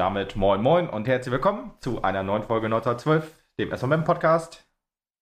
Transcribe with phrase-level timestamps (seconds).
[0.00, 4.66] Damit moin moin und herzlich willkommen zu einer neuen Folge 1912, dem SMM Podcast.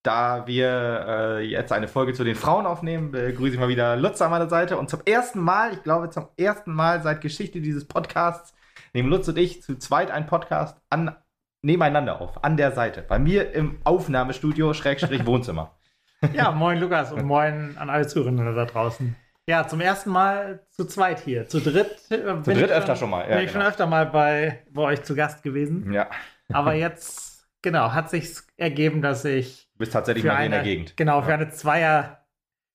[0.05, 4.23] Da wir äh, jetzt eine Folge zu den Frauen aufnehmen, begrüße ich mal wieder Lutz
[4.23, 4.79] an meiner Seite.
[4.79, 8.55] Und zum ersten Mal, ich glaube zum ersten Mal seit Geschichte dieses Podcasts,
[8.93, 11.17] nehmen Lutz und ich zu zweit einen Podcast an,
[11.61, 13.03] nebeneinander auf, an der Seite.
[13.03, 15.75] Bei mir im Aufnahmestudio, Schrägstrich Wohnzimmer.
[16.35, 19.17] Ja, moin Lukas und moin an alle Zuhörerinnen da draußen.
[19.49, 21.49] Ja, zum ersten Mal zu zweit hier.
[21.49, 23.23] Zu dritt äh, bin zu dritt öfter schon mal.
[23.23, 23.65] Ja, bin ich genau.
[23.65, 25.91] schon öfter mal bei, bei euch zu Gast gewesen.
[25.91, 26.07] Ja.
[26.53, 29.71] Aber jetzt, genau, hat sich ergeben, dass ich.
[29.73, 30.99] Du bist tatsächlich mal eine, in der Gegend.
[30.99, 31.37] Genau, für ja.
[31.37, 32.27] eine Zweier,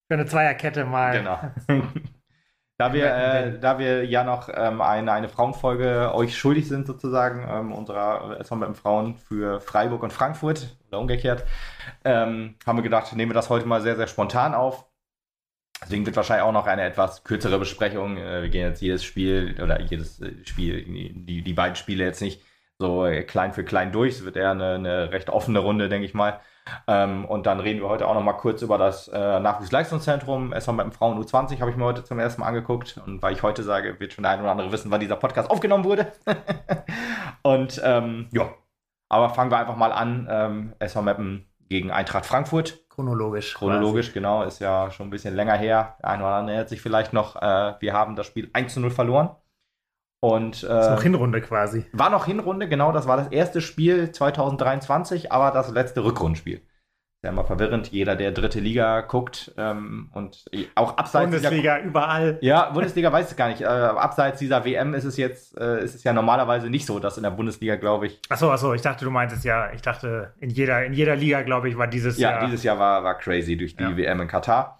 [0.07, 1.19] für eine Zweierkette mal.
[1.19, 1.39] Genau.
[2.79, 7.47] Da wir, äh, da wir ja noch ähm, eine, eine Frauenfolge euch schuldig sind, sozusagen,
[7.47, 11.45] ähm, unserer SV mit Frauen für Freiburg und Frankfurt oder umgekehrt,
[12.03, 14.87] ähm, haben wir gedacht, nehmen wir das heute mal sehr, sehr spontan auf.
[15.83, 18.17] Deswegen wird wahrscheinlich auch noch eine etwas kürzere Besprechung.
[18.17, 22.21] Äh, wir gehen jetzt jedes Spiel oder jedes äh, Spiel, die, die beiden Spiele jetzt
[22.21, 22.41] nicht
[22.79, 24.15] so klein für klein durch.
[24.15, 26.39] Es wird eher eine, eine recht offene Runde, denke ich mal.
[26.87, 30.53] Ähm, und dann reden wir heute auch noch mal kurz über das äh, Nachwuchsleistungszentrum.
[30.53, 32.99] SV mit dem Frauen U20 habe ich mir heute zum ersten Mal angeguckt.
[33.05, 35.49] Und weil ich heute sage, wird schon der ein oder andere wissen, wann dieser Podcast
[35.49, 36.11] aufgenommen wurde.
[37.43, 38.53] und ähm, ja,
[39.09, 40.27] aber fangen wir einfach mal an.
[40.29, 42.82] Ähm, SV Meppen gegen Eintracht Frankfurt.
[42.93, 43.55] Chronologisch.
[43.55, 44.13] Chronologisch, quasi.
[44.13, 45.95] genau, ist ja schon ein bisschen länger her.
[45.99, 48.79] Der eine oder andere erinnert sich vielleicht noch, äh, wir haben das Spiel 1 zu
[48.79, 49.29] 0 verloren.
[50.19, 51.85] Und, äh, das ist noch Hinrunde quasi.
[51.91, 52.91] War noch Hinrunde, genau.
[52.91, 56.61] Das war das erste Spiel 2023, aber das letzte Rückrundenspiel
[57.23, 57.87] ja immer verwirrend.
[57.91, 62.37] Jeder, der dritte Liga guckt ähm, und auch abseits Bundesliga dieser, überall.
[62.41, 63.61] Ja, Bundesliga weiß ich gar nicht.
[63.61, 67.17] Äh, abseits dieser WM ist es jetzt, äh, ist es ja normalerweise nicht so, dass
[67.17, 68.19] in der Bundesliga, glaube ich.
[68.29, 71.69] Achso, achso, ich dachte, du meintest ja, ich dachte, in jeder, in jeder Liga, glaube
[71.69, 72.41] ich, war dieses ja, Jahr.
[72.41, 73.95] Ja, dieses Jahr war, war crazy durch die ja.
[73.95, 74.79] WM in Katar.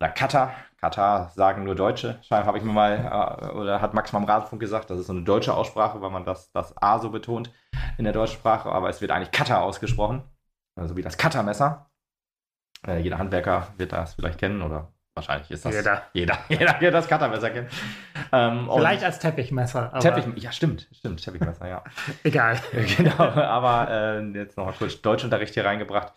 [0.00, 0.54] Oder Katar.
[0.80, 2.18] Katar sagen nur Deutsche.
[2.22, 5.06] Scheinbar habe ich mir mal, äh, oder hat Max mal im Rasenfunk gesagt, das ist
[5.06, 7.52] so eine deutsche Aussprache, weil man das, das A so betont
[7.98, 10.22] in der deutschen Sprache, aber es wird eigentlich Katar ausgesprochen
[10.76, 11.90] also wie das Cuttermesser.
[12.86, 16.94] Äh, jeder Handwerker wird das vielleicht kennen oder wahrscheinlich ist das jeder, jeder, jeder wird
[16.94, 17.68] das Cuttermesser kennen.
[18.32, 19.92] Ähm, vielleicht als Teppichmesser.
[20.00, 21.84] Teppich, ja, stimmt, stimmt, Teppichmesser, ja.
[22.24, 22.58] Egal.
[22.96, 26.12] genau, aber äh, jetzt noch mal kurz Deutschunterricht hier reingebracht.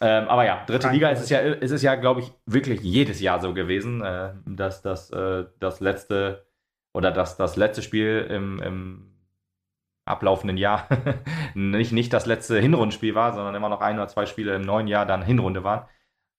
[0.00, 3.20] Ähm, aber ja, dritte Liga ist es ja, ist es ja, glaube ich, wirklich jedes
[3.20, 6.44] Jahr so gewesen, äh, dass das, äh, das letzte
[6.92, 9.11] oder dass das letzte Spiel im, im
[10.04, 10.88] ablaufenden Jahr
[11.54, 14.88] nicht, nicht das letzte Hinrundenspiel war, sondern immer noch ein oder zwei Spiele im neuen
[14.88, 15.86] Jahr dann Hinrunde waren.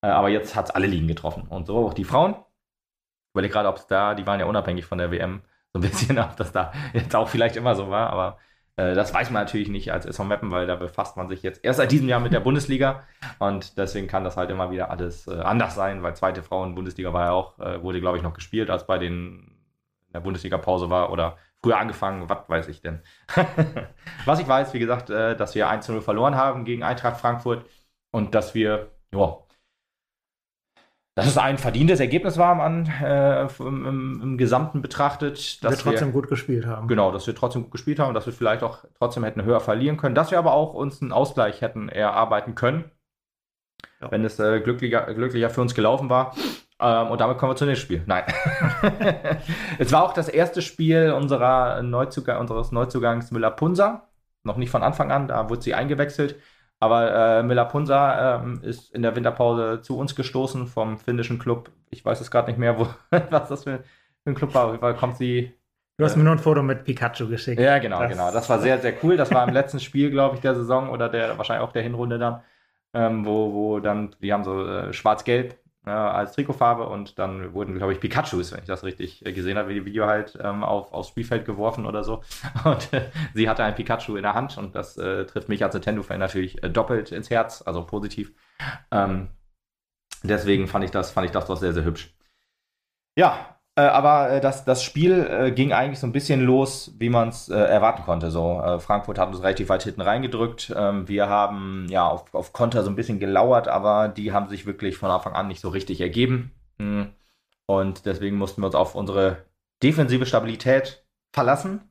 [0.01, 1.47] Äh, aber jetzt hat es alle Ligen getroffen.
[1.47, 2.31] Und so auch die Frauen.
[2.31, 5.41] Ich überlege gerade, ob es da, die waren ja unabhängig von der WM,
[5.71, 8.09] so ein bisschen, ob das da jetzt auch vielleicht immer so war.
[8.09, 8.37] Aber
[8.75, 11.63] äh, das weiß man natürlich nicht als SV Meppen, weil da befasst man sich jetzt
[11.63, 13.03] erst seit diesem Jahr mit der Bundesliga.
[13.39, 17.25] Und deswegen kann das halt immer wieder alles äh, anders sein, weil zweite Frauen-Bundesliga war
[17.25, 19.49] ja auch, äh, wurde glaube ich noch gespielt, als bei den
[20.07, 23.01] in der Bundesliga-Pause war oder früher angefangen, was weiß ich denn.
[24.25, 27.65] was ich weiß, wie gesagt, äh, dass wir 1 0 verloren haben gegen Eintracht Frankfurt
[28.11, 29.37] und dass wir, ja,
[31.15, 35.63] dass es ein verdientes Ergebnis war am, äh, im, im, im, Gesamten betrachtet.
[35.63, 36.87] Dass wir trotzdem wir, gut gespielt haben.
[36.87, 39.97] Genau, dass wir trotzdem gut gespielt haben, dass wir vielleicht auch trotzdem hätten höher verlieren
[39.97, 42.85] können, dass wir aber auch uns einen Ausgleich hätten erarbeiten können,
[44.01, 44.09] ja.
[44.09, 46.35] wenn es äh, glücklicher, glücklicher für uns gelaufen war.
[46.83, 48.03] Ähm, und damit kommen wir zum nächsten Spiel.
[48.05, 48.25] Nein.
[49.79, 54.09] es war auch das erste Spiel unserer Neuzugang, unseres Neuzugangs Müller-Punsa.
[54.43, 56.35] Noch nicht von Anfang an, da wurde sie eingewechselt.
[56.81, 61.71] Aber äh, Müller-Punsa ähm, ist in der Winterpause zu uns gestoßen vom finnischen Club.
[61.89, 62.87] Ich weiß es gerade nicht mehr, wo,
[63.29, 63.81] was das für,
[64.25, 64.81] ein Club war.
[64.81, 65.53] Weil kommt sie.
[65.97, 67.61] Du hast äh, mir nur ein Foto mit Pikachu geschickt.
[67.61, 68.31] Ja, genau, das genau.
[68.33, 69.15] Das war sehr, sehr cool.
[69.15, 72.19] Das war im letzten Spiel, glaube ich, der Saison oder der wahrscheinlich auch der Hinrunde
[72.19, 72.41] dann.
[72.93, 77.75] Ähm, wo, wo dann, die haben so äh, schwarz-gelb äh, als Trikotfarbe und dann wurden,
[77.77, 80.63] glaube ich, Pikachus, wenn ich das richtig äh, gesehen habe, wie die Video halt ähm,
[80.63, 82.23] auf, aufs Spielfeld geworfen oder so.
[82.63, 85.73] Und äh, sie hatte ein Pikachu in der Hand und das äh, trifft mich als
[85.73, 88.33] Nintendo-Fan natürlich äh, doppelt ins Herz, also positiv.
[88.91, 89.27] Ähm,
[90.23, 92.13] deswegen fand ich das, fand ich das doch sehr, sehr hübsch.
[93.17, 97.09] Ja, äh, aber äh, das, das Spiel äh, ging eigentlich so ein bisschen los, wie
[97.09, 98.29] man es äh, erwarten konnte.
[98.29, 100.71] So, äh, Frankfurt hat uns relativ weit hinten reingedrückt.
[100.75, 104.67] Ähm, wir haben ja auf, auf Konter so ein bisschen gelauert, aber die haben sich
[104.67, 106.51] wirklich von Anfang an nicht so richtig ergeben.
[106.77, 107.13] Mhm.
[107.65, 109.37] Und deswegen mussten wir uns auf unsere
[109.81, 111.89] defensive Stabilität verlassen.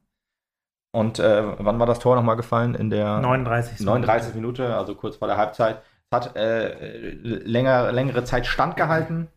[0.93, 2.77] Und äh, wann war das Tor nochmal gefallen?
[2.77, 3.81] In der 39.
[3.81, 5.83] 39 Minute, also kurz vor der Halbzeit.
[6.11, 9.29] Es hat länger, längere Zeit standgehalten.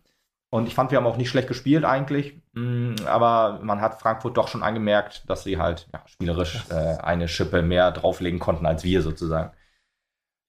[0.56, 2.42] Und ich fand, wir haben auch nicht schlecht gespielt eigentlich.
[2.54, 7.28] Mm, aber man hat Frankfurt doch schon angemerkt, dass sie halt ja, spielerisch äh, eine
[7.28, 9.52] Schippe mehr drauflegen konnten als wir sozusagen.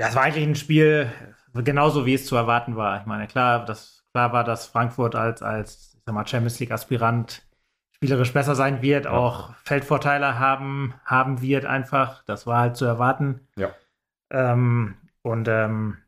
[0.00, 1.10] Ja, es war eigentlich ein Spiel
[1.54, 3.00] genauso, wie es zu erwarten war.
[3.00, 7.42] Ich meine, klar, das, klar war, dass Frankfurt als, als ich sag mal, Champions League-Aspirant
[7.90, 9.10] spielerisch besser sein wird, ja.
[9.10, 12.22] auch Feldvorteile haben, haben wird einfach.
[12.26, 13.40] Das war halt zu erwarten.
[13.56, 13.74] Ja.
[14.30, 15.98] Ähm, und ähm,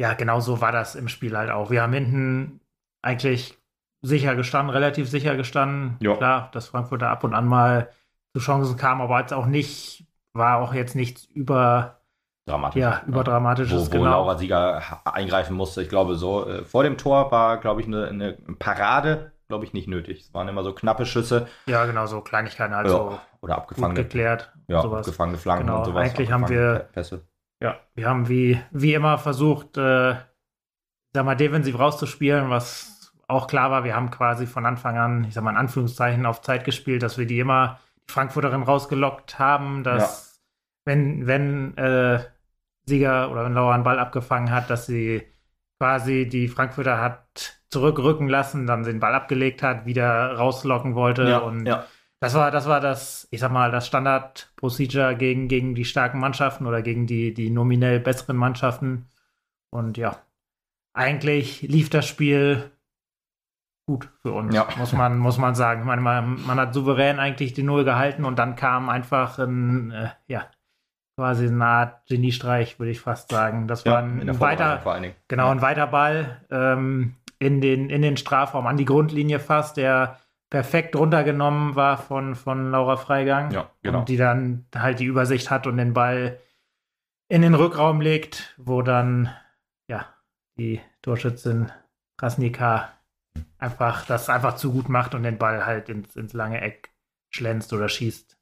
[0.00, 1.70] ja, genau so war das im Spiel halt auch.
[1.70, 2.60] Wir haben hinten
[3.02, 3.58] eigentlich
[4.00, 5.96] sicher gestanden, relativ sicher gestanden.
[6.00, 6.16] Ja.
[6.16, 7.90] Klar, dass Frankfurt da ab und an mal
[8.32, 12.02] zu Chancen kam, aber jetzt auch nicht, war auch jetzt nichts über
[12.44, 12.80] Dramatisch.
[12.80, 13.86] Ja, überdramatisches.
[13.86, 14.10] Wo, wo genau.
[14.10, 15.82] Laura Sieger eingreifen musste.
[15.82, 19.72] Ich glaube, so äh, vor dem Tor war, glaube ich, eine, eine Parade, glaube ich,
[19.72, 20.22] nicht nötig.
[20.22, 21.46] Es waren immer so knappe Schüsse.
[21.66, 22.92] Ja, genau, so Kleinigkeiten halt ja.
[22.92, 23.18] so.
[23.42, 24.02] Oder abgefangene.
[24.02, 24.52] geklärt.
[24.66, 25.06] Ja, sowas.
[25.06, 25.78] abgefangene Flanken genau.
[25.78, 26.08] und sowas.
[26.08, 26.88] Eigentlich haben wir.
[26.92, 27.22] Pässe.
[27.62, 30.16] Ja, wir haben wie, wie immer versucht, äh,
[31.14, 33.84] sag mal, defensiv rauszuspielen, was auch klar war.
[33.84, 37.18] Wir haben quasi von Anfang an, ich sag mal in Anführungszeichen, auf Zeit gespielt, dass
[37.18, 37.78] wir die immer,
[38.08, 40.40] die Frankfurterin rausgelockt haben, dass
[40.86, 40.92] ja.
[40.92, 42.20] wenn, wenn äh,
[42.86, 45.22] Sieger oder wenn Laura einen Ball abgefangen hat, dass sie
[45.78, 51.38] quasi die Frankfurter hat zurückrücken lassen, dann den Ball abgelegt hat, wieder rauslocken wollte ja,
[51.38, 51.86] und ja.
[52.20, 56.66] das war das war das, ich sag mal, das Standard-Procedure gegen, gegen die starken Mannschaften
[56.66, 59.08] oder gegen die, die nominell besseren Mannschaften.
[59.70, 60.20] Und ja,
[60.94, 62.70] eigentlich lief das Spiel
[63.86, 64.68] gut für uns, ja.
[64.78, 65.80] muss, man, muss man sagen.
[65.80, 69.90] Ich meine, man, man hat souverän eigentlich die Null gehalten und dann kam einfach ein,
[69.90, 70.46] äh, ja,
[71.16, 73.66] quasi eine Art Geniestreich, würde ich fast sagen.
[73.68, 74.82] Das ja, war ein, ein weiter,
[75.28, 80.18] genau, ein weiter Ball ähm, in, den, in den Strafraum, an die Grundlinie fast, der
[80.48, 83.50] perfekt runtergenommen war von, von Laura Freigang.
[83.50, 84.00] Ja, genau.
[84.00, 86.38] Und die dann halt die Übersicht hat und den Ball
[87.28, 89.30] in den Rückraum legt, wo dann,
[90.56, 91.70] die Torschützin
[92.16, 92.90] Krasnika
[93.58, 96.90] einfach das einfach zu gut macht und den Ball halt ins, ins lange Eck
[97.30, 98.36] schlänzt oder schießt.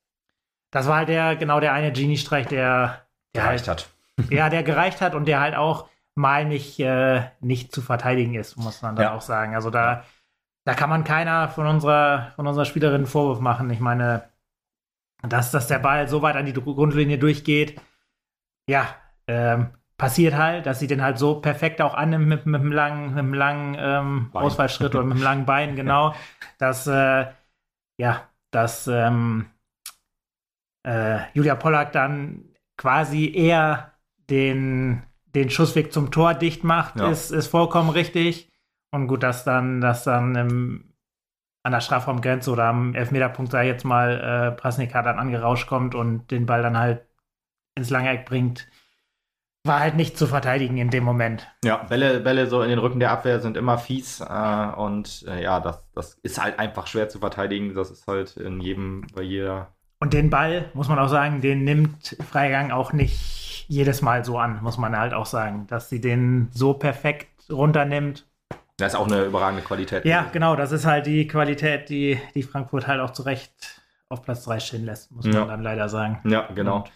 [0.70, 4.30] Das war halt der, genau der eine Genie-Streich, der, der gereicht halt, hat.
[4.30, 8.56] Ja, der gereicht hat und der halt auch mal nicht, äh, nicht zu verteidigen ist,
[8.56, 9.14] muss man dann ja.
[9.14, 9.54] auch sagen.
[9.54, 10.04] Also da,
[10.64, 13.70] da kann man keiner von unserer, von unserer Spielerin einen Vorwurf machen.
[13.70, 14.28] Ich meine,
[15.22, 17.80] dass, dass der Ball so weit an die Grundlinie durchgeht,
[18.66, 18.94] ja,
[19.26, 19.70] ähm,
[20.00, 23.18] passiert halt, dass sie den halt so perfekt auch annimmt mit, mit einem langen, mit
[23.18, 26.14] einem langen ähm, Ausfallschritt oder mit einem langen Bein, genau,
[26.58, 27.26] dass, äh,
[28.00, 29.50] ja, dass ähm,
[30.88, 32.46] äh, Julia Pollack dann
[32.78, 33.92] quasi eher
[34.30, 37.10] den, den Schussweg zum Tor dicht macht, ja.
[37.10, 38.48] ist, ist vollkommen richtig.
[38.92, 40.94] Und gut, dass dann, dass dann im,
[41.62, 46.30] an der Strafraumgrenze oder am Elfmeterpunkt, sei jetzt mal, äh, Prasnika dann angerauscht kommt und
[46.30, 47.06] den Ball dann halt
[47.76, 48.66] ins lange Eck bringt,
[49.64, 51.46] war halt nicht zu verteidigen in dem Moment.
[51.64, 55.42] Ja, Bälle, Bälle so in den Rücken der Abwehr sind immer fies äh, und äh,
[55.42, 57.74] ja, das, das ist halt einfach schwer zu verteidigen.
[57.74, 59.68] Das ist halt in jedem, bei jeder
[60.02, 64.38] und den Ball, muss man auch sagen, den nimmt Freigang auch nicht jedes Mal so
[64.38, 68.26] an, muss man halt auch sagen, dass sie den so perfekt runternimmt.
[68.78, 70.06] Das ist auch eine überragende Qualität.
[70.06, 74.22] Ja, genau, das ist halt die Qualität, die, die Frankfurt halt auch zu Recht auf
[74.22, 76.20] Platz 3 stehen lässt, muss man dann leider sagen.
[76.24, 76.76] Ja, genau.
[76.76, 76.92] Und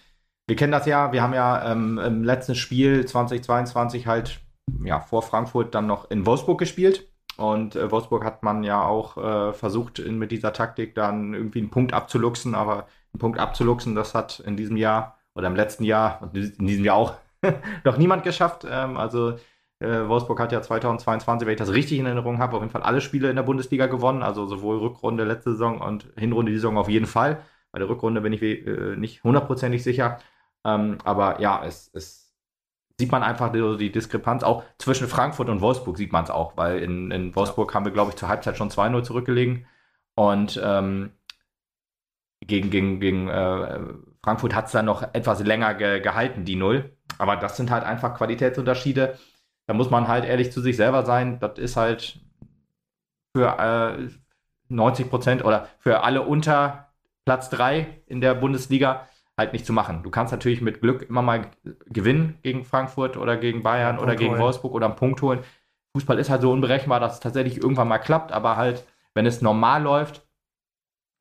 [0.47, 4.41] wir kennen das ja, wir haben ja ähm, im letzten Spiel 2022 halt
[4.83, 7.09] ja, vor Frankfurt dann noch in Wolfsburg gespielt.
[7.37, 11.59] Und äh, Wolfsburg hat man ja auch äh, versucht, in, mit dieser Taktik dann irgendwie
[11.61, 15.85] einen Punkt abzuluxen, aber einen Punkt abzuluxen, das hat in diesem Jahr oder im letzten
[15.85, 17.15] Jahr und in diesem Jahr auch
[17.85, 18.67] noch niemand geschafft.
[18.71, 19.37] Ähm, also
[19.81, 22.83] äh, Wolfsburg hat ja 2022, wenn ich das richtig in Erinnerung habe, auf jeden Fall
[22.83, 26.79] alle Spiele in der Bundesliga gewonnen, also sowohl Rückrunde letzte Saison und Hinrunde die Saison
[26.79, 27.43] auf jeden Fall.
[27.73, 30.19] Bei der Rückrunde bin ich äh, nicht hundertprozentig sicher.
[30.65, 32.35] Ähm, aber ja, es, es
[32.99, 34.43] sieht man einfach die, die, Diskrepanz.
[34.43, 37.93] Auch zwischen Frankfurt und Wolfsburg sieht man es auch, weil in, in Wolfsburg haben wir,
[37.93, 39.67] glaube ich, zur Halbzeit schon 2-0 zurückgelegen.
[40.15, 41.13] Und ähm,
[42.41, 43.81] gegen, gegen, gegen äh,
[44.23, 46.97] Frankfurt hat es dann noch etwas länger ge gehalten, die Null.
[47.19, 49.19] Aber das sind halt einfach Qualitätsunterschiede.
[49.67, 51.41] Da muss man halt ehrlich zu sich selber sein.
[51.41, 52.21] Das ist halt
[53.37, 54.09] für äh,
[54.69, 56.93] 90 Prozent oder für alle unter
[57.25, 60.03] Platz 3 in der Bundesliga halt nicht zu machen.
[60.03, 61.51] Du kannst natürlich mit Glück immer mal
[61.87, 64.43] gewinnen gegen Frankfurt oder gegen Bayern oder gegen holen.
[64.43, 65.41] Wolfsburg oder einen Punkt holen.
[65.97, 69.43] Fußball ist halt so unberechenbar, dass es tatsächlich irgendwann mal klappt, aber halt, wenn es
[69.43, 70.27] normal läuft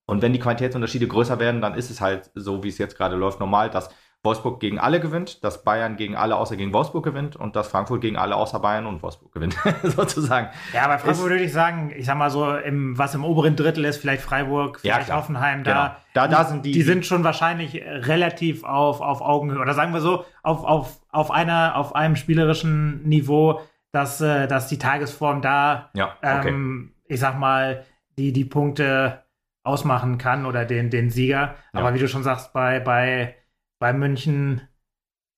[0.07, 3.15] und wenn die Qualitätsunterschiede größer werden, dann ist es halt so, wie es jetzt gerade
[3.15, 3.89] läuft, normal, dass
[4.23, 7.99] Wolfsburg gegen alle gewinnt, dass Bayern gegen alle außer gegen Wolfsburg gewinnt und dass Frankfurt
[7.99, 10.47] gegen alle außer Bayern und Wolfsburg gewinnt, sozusagen.
[10.73, 13.83] Ja, bei Frankfurt würde ich sagen, ich sag mal so, im, was im oberen Drittel
[13.83, 15.95] ist, vielleicht Freiburg, vielleicht ja, Hoffenheim, da, genau.
[16.13, 16.71] da, da sind die.
[16.71, 21.29] Die sind schon wahrscheinlich relativ auf, auf Augenhöhe oder sagen wir so, auf, auf, auf,
[21.29, 23.59] einer, auf einem spielerischen Niveau,
[23.91, 26.47] dass, äh, dass die Tagesform da, ja, okay.
[26.47, 27.83] ähm, ich sag mal,
[28.17, 29.23] die, die Punkte
[29.63, 31.55] ausmachen kann oder den, den Sieger.
[31.73, 31.79] Ja.
[31.79, 33.35] Aber wie du schon sagst, bei, bei
[33.83, 34.61] bei München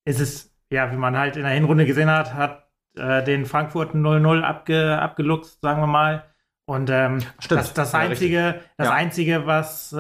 [0.08, 3.96] ist es, ja, wie man halt in der Hinrunde gesehen hat, hat äh, den Frankfurt
[3.96, 6.24] 0-0 abge, abgeluchst, sagen wir mal.
[6.68, 7.62] Und ähm, Stimmt.
[7.62, 8.70] das, das Ja, einzige, richtig.
[8.78, 8.94] das Ja.
[8.94, 9.96] einzige, was äh,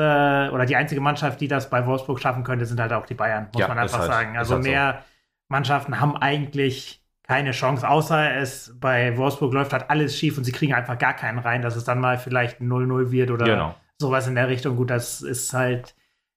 [0.52, 3.48] oder die einzige Mannschaft, die das bei Wolfsburg schaffen könnte, sind halt auch die Bayern,
[3.52, 4.38] muss Ja, man einfach halt- sagen.
[4.38, 4.70] Also halt so.
[4.70, 5.04] mehr
[5.48, 10.52] Mannschaften haben eigentlich keine Chance, außer es bei Wolfsburg läuft halt alles schief und sie
[10.52, 13.76] kriegen einfach gar keinen rein, dass es dann mal vielleicht ein 0-0 wird oder Genau.
[14.00, 14.76] sowas in der Richtung.
[14.76, 15.96] Gut, das ist halt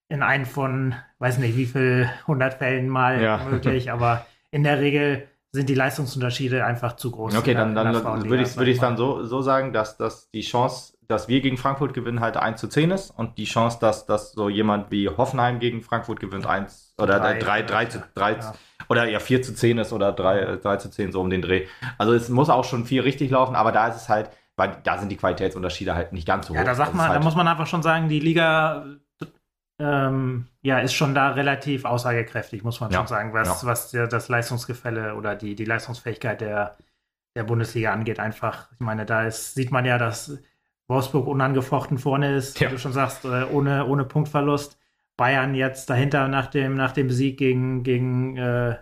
[0.08, 3.40] in einem von, weiß nicht, wie viel 100 Fällen mal Ja.
[3.50, 7.36] möglich, aber in der Regel sind die Leistungsunterschiede einfach zu groß.
[7.36, 8.88] Okay, dann, dann würde ich ich mal.
[8.88, 12.60] dann so, so sagen, dass, dass die Chance, dass wir gegen Frankfurt gewinnen, halt 1
[12.60, 16.46] zu 10 ist und die Chance, dass, dass so jemand wie Hoffenheim gegen Frankfurt gewinnt,
[16.46, 18.52] 1 oder Drei, 3, 3, zu 3 ja.
[18.90, 21.66] oder ja 4 zu 10 ist oder 3, 3 zu 10 so um den Dreh.
[21.96, 24.98] Also es muss auch schon viel richtig laufen, aber da ist es halt, weil da
[24.98, 26.66] sind die Qualitätsunterschiede halt nicht ganz so Ja, hoch.
[26.66, 28.84] da sagt man, halt, da muss man einfach schon sagen, die Liga
[29.78, 33.68] ähm, ja, ist schon da relativ aussagekräftig, muss man Ja, schon sagen, was, ja.
[33.68, 36.76] was der, das Leistungsgefälle oder die, die Leistungsfähigkeit der,
[37.36, 38.18] der Bundesliga angeht.
[38.20, 40.38] Einfach, ich meine, da ist, sieht man ja, dass
[40.88, 42.68] Wolfsburg unangefochten vorne ist, Ja.
[42.68, 44.78] wie du schon sagst, äh, ohne, ohne Punktverlust.
[45.16, 48.78] Bayern jetzt dahinter nach dem, nach dem Sieg gegen, gegen äh,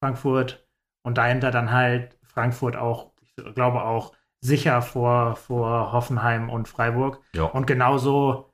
[0.00, 0.66] Frankfurt
[1.02, 7.20] und dahinter dann halt Frankfurt auch, ich glaube auch sicher vor, vor Hoffenheim und Freiburg.
[7.34, 7.44] ja.
[7.44, 8.52] Und genauso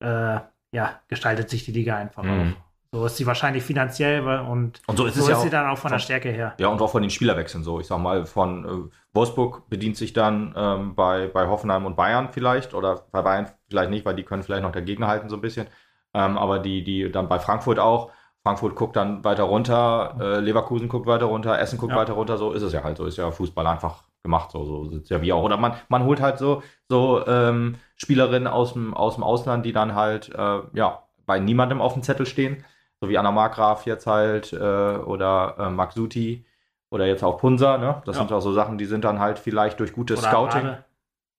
[0.00, 0.40] äh,
[0.72, 2.54] ja, gestaltet sich die Liga einfach Mhm.
[2.56, 2.70] auch.
[2.92, 5.50] So ist sie wahrscheinlich finanziell und Und so ist so es ja ist auch, sie
[5.50, 6.54] dann auch von der von- Stärke her.
[6.58, 7.78] Ja, und auch von den Spielerwechseln so.
[7.78, 12.30] Ich sag mal, von äh, Wolfsburg bedient sich dann ähm, bei, bei Hoffenheim und Bayern
[12.32, 15.40] vielleicht oder bei Bayern vielleicht nicht, weil die können vielleicht noch dagegen halten so ein
[15.40, 15.68] bisschen.
[16.14, 18.10] Ähm, aber die, die dann bei Frankfurt auch.
[18.42, 21.98] Frankfurt guckt dann weiter runter, äh, Leverkusen guckt weiter runter, Essen guckt Ja.
[21.98, 22.96] weiter runter, so ist es ja halt.
[22.96, 25.42] So ist ja Fußball einfach gemacht, so, so ist ja wie auch.
[25.42, 29.72] Oder man, man holt halt so, so ähm, Spielerinnen aus dem, aus dem Ausland, die
[29.72, 32.64] dann halt, äh, ja, bei niemandem auf dem Zettel stehen
[33.00, 36.44] so wie Anna Markgraf jetzt halt äh, oder äh, Max Suti
[36.90, 38.02] oder jetzt auch Punsa, ne?
[38.04, 38.22] Das Ja.
[38.22, 40.60] sind auch so Sachen, die sind dann halt vielleicht durch gutes Oder Scouting.
[40.60, 40.84] Andrade.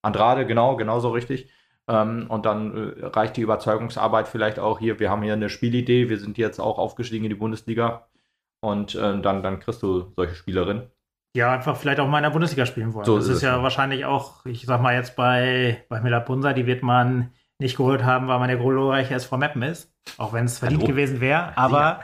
[0.02, 1.48] Andrade, genau, genauso richtig.
[1.88, 4.98] Ähm, und dann äh, reicht die Überzeugungsarbeit vielleicht auch hier.
[4.98, 8.08] Wir haben hier eine Spielidee, wir sind jetzt auch aufgestiegen in die Bundesliga.
[8.60, 10.90] Und äh, dann, dann kriegst du solche Spielerinnen.
[11.34, 13.06] Ja, einfach vielleicht auch mal in der Bundesliga spielen wollen.
[13.06, 13.62] So das ist ist, ja ja.
[13.62, 18.04] wahrscheinlich auch, ich sag mal jetzt bei, bei Miller Punsa, die wird man nicht geholt
[18.04, 19.90] haben, weil man der glorreiche SV Meppen ist.
[20.18, 20.92] Auch wenn es verdient Hallo?
[20.92, 21.56] gewesen wäre.
[21.56, 22.02] Aber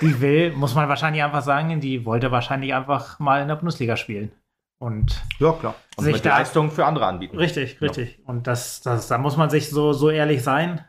[0.00, 3.96] die will, muss man wahrscheinlich einfach sagen, die wollte wahrscheinlich einfach mal in der Bundesliga
[3.96, 4.32] spielen.
[4.78, 5.74] Und Ja, klar.
[5.96, 7.38] Und Sich mit da- Leistung für andere anbieten.
[7.38, 7.86] Richtig, Ja.
[7.86, 8.18] richtig.
[8.26, 10.84] Und das, das, da muss man sich so, so ehrlich sein.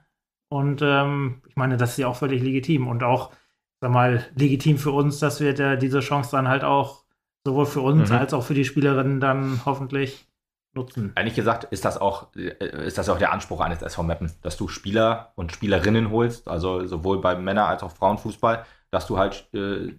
[0.50, 3.32] Und ähm, ich meine, das ist ja auch völlig legitim und auch,
[3.80, 7.06] sag mal, legitim für uns, dass wir da diese Chance dann halt auch
[7.48, 8.16] sowohl für uns Mhm.
[8.18, 10.28] als auch für die Spielerinnen dann hoffentlich
[10.76, 11.14] nutzen.
[11.16, 14.58] Ehrlich gesagt ist das auch, äh, ist das auch der Anspruch eines SV Meppen, dass
[14.58, 19.48] du Spieler und Spielerinnen holst, also sowohl beim Männer- als auch Frauenfußball, dass du halt
[19.54, 19.94] äh,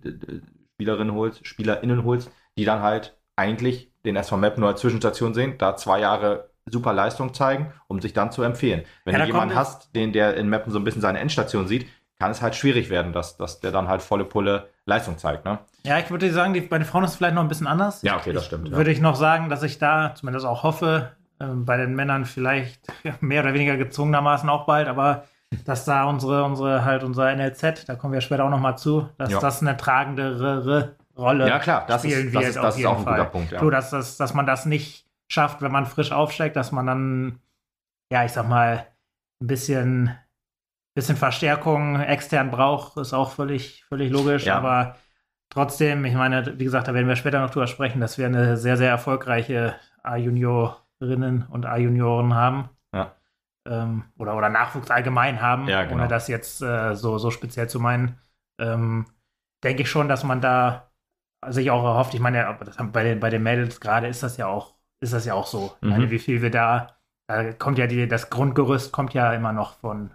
[0.74, 5.54] Spielerinnen holst, SpielerInnen holst, die dann halt eigentlich den SV Meppen nur als Zwischenstation sehen,
[5.58, 8.84] da zwei Jahre super Leistung zeigen, um sich dann zu empfehlen.
[9.04, 11.86] Wenn Ja, du jemanden hast, den der in Meppen so ein bisschen seine Endstation sieht,
[12.20, 15.44] kann es halt schwierig werden, dass, dass der dann halt volle Pulle Leistung zeigt.
[15.44, 15.58] Ne?
[15.84, 18.02] Ja, ich würde sagen, die, bei den Frauen ist es vielleicht noch ein bisschen anders.
[18.02, 18.76] Ja, okay, das ich, stimmt, ja.
[18.76, 22.80] Würde ich noch sagen, dass ich da zumindest auch hoffe, ähm, bei den Männern vielleicht
[23.20, 25.24] mehr oder weniger gezwungenermaßen auch bald, aber
[25.64, 29.08] dass da unsere, unsere, halt unser NLZ, da kommen wir später auch noch mal zu,
[29.18, 29.40] dass Ja.
[29.40, 32.78] das eine tragendere Rolle Ja, klar, das spielen ist, wird das ist, auf das ist
[32.80, 33.18] jeden auch ein Fall.
[33.18, 33.52] guter Punkt.
[33.52, 33.60] Ja.
[33.60, 37.38] So, dass, das, dass man das nicht schafft, wenn man frisch aufsteigt, dass man dann,
[38.12, 38.86] ja, ich sag mal,
[39.40, 40.16] ein bisschen,
[40.98, 44.46] bisschen Verstärkung extern braucht, ist auch völlig, völlig logisch.
[44.46, 44.56] Ja.
[44.58, 44.96] Aber
[45.50, 48.56] trotzdem, ich meine, wie gesagt, da werden wir später noch drüber sprechen, dass wir eine
[48.56, 52.68] sehr, sehr erfolgreiche A-Juniorinnen und A-Junioren haben.
[52.94, 53.14] Ja.
[53.66, 55.96] Ähm, oder, oder Nachwuchs allgemein haben, Ja, genau.
[55.96, 58.18] ohne das jetzt äh, so, so speziell zu meinen.
[58.58, 59.06] Ähm,
[59.64, 60.90] denke ich schon, dass man da
[61.48, 62.14] sich auch erhofft.
[62.14, 62.58] Ich meine,
[62.92, 65.76] bei den, bei den Mädels gerade ist das ja auch, ist das ja auch so.
[65.82, 65.90] Ich Mhm.
[65.90, 66.96] meine, wie viel wir da,
[67.28, 70.12] da kommt ja die, das Grundgerüst kommt ja immer noch von,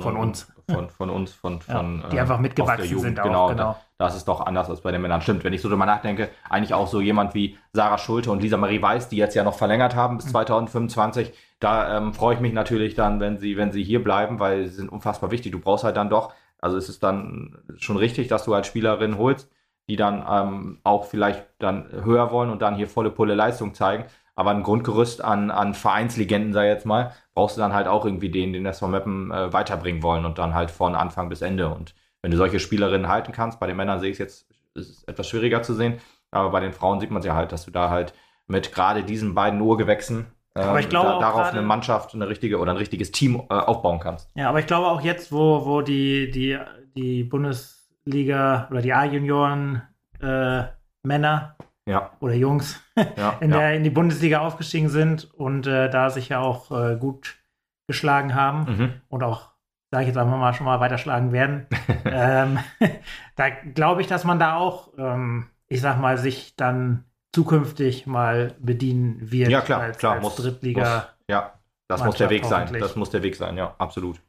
[0.00, 0.52] von uns.
[0.70, 3.24] Von, von uns, von, ja, von die äh, einfach mitgewachsen sind auch.
[3.24, 3.76] Genau, Genau.
[3.98, 5.20] Das ist doch anders als bei den Männern.
[5.20, 8.56] Stimmt, wenn ich so drüber nachdenke, eigentlich auch so jemand wie Sarah Schulte und Lisa
[8.56, 10.18] Marie Weiß, die jetzt ja noch verlängert haben Mhm.
[10.18, 14.40] bis 2025, da ähm, freue ich mich natürlich dann, wenn sie, wenn sie hier bleiben,
[14.40, 15.52] weil sie sind unfassbar wichtig.
[15.52, 19.18] Du brauchst halt dann doch, also es ist dann schon richtig, dass du halt Spielerinnen
[19.18, 19.50] holst,
[19.88, 24.04] die dann ähm, auch vielleicht dann höher wollen und dann hier volle Pulle Leistung zeigen.
[24.34, 28.30] Aber ein Grundgerüst an, an Vereinslegenden, sei jetzt mal, brauchst du dann halt auch irgendwie
[28.30, 31.68] den, den SV Meppen äh, weiterbringen wollen und dann halt von Anfang bis Ende.
[31.68, 34.90] Und wenn du solche Spielerinnen halten kannst, bei den Männern sehe ich es jetzt, ist
[34.90, 35.98] es etwas schwieriger zu sehen,
[36.30, 38.14] aber bei den Frauen sieht man es ja halt, dass du da halt
[38.46, 42.28] mit gerade diesen beiden Urgewächsen ähm, Aber ich glaube da, darauf gerade- eine Mannschaft, eine
[42.28, 44.30] richtige oder ein richtiges Team äh, aufbauen kannst.
[44.34, 46.58] Ja, aber ich glaube auch jetzt, wo, wo die, die,
[46.94, 49.82] die Bundesliga oder die A-Junioren
[50.20, 50.64] äh,
[51.02, 51.56] Männer
[51.88, 52.12] ja.
[52.20, 52.82] oder Jungs
[53.16, 56.96] ja, in, der, in die Bundesliga aufgestiegen sind und äh, da sich ja auch äh,
[56.96, 57.38] gut
[57.86, 58.92] geschlagen haben mhm.
[59.08, 59.50] und auch,
[59.90, 61.66] sage ich jetzt einfach mal, schon mal weiterschlagen werden.
[62.04, 62.58] ähm,
[63.36, 68.54] da glaube ich, dass man da auch, ähm, ich sag mal, sich dann zukünftig mal
[68.58, 69.50] bedienen wird.
[69.50, 70.14] Ja, klar, als, klar.
[70.14, 70.80] Als muss, Drittliga.
[70.80, 71.52] Muss, ja,
[71.88, 72.72] das muss der Weg sein.
[72.78, 74.20] Das muss der Weg sein, ja, absolut.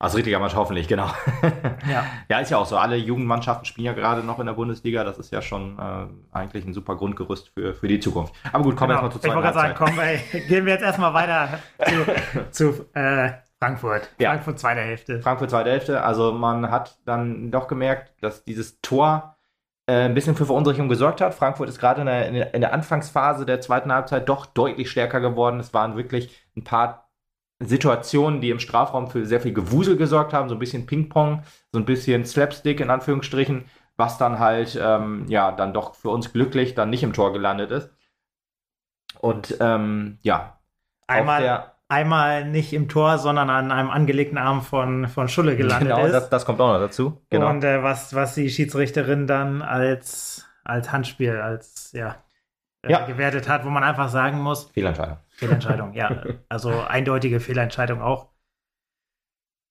[0.00, 1.10] Als richtiger Mannschaft hoffentlich, genau.
[1.88, 2.04] Ja.
[2.28, 2.76] ja, ist ja auch so.
[2.76, 5.02] Alle Jugendmannschaften spielen ja gerade noch in der Bundesliga.
[5.04, 8.34] Das ist ja schon äh, eigentlich ein super Grundgerüst für, für die Zukunft.
[8.52, 9.02] Aber gut, kommen genau.
[9.02, 11.58] wir erstmal zu zweiten Ich wollte gerade sagen, komm, ey, gehen wir jetzt erstmal weiter
[12.50, 14.10] zu, zu äh, Frankfurt.
[14.18, 14.30] Ja.
[14.30, 15.20] Frankfurt zweite Hälfte.
[15.20, 16.02] Frankfurt zweite Hälfte.
[16.02, 19.36] Also man hat dann doch gemerkt, dass dieses Tor
[19.86, 21.34] äh, ein bisschen für Verunsicherung gesorgt hat.
[21.34, 25.58] Frankfurt ist gerade in der, in der Anfangsphase der zweiten Halbzeit doch deutlich stärker geworden.
[25.58, 27.07] Es waren wirklich ein paar
[27.60, 31.78] Situationen, die im Strafraum für sehr viel Gewusel gesorgt haben, so ein bisschen Ping-Pong, so
[31.78, 33.64] ein bisschen Slapstick in Anführungsstrichen,
[33.96, 37.72] was dann halt, ähm, ja, dann doch für uns glücklich dann nicht im Tor gelandet
[37.72, 37.90] ist.
[39.20, 40.60] Und ähm, ja,
[41.08, 45.98] einmal, einmal nicht im Tor, sondern an einem angelegten Arm von, von Schulle gelandet genau,
[45.98, 46.06] ist.
[46.06, 47.20] Genau, das, das, kommt auch noch dazu.
[47.30, 47.50] Genau.
[47.50, 52.16] Und äh, was, was die Schiedsrichterin dann als, als Handspiel, als ja,
[52.82, 53.04] äh, ja.
[53.06, 54.70] gewertet hat, wo man einfach sagen muss.
[54.70, 55.18] Fehlentscheidung.
[55.38, 56.24] Fehlentscheidung, ja.
[56.48, 58.28] Also eindeutige Fehlentscheidung auch.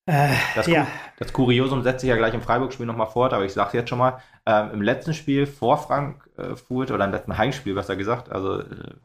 [0.05, 0.87] Äh, das, ja.
[1.17, 3.89] das, Kuriosum setzt sich ja gleich im Freiburg-Spiel nochmal fort, aber ich sage es jetzt
[3.89, 4.21] schon mal.
[4.45, 8.95] Ähm, Im letzten Spiel vor Frankfurt oder im letzten Heimspiel, besser gesagt, also äh,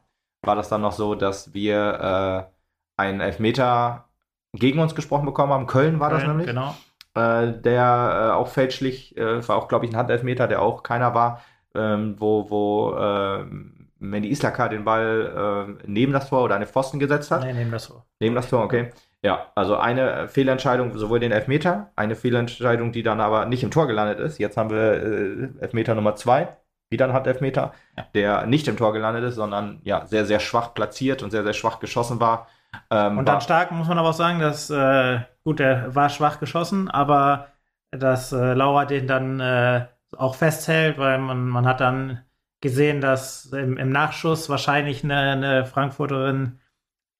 [0.42, 2.48] war das dann noch so, dass wir
[2.96, 4.04] äh, einen Elfmeter
[4.52, 5.66] gegen uns gesprochen bekommen haben.
[5.66, 6.46] Köln war Köln, das nämlich.
[6.46, 6.76] Genau.
[7.14, 11.14] Äh, der äh, auch fälschlich, äh, war auch, glaube ich, ein Handelfmeter, der auch keiner
[11.14, 11.42] war,
[11.74, 16.98] ähm, wo, wo ähm, Mandy Islaka den Ball äh, neben das Tor oder eine Pfosten
[16.98, 17.42] gesetzt hat.
[17.42, 18.04] Nein, neben das Tor.
[18.20, 18.90] Neben das Tor, okay.
[19.24, 23.86] Ja, also eine Fehlentscheidung, sowohl den Elfmeter, eine Fehlentscheidung, die dann aber nicht im Tor
[23.86, 24.38] gelandet ist.
[24.38, 26.48] Jetzt haben wir äh, Elfmeter Nummer zwei,
[26.90, 28.06] wieder ein Handelfmeter, ja.
[28.14, 31.52] der nicht im Tor gelandet ist, sondern ja, sehr, sehr schwach platziert und sehr, sehr
[31.52, 32.48] schwach geschossen war.
[32.90, 36.08] Ähm, und dann war, stark muss man aber auch sagen, dass, äh, gut, der war
[36.08, 37.46] schwach geschossen, aber
[37.92, 42.22] dass äh, Laura den dann äh, auch festhält, weil man, man hat dann
[42.62, 46.60] gesehen, dass im, im Nachschuss wahrscheinlich eine, eine, Frankfurterin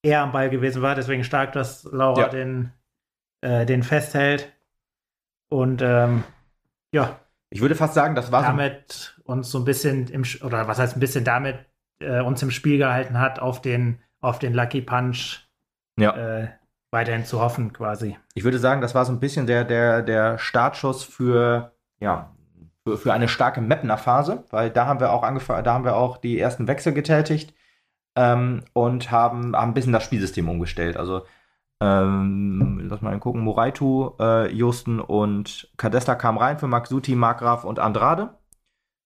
[0.03, 0.95] eher am Ball gewesen war.
[0.95, 2.29] Deswegen stark, dass Laura ja.
[2.29, 2.73] den,
[3.43, 4.51] äh, den festhält.
[5.51, 6.25] Und ähm,
[6.93, 7.19] ja.
[7.51, 10.79] Ich würde fast sagen, das war damit so uns so ein bisschen im oder was
[10.79, 11.59] heißt ein bisschen damit
[12.01, 15.41] äh, uns im Spiel gehalten hat, auf den auf den Lucky Punch
[15.99, 16.17] ja.
[16.17, 16.49] äh,
[16.91, 18.17] weiterhin zu hoffen, quasi.
[18.35, 22.35] Ich würde sagen, das war so ein bisschen der der der Startschuss für ja
[22.87, 25.97] für, für eine starke Mapner Phase, weil da haben wir auch angefangen, da haben wir
[25.97, 27.55] auch die ersten Wechsel getätigt
[28.17, 30.97] ähm, und haben, haben ein bisschen das Spielsystem umgestellt.
[30.97, 31.23] Also
[31.83, 37.81] ähm, lass mal gucken, Moraitu, äh, Justen und Kadesta kamen rein für Maxuti, Markgraf und
[37.81, 38.39] Andrade.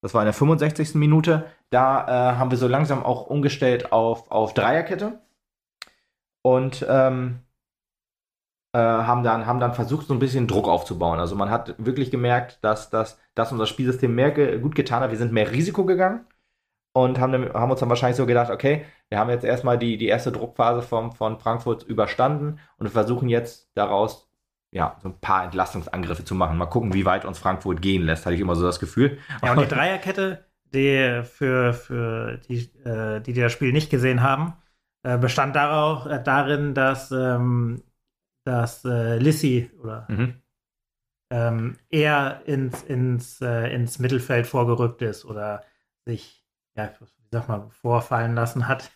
[0.02, 0.94] Das war in der 65.
[0.94, 1.46] Minute.
[1.70, 5.20] Da äh, haben wir so langsam auch umgestellt auf, auf Dreierkette.
[6.42, 7.40] Und ähm,
[8.72, 11.18] äh, haben, dann, haben dann versucht, so ein bisschen Druck aufzubauen.
[11.18, 15.10] Also man hat wirklich gemerkt, dass, dass, dass unser Spielsystem mehr ge gut getan hat.
[15.10, 16.26] Wir sind mehr Risiko gegangen
[16.92, 20.08] und haben, haben uns dann wahrscheinlich so gedacht, okay, wir haben jetzt erstmal die, die
[20.08, 24.28] erste Druckphase vom, von Frankfurt überstanden und wir versuchen jetzt daraus
[24.72, 26.58] ja, so ein paar Entlastungsangriffe zu machen.
[26.58, 29.18] Mal gucken, wie weit uns Frankfurt gehen lässt, hatte ich immer so das Gefühl.
[29.44, 30.44] Ja, und die Dreierkette,
[30.74, 34.54] die für, für die, äh, die, die das Spiel nicht gesehen haben,
[35.04, 37.82] äh, bestand darauf, äh, darin, dass ähm,
[38.46, 40.34] dass äh, Lissy oder mhm.
[41.30, 45.62] Ähm, eher ins, ins, äh, ins Mittelfeld vorgerückt ist oder
[46.04, 46.44] sich,
[46.76, 48.90] ja, wie sag mal, vorfallen lassen hat.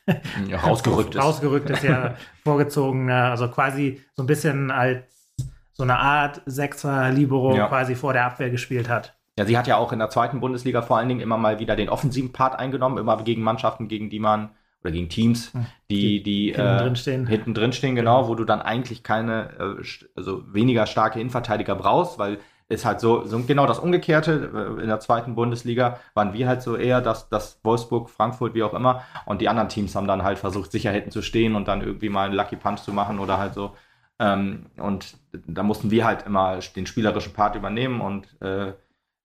[0.46, 1.22] Ja, rausgerückt ist.
[1.22, 2.14] Rausgerückt ist ja
[2.44, 5.32] vorgezogen, also quasi so ein bisschen als
[5.72, 7.68] so eine Art Sechser-Libero ja.
[7.68, 9.16] quasi vor der Abwehr gespielt hat.
[9.38, 11.74] Ja, sie hat ja auch in der zweiten Bundesliga vor allen Dingen immer mal wieder
[11.74, 14.50] den offensiven Part eingenommen, immer gegen Mannschaften, gegen die man
[14.82, 15.66] oder gegen Teams, hm.
[15.90, 17.26] die, die, hinten äh, drin stehen.
[17.26, 19.84] Hinten drin stehen, genau, wo du dann eigentlich keine, äh,
[20.16, 22.38] also weniger starke Innenverteidiger brauchst, weil
[22.70, 24.76] ist halt so, so genau das Umgekehrte.
[24.78, 28.62] Äh, in der zweiten Bundesliga waren wir halt so eher das, das Wolfsburg, Frankfurt, wie
[28.62, 29.02] auch immer.
[29.26, 32.08] Und die anderen Teams haben dann halt versucht, sicher hinten zu stehen und dann irgendwie
[32.08, 33.74] mal einen Lucky Punch zu machen oder halt so.
[34.20, 38.72] Ähm, und da mussten wir halt immer den spielerischen Part übernehmen und äh,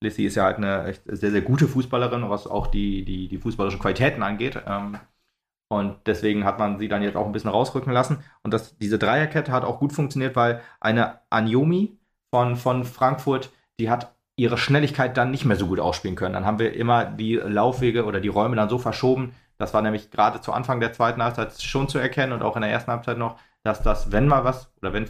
[0.01, 3.37] Lissy ist ja halt eine echt sehr, sehr gute Fußballerin, was auch die, die, die
[3.37, 4.61] fußballerischen Qualitäten angeht.
[4.67, 4.97] Ähm,
[5.67, 8.23] und deswegen hat man sie dann jetzt auch ein bisschen rausrücken lassen.
[8.43, 11.97] Und das, diese Dreierkette hat auch gut funktioniert, weil eine Anjomi
[12.31, 13.49] von, von Frankfurt,
[13.79, 16.33] die hat ihre Schnelligkeit dann nicht mehr so gut ausspielen können.
[16.33, 19.33] Dann haben wir immer die Laufwege oder die Räume dann so verschoben.
[19.57, 22.61] Das war nämlich gerade zu Anfang der zweiten Halbzeit schon zu erkennen und auch in
[22.61, 25.07] der ersten Halbzeit noch, dass das, wenn mal was oder wenn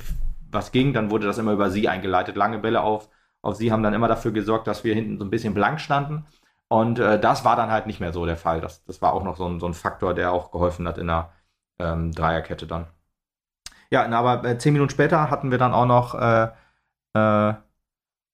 [0.52, 2.36] was ging, dann wurde das immer über sie eingeleitet.
[2.36, 3.10] Lange Bälle auf,
[3.42, 6.26] auf sie haben dann immer dafür gesorgt, dass wir hinten so ein bisschen blank standen.
[6.68, 8.62] Und äh, das war dann halt nicht mehr so der Fall.
[8.62, 11.08] Das, das war auch noch so ein, so ein Faktor, der auch geholfen hat in
[11.08, 11.32] der
[11.80, 12.88] ähm, Dreierkette dann.
[13.92, 16.46] Ja, aber äh, zehn Minuten später hatten wir dann auch noch, äh,
[17.14, 17.54] äh,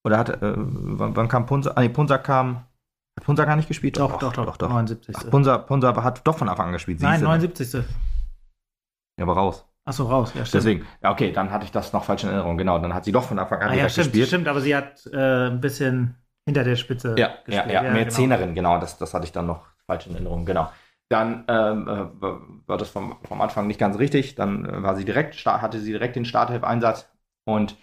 [0.04, 1.74] oder hat, äh, wann, kam Punsa?
[1.76, 2.66] Ah, nee, Punsa kam.
[3.18, 3.98] Hat Punsa gar nicht gespielt?
[3.98, 4.58] Doch, doch, doch, doch.
[4.58, 4.70] doch.
[4.70, 5.16] 79.
[5.18, 7.02] Ach, Punsa, Punsa hat doch von Anfang an gespielt.
[7.02, 7.74] Nein, 79.
[7.74, 7.86] Ne?
[9.18, 9.66] Ja, aber raus.
[9.84, 10.64] Achso, raus, ja, stimmt.
[10.64, 12.58] Deswegen, ja, okay, dann hatte ich das noch falsch in Erinnerung.
[12.58, 14.28] Genau, dann hat sie doch von Anfang an ah, ja, stimmt, gespielt.
[14.28, 16.16] Stimmt, aber sie hat äh, ein bisschen
[16.46, 17.68] hinter der Spitze ja, gespielt.
[17.68, 18.16] Ja, ja, ja mehr genau.
[18.16, 20.70] Zehnerin, genau, das, das hatte ich dann noch falsch in Erinnerung, genau.
[21.10, 24.36] Dann ähm, äh, war das vom, vom Anfang nicht ganz richtig.
[24.36, 27.10] Dann äh, war sie direkt, hatte sie direkt den Starthilf-Einsatz
[27.44, 27.76] und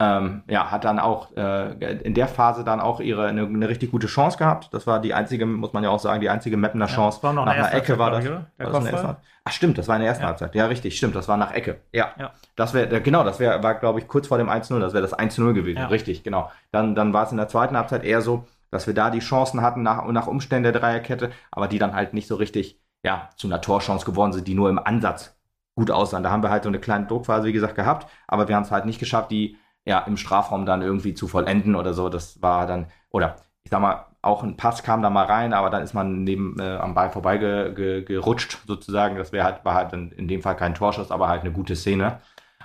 [0.00, 3.90] ähm, ja, hat dann auch äh, in der Phase dann auch ihre eine, eine, richtig
[3.90, 4.72] gute Chance gehabt.
[4.72, 7.18] Das war die einzige, muss man ja auch sagen, die einzige Mappener Chance.
[7.18, 8.24] Ja, war noch nach einer Ecke war das.
[8.24, 9.16] war das
[9.50, 10.28] Ach stimmt, das war in der ersten ja.
[10.28, 10.54] Halbzeit.
[10.54, 11.80] Ja, richtig, stimmt, das war nach Ecke.
[11.92, 12.12] Ja.
[12.18, 12.32] ja.
[12.56, 15.18] Das wäre genau, das wäre war glaube ich kurz vor dem 1-0, das wäre das
[15.18, 15.78] 1-0 gewesen.
[15.78, 15.86] Ja.
[15.86, 16.50] Richtig, genau.
[16.72, 19.60] Dann dann war es in der zweiten Halbzeit eher so, dass wir da die Chancen
[19.62, 23.48] hatten nach nach Umständen der Dreierkette, aber die dann halt nicht so richtig ja, zu
[23.48, 25.36] einer Torchance geworden sind, die nur im Ansatz
[25.74, 26.22] gut aussahen.
[26.22, 28.70] Da haben wir halt so eine kleine Druckphase, wie gesagt, gehabt, aber wir haben es
[28.70, 32.08] halt nicht geschafft, die ja im Strafraum dann irgendwie zu vollenden oder so.
[32.08, 35.70] Das war dann, oder ich sag mal, auch ein Pass kam da mal rein, aber
[35.70, 39.16] dann ist man neben äh, am Ball vorbeigerutscht, ge, sozusagen.
[39.16, 41.76] Das wäre halt, war halt in, in dem Fall kein Torschuss, aber halt eine gute
[41.76, 42.20] Szene.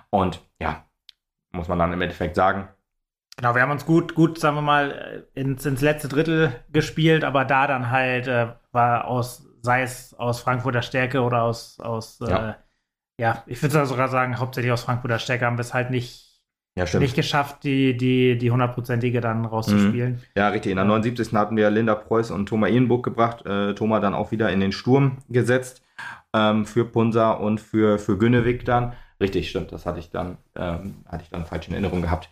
[0.09, 0.85] Und ja,
[1.51, 2.67] muss man dann im Endeffekt sagen,
[3.37, 7.43] Genau, wir haben uns gut, gut, sagen wir mal, ins, ins letzte Drittel gespielt, aber
[7.43, 12.51] da dann halt äh, war aus sei es aus Frankfurter Stärke oder aus, aus ja.
[12.51, 12.53] Äh,
[13.19, 16.24] ja ich würde sogar sagen, hauptsächlich aus Frankfurter Stärke haben wir es halt nicht,
[16.77, 20.13] ja, nicht geschafft, die, die, die hundertprozentige dann rauszuspielen.
[20.13, 20.21] Mhm.
[20.35, 20.71] Ja, richtig.
[20.71, 21.33] In der 79.
[21.33, 23.45] hatten wir Linda Preuß und Thomas Ehenburg gebracht.
[23.45, 25.83] Äh, Thomas dann auch wieder in den Sturm gesetzt
[26.33, 28.93] ähm, für Punsa und für, für Günnewig dann.
[29.21, 29.71] Richtig, stimmt.
[29.71, 32.29] Das hatte ich dann, ähm, hatte ich dann falsch in Erinnerung gehabt.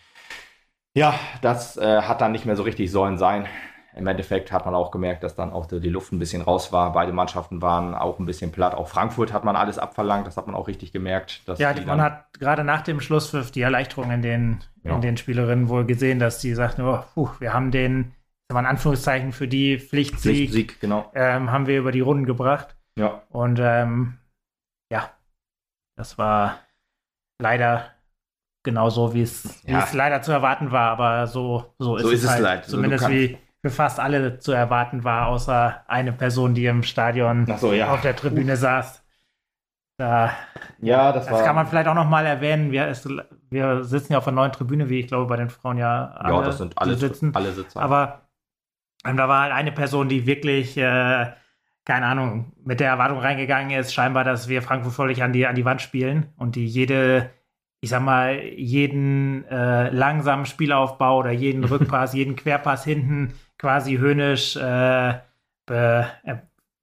[0.93, 3.47] Ja, das äh, hat dann nicht mehr so richtig sollen sein
[3.95, 6.93] im Endeffekt hat man auch gemerkt, dass dann auch die Luft ein bisschen raus war.
[6.93, 8.73] Beide Mannschaften waren auch ein bisschen platt.
[8.73, 10.25] Auch Frankfurt hat man alles abverlangt.
[10.25, 11.41] Das hat man auch richtig gemerkt.
[11.57, 14.95] ja, man hat gerade nach dem Schlusspfiff die Erleichterung in den, ja.
[14.95, 18.13] in den Spielerinnen wohl gesehen, dass die sagten, oh, puh, wir haben den,
[18.47, 21.11] das war ein Anführungszeichen für die Pflichtsieg, Pflichtsieg genau.
[21.13, 22.75] ähm, haben wir über die Runden gebracht.
[22.97, 23.21] Ja.
[23.29, 24.17] Und ähm,
[24.91, 25.11] ja,
[25.97, 26.59] das war
[27.39, 27.91] leider
[28.63, 29.87] genauso, wie es, ja.
[29.93, 32.39] leider zu erwarten war, aber so, so ist, so es, ist halt.
[32.39, 32.65] es leid.
[32.65, 37.71] Zumindest wie für fast alle zu erwarten war, außer eine Person, die im Stadion so,
[37.71, 37.93] ja.
[37.93, 39.01] auf der Tribüne saß.
[39.97, 40.31] Da,
[40.81, 42.71] ja, das, das war, kann man vielleicht auch noch mal erwähnen.
[42.71, 43.07] Wir, ist,
[43.49, 46.35] wir sitzen ja auf einer neuen Tribüne, wie ich glaube bei den Frauen ja alle,
[46.35, 47.33] ja, das sind alle, sitzen.
[47.33, 47.79] Alle sitzen.
[47.79, 48.27] Aber
[49.05, 51.31] ähm, da war halt eine Person, die wirklich, äh,
[51.85, 55.55] keine Ahnung, mit der Erwartung reingegangen ist, scheinbar, dass wir Frankfurt völlig an die, an
[55.55, 57.29] die Wand spielen und die jede
[57.79, 64.55] ich sag mal, jeden äh, langsamen Spielaufbau oder jeden Rückpass, jeden Querpass hinten quasi höhnisch
[64.55, 65.19] äh,
[65.65, 66.35] be, äh,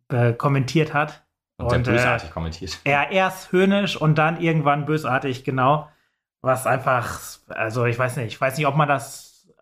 [0.08, 1.24] be kommentiert hat.
[1.58, 2.80] Und, und bösartig äh, kommentiert.
[2.84, 5.88] Er erst höhnisch und dann irgendwann bösartig, genau.
[6.42, 9.52] Was einfach, also ich weiß nicht, ich weiß nicht, ob man das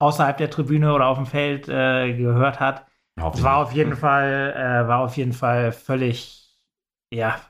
[0.00, 2.86] außerhalb der Tribüne oder auf dem Feld äh, gehört hat.
[3.32, 6.56] Es war auf jeden Fall, äh, war auf jeden Fall völlig,
[7.12, 7.40] ja,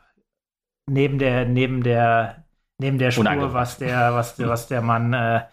[0.86, 2.44] neben der, neben der,
[2.78, 5.44] neben der Spur, was der, was der, was der Mann äh,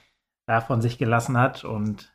[0.46, 1.66] da von sich gelassen hat.
[1.66, 2.15] Und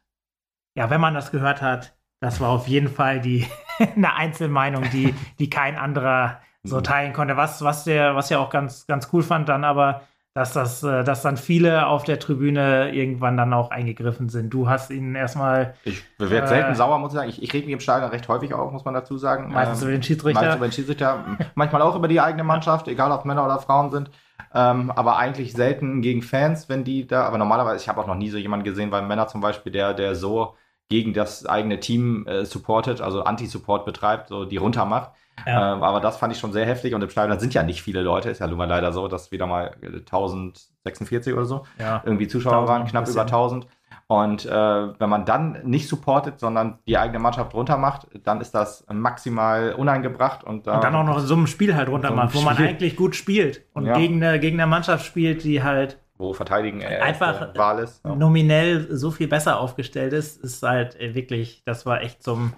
[0.81, 3.47] ja, wenn man das gehört hat, das war auf jeden Fall die
[3.97, 6.85] eine Einzelmeinung, die, die kein anderer so mhm.
[6.85, 7.37] teilen konnte.
[7.37, 10.01] Was, was der, was ja auch ganz, ganz cool fand, dann aber,
[10.33, 14.55] dass das, äh, dass dann viele auf der Tribüne irgendwann dann auch eingegriffen sind.
[14.55, 15.75] Du hast ihnen erstmal.
[15.85, 17.29] Ich werde äh, selten sauer, muss ich sagen.
[17.29, 19.53] Ich, ich reg mich im Stadion recht häufig auf, muss man dazu sagen.
[19.53, 20.41] Meistens ähm, über den Schiedsrichter.
[20.41, 21.25] Meistens über den Schiedsrichter.
[21.57, 24.11] manchmal auch über die eigene Mannschaft, egal ob Männer oder Frauen sind.
[24.55, 27.25] Ähm, aber eigentlich selten gegen Fans, wenn die da.
[27.25, 29.93] Aber normalerweise, ich habe auch noch nie so jemanden gesehen, weil Männer zum Beispiel, der,
[29.93, 30.57] der so
[30.91, 35.13] gegen das eigene Team äh, supportet, also Anti-Support betreibt, so die runtermacht.
[35.47, 35.75] Ja.
[35.75, 38.03] Ähm, aber das fand ich schon sehr heftig und im Stadion sind ja nicht viele
[38.03, 42.03] Leute, ist ja nun mal leider so, dass wieder mal 1046 oder so ja.
[42.05, 43.67] irgendwie Zuschauer waren, knapp über 1000.
[44.09, 48.53] Und äh, wenn man dann nicht supportet, sondern die eigene Mannschaft runter macht, dann ist
[48.57, 50.43] das maximal uneingebracht.
[50.43, 52.97] Und, äh, und dann auch noch so ein Spiel halt runter so wo man eigentlich
[52.97, 53.97] gut spielt und ja.
[53.97, 58.05] gegen, eine, gegen eine Mannschaft spielt, die halt wo Verteidigen einfach Wahl ist.
[58.05, 58.15] Ja.
[58.15, 62.53] nominell so viel besser aufgestellt ist, ist halt wirklich, das war echt zum,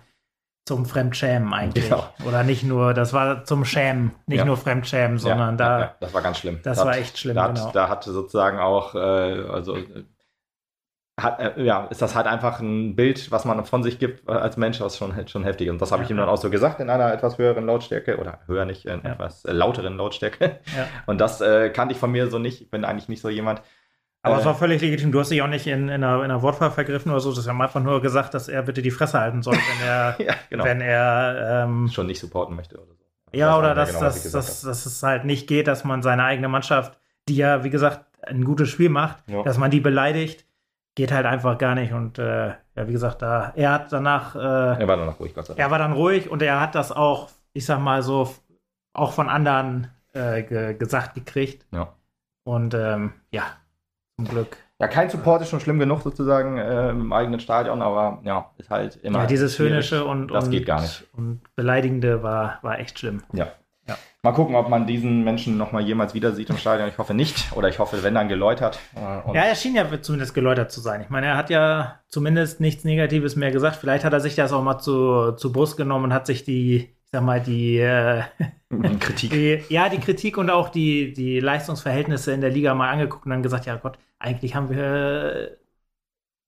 [0.66, 1.88] zum Fremdschämen eigentlich.
[1.88, 2.12] Ja.
[2.26, 4.44] Oder nicht nur, das war zum Schämen, nicht ja.
[4.44, 5.96] nur Fremdschämen, sondern da.
[6.00, 6.60] das war ganz schlimm.
[6.62, 7.70] Das, das war echt schlimm, da, genau.
[7.72, 9.76] Da hatte sozusagen auch, äh, also
[11.20, 14.32] hat, äh, ja, ist das halt einfach ein Bild, was man von sich gibt äh,
[14.32, 15.68] als Mensch, was schon, schon heftig.
[15.68, 18.40] Und das habe ich ihm dann auch so gesagt in einer etwas höheren Lautstärke oder
[18.46, 19.12] höher nicht, in ja.
[19.12, 20.60] etwas äh, lauteren Lautstärke.
[20.74, 20.86] Ja.
[21.06, 22.62] Und das äh, kannte ich von mir so nicht.
[22.62, 23.62] Ich bin eigentlich nicht so jemand.
[24.22, 25.12] Aber äh, es war völlig legitim.
[25.12, 27.34] Du hast dich auch nicht in, in, einer, in einer Wortwahl vergriffen oder so.
[27.34, 30.34] Das haben einfach nur gesagt, dass er bitte die Fresse halten soll, wenn er, ja,
[30.48, 30.64] genau.
[30.64, 33.04] wenn er ähm, schon nicht supporten möchte oder so.
[33.34, 36.48] Ja, oder dass, genau, dass, dass, dass es halt nicht geht, dass man seine eigene
[36.48, 36.98] Mannschaft,
[37.28, 40.44] die ja, wie gesagt, ein gutes Spiel macht, dass man die beleidigt,
[40.94, 41.92] geht halt einfach gar nicht.
[41.92, 44.34] Und äh, ja, wie gesagt, da er hat danach.
[44.34, 45.60] Äh, er war danach ruhig, Gott sei Dank.
[45.60, 48.34] Er war dann ruhig und er hat das auch, ich sag mal so,
[48.94, 51.66] auch von anderen äh, ge gesagt gekriegt.
[51.72, 51.94] Ja.
[52.44, 53.44] Und ähm, ja,
[54.16, 54.56] zum Glück.
[54.80, 58.68] Ja, kein Support ist schon schlimm genug sozusagen äh, im eigenen Stadion, aber ja, ist
[58.68, 59.20] halt immer.
[59.20, 61.06] Ja, dieses Höhnische und, das und, geht gar nicht.
[61.12, 63.22] und Beleidigende war, war echt schlimm.
[63.32, 63.52] Ja.
[64.24, 66.88] Mal gucken, ob man diesen Menschen nochmal jemals wieder sieht im Stadion.
[66.88, 67.50] Ich hoffe nicht.
[67.56, 68.78] Oder ich hoffe, wenn dann geläutert.
[69.24, 71.00] Und ja, er schien ja zumindest geläutert zu sein.
[71.00, 73.76] Ich meine, er hat ja zumindest nichts Negatives mehr gesagt.
[73.76, 76.94] Vielleicht hat er sich das auch mal zu, zu Brust genommen und hat sich die
[77.12, 78.22] sag mal, die, äh,
[79.00, 79.30] Kritik.
[79.30, 83.30] Die, ja, die Kritik und auch die, die Leistungsverhältnisse in der Liga mal angeguckt und
[83.30, 85.58] dann gesagt, ja Gott, eigentlich haben wir,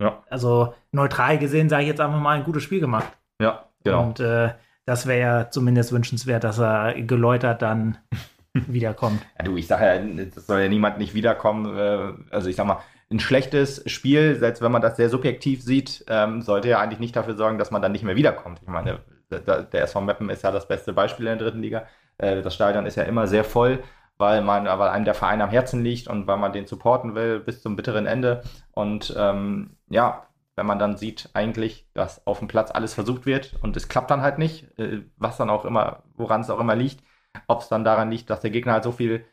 [0.00, 0.22] ja.
[0.30, 3.12] also neutral gesehen, sage ich jetzt einfach mal, ein gutes Spiel gemacht.
[3.40, 4.04] Ja, genau.
[4.04, 4.54] Und äh,
[4.86, 7.98] das wäre ja zumindest wünschenswert, dass er geläutert dann
[8.52, 9.20] wiederkommt.
[9.38, 11.76] Ja, du, ich sage ja, das soll ja niemand nicht wiederkommen.
[11.76, 16.04] Äh, also ich sag mal, ein schlechtes Spiel, selbst wenn man das sehr subjektiv sieht,
[16.08, 18.60] ähm, sollte ja eigentlich nicht dafür sorgen, dass man dann nicht mehr wiederkommt.
[18.62, 21.86] Ich meine, der SV Meppen ist ja das beste Beispiel in der dritten Liga.
[22.18, 23.82] Äh, das Stadion ist ja immer sehr voll,
[24.18, 27.40] weil man, weil einem der Verein am Herzen liegt und weil man den supporten will
[27.40, 28.42] bis zum bitteren Ende.
[28.72, 33.54] Und ähm, ja, wenn man dann sieht eigentlich, dass auf dem Platz alles versucht wird
[33.62, 36.76] und es klappt dann halt nicht, äh, was dann auch immer, woran es auch immer
[36.76, 37.02] liegt,
[37.48, 39.24] ob es dann daran liegt, dass der Gegner halt so viel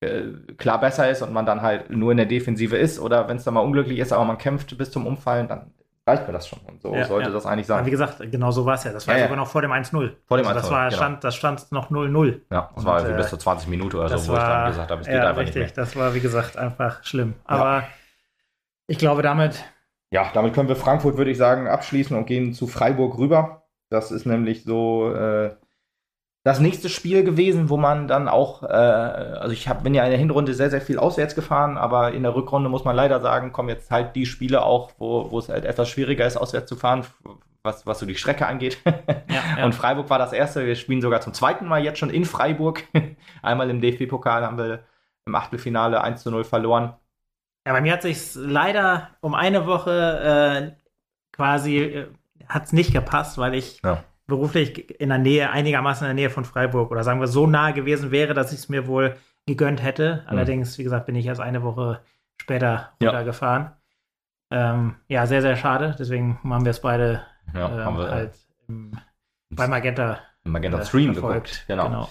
[0.00, 0.24] äh,
[0.56, 3.44] klar besser ist und man dann halt nur in der Defensive ist oder wenn es
[3.44, 5.72] dann mal unglücklich ist, aber man kämpft bis zum Umfallen, dann
[6.06, 6.58] reicht mir das schon.
[6.60, 7.34] Und so ja, sollte ja.
[7.34, 7.78] das eigentlich sein.
[7.78, 8.92] Aber wie gesagt, genau so war es ja.
[8.92, 10.12] Das war ja, sogar noch vor dem 1-0.
[10.26, 10.62] Vor dem also 1-0.
[10.62, 10.96] Das, war, genau.
[10.96, 12.40] stand, das stand noch 0-0.
[12.50, 14.70] Ja, das und, war äh, bis zur 20 Minuten oder so, wo war, ich dann
[14.70, 15.84] gesagt habe, es geht einfach richtig, nicht mehr.
[15.84, 17.34] Das war, wie gesagt, einfach schlimm.
[17.44, 17.84] Aber
[18.86, 19.64] ich glaube, damit.
[20.14, 23.64] Ja, damit können wir Frankfurt, würde ich sagen, abschließen und gehen zu Freiburg rüber.
[23.90, 25.56] Das ist nämlich so äh,
[26.44, 30.10] das nächste Spiel gewesen, wo man dann auch, äh, also ich hab, bin ja in
[30.10, 33.50] der Hinrunde sehr, sehr viel auswärts gefahren, aber in der Rückrunde muss man leider sagen,
[33.50, 36.76] kommen jetzt halt die Spiele auch, wo, wo es halt etwas schwieriger ist, auswärts zu
[36.76, 37.04] fahren,
[37.64, 38.78] was, was so die Strecke angeht.
[38.86, 38.94] Ja,
[39.58, 39.64] ja.
[39.64, 40.64] Und Freiburg war das erste.
[40.64, 42.84] Wir spielen sogar zum zweiten Mal jetzt schon in Freiburg.
[43.42, 44.84] Einmal im DFB-Pokal haben wir
[45.26, 46.94] im Achtelfinale 1 zu 0 verloren.
[47.66, 50.84] Ja, bei mir hat sich leider um eine Woche äh,
[51.32, 52.06] quasi äh,
[52.48, 56.30] hat es nicht gepasst, weil ich ja beruflich in der Nähe, einigermaßen in der Nähe
[56.30, 59.82] von Freiburg oder sagen wir so nahe gewesen wäre, dass ich es mir wohl gegönnt
[59.82, 60.22] hätte.
[60.24, 60.28] Mhm.
[60.28, 62.00] Allerdings, wie gesagt, bin ich erst eine Woche
[62.36, 63.72] später runtergefahren.
[64.50, 64.74] Ja.
[64.74, 65.94] Ähm, ja, sehr, sehr schade.
[65.98, 67.22] Deswegen haben wir es beide
[67.54, 68.32] ja, ähm, wir, halt
[68.68, 68.92] im,
[69.50, 71.46] bei Magenta, Magenta äh, Stream verfolgt.
[71.46, 71.64] geguckt.
[71.68, 71.84] Genau.
[71.84, 72.08] genau.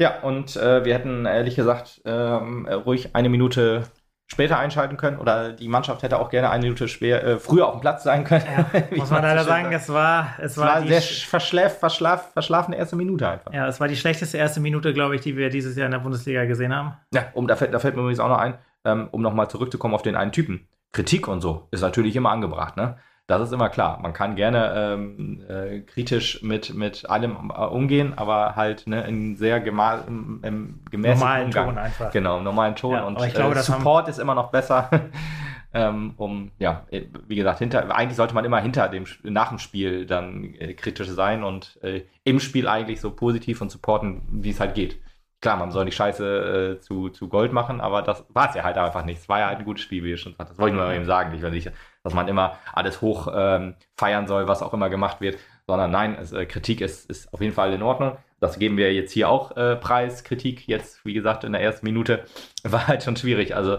[0.00, 3.84] Ja, und äh, wir hätten ehrlich gesagt ähm, ruhig eine Minute
[4.30, 7.76] später einschalten können oder die Mannschaft hätte auch gerne eine Minute schwer, äh, früher auf
[7.76, 8.44] dem Platz sein können.
[8.46, 12.76] Ja, muss man leider sagen, es war, es, es war, war sehr verschläf, verschlaf, verschlafene
[12.76, 13.52] erste Minute einfach.
[13.52, 15.98] Ja, es war die schlechteste erste Minute, glaube ich, die wir dieses Jahr in der
[16.00, 16.92] Bundesliga gesehen haben.
[17.12, 19.94] Ja, um, da, fällt, da fällt mir übrigens auch noch ein, ähm, um nochmal zurückzukommen
[19.94, 20.68] auf den einen Typen.
[20.92, 22.98] Kritik und so ist natürlich immer angebracht, ne?
[23.28, 24.00] Das ist immer klar.
[24.00, 29.36] Man kann gerne ähm, äh, kritisch mit, mit allem äh, umgehen, aber halt ne, in
[29.36, 31.66] sehr gemal, im, im gemäßigten normalen Umgang.
[31.66, 32.10] Ton einfach.
[32.10, 32.94] Genau, im normalen Ton.
[32.94, 34.88] Ja, und ich glaube, äh, Support ist immer noch besser.
[35.74, 36.86] ähm, um, ja,
[37.26, 41.08] wie gesagt, hinter, eigentlich sollte man immer hinter dem, nach dem Spiel dann äh, kritisch
[41.08, 45.02] sein und äh, im Spiel eigentlich so positiv und supporten, wie es halt geht
[45.40, 48.64] klar, man soll die Scheiße äh, zu, zu Gold machen, aber das war es ja
[48.64, 49.20] halt einfach nicht.
[49.20, 50.50] Es war ja halt ein gutes Spiel, wie ihr schon sagt.
[50.50, 51.32] Das wollte ich nur eben sagen.
[51.34, 51.70] Ich nicht,
[52.02, 56.16] dass man immer alles hoch ähm, feiern soll, was auch immer gemacht wird, sondern nein,
[56.20, 58.16] es, äh, Kritik ist, ist auf jeden Fall in Ordnung.
[58.40, 60.24] Das geben wir jetzt hier auch äh, preis.
[60.24, 62.24] Kritik jetzt, wie gesagt, in der ersten Minute
[62.62, 63.54] war halt schon schwierig.
[63.54, 63.78] Also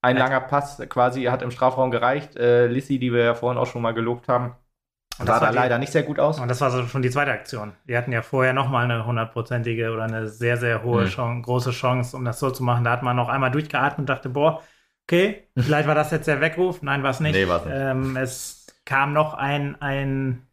[0.00, 2.36] ein langer Pass quasi hat im Strafraum gereicht.
[2.36, 4.54] Äh, Lissi, die wir ja vorhin auch schon mal gelobt haben,
[5.18, 6.38] sah da leider nicht sehr gut aus.
[6.38, 7.72] Und das war so schon die zweite Aktion.
[7.84, 11.08] Wir hatten ja vorher nochmal eine hundertprozentige oder eine sehr, sehr hohe mhm.
[11.08, 12.84] Chance, große Chance, um das so zu machen.
[12.84, 14.62] Da hat man noch einmal durchgeatmet und dachte, boah,
[15.08, 16.82] okay, vielleicht war das jetzt der Weckruf.
[16.82, 17.34] Nein, war es nicht.
[17.34, 17.74] Nee, war's nicht.
[17.74, 20.46] Ähm, es kam noch ein, ein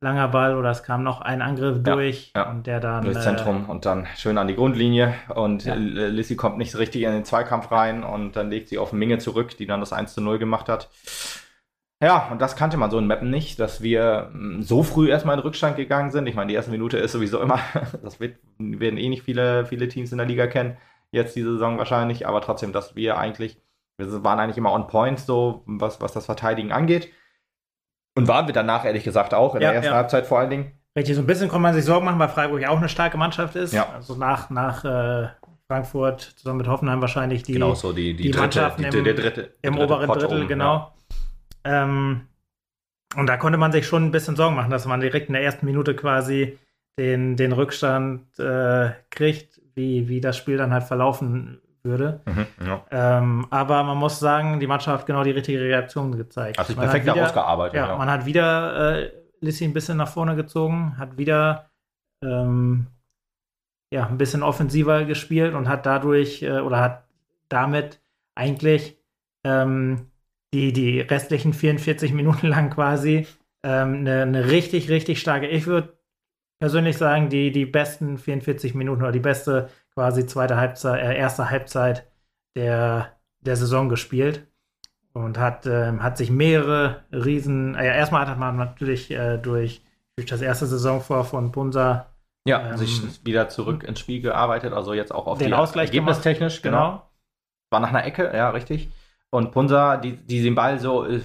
[0.00, 2.50] langer Ball oder es kam noch ein Angriff ja, durch ja.
[2.50, 5.74] und der dann durchs Zentrum äh, und dann schön an die Grundlinie und ja.
[5.74, 9.18] Lissy kommt nicht so richtig in den Zweikampf rein und dann legt sie auf Minge
[9.18, 10.90] zurück, die dann das 1 zu 0 gemacht hat.
[12.02, 15.36] Ja, und das kannte man so in Mappen nicht, dass wir hm, so früh erstmal
[15.36, 16.26] in Rückstand gegangen sind.
[16.26, 17.60] Ich meine, die erste Minute ist sowieso immer,
[18.02, 20.76] das wird, werden eh nicht viele, viele Teams in der Liga kennen,
[21.12, 23.62] jetzt diese Saison wahrscheinlich, aber trotzdem, dass wir eigentlich,
[24.10, 27.12] wir waren eigentlich immer on point, so was, was das Verteidigen angeht.
[28.14, 29.96] Und waren wir danach, ehrlich gesagt, auch in ja, der ersten ja.
[29.96, 30.72] Halbzeit vor allen Dingen.
[30.96, 33.16] Richtig, so ein bisschen kann man sich Sorgen machen, weil Freiburg ja auch eine starke
[33.16, 33.72] Mannschaft ist.
[33.72, 33.88] Ja.
[33.94, 35.28] Also nach, nach äh,
[35.66, 39.04] Frankfurt zusammen mit Hoffenheim wahrscheinlich die, genau so die, die, die dritte, Mannschaften die, im-
[39.04, 40.92] der dritte, im der dritte oberen Pott Drittel, oben, genau.
[41.64, 42.28] Ähm,
[43.16, 45.42] und da konnte man sich schon ein bisschen Sorgen machen, dass man direkt in der
[45.42, 46.58] ersten Minute quasi
[46.98, 52.20] den, den Rückstand äh, kriegt, wie, wie das Spiel dann halt verlaufen würde.
[52.26, 52.32] Ja.
[52.32, 52.84] Mhm, ja.
[52.90, 56.58] Ähm, aber man muss sagen, die Mannschaft hat genau die richtige Reaktion gezeigt.
[56.58, 57.76] Hat sich Man perfekt wieder, herausgearbeitet.
[57.76, 61.70] ja, man hat wieder äh, Lissi ein bisschen nach vorne gezogen, hat wieder
[62.24, 62.86] ähm,
[63.92, 67.04] ja, ein bisschen offensiver gespielt und hat dadurch äh, oder hat
[67.48, 68.00] damit
[68.34, 68.96] eigentlich
[69.44, 70.10] ähm,
[70.54, 73.26] die, die restlichen 44 Minuten lang quasi
[73.64, 75.96] ähm, eine, eine richtig, richtig starke, ich würde
[76.60, 81.50] persönlich sagen, die, die besten 44 Minuten oder die beste quasi zweite Halbzeit, äh, erste
[81.50, 82.10] Halbzeit
[82.56, 84.46] der, der Saison gespielt
[85.12, 89.82] und hat, ähm, hat sich mehrere Riesen, äh, ja, erstmal hat man natürlich äh, durch,
[90.16, 92.06] durch das erste Saisontor von Punsa
[92.46, 95.88] Ja, Ähm, sich wieder zurück ins Spiel gearbeitet, also jetzt auch auf Den die Ausgleich
[95.88, 96.90] ergebnistechnisch, genau.
[96.90, 97.10] genau.
[97.70, 98.90] War nach einer Ecke, ja, richtig.
[99.30, 101.20] Und Punsa, die, die den Ball so äh,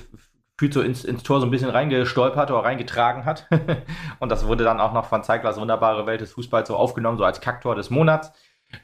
[0.57, 3.47] fühlt so ins, ins Tor so ein bisschen reingestolpert oder reingetragen hat.
[4.19, 7.23] und das wurde dann auch noch von Zeiglers wunderbare Welt des Fußballs so aufgenommen, so
[7.23, 8.31] als Kacktor des Monats.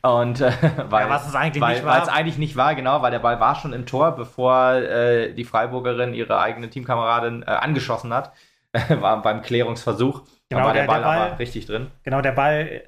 [0.02, 0.52] Und äh,
[0.90, 2.12] weil, ja, es eigentlich weil nicht war.
[2.14, 6.14] eigentlich nicht war, genau, weil der Ball war schon im Tor, bevor äh, die Freiburgerin
[6.14, 8.32] ihre eigene Teamkameradin äh, angeschossen hat.
[8.90, 10.24] war beim Klärungsversuch.
[10.50, 11.92] Genau, da war der, der- Ball, der Ball- aber richtig drin.
[12.04, 12.82] Genau, der Ball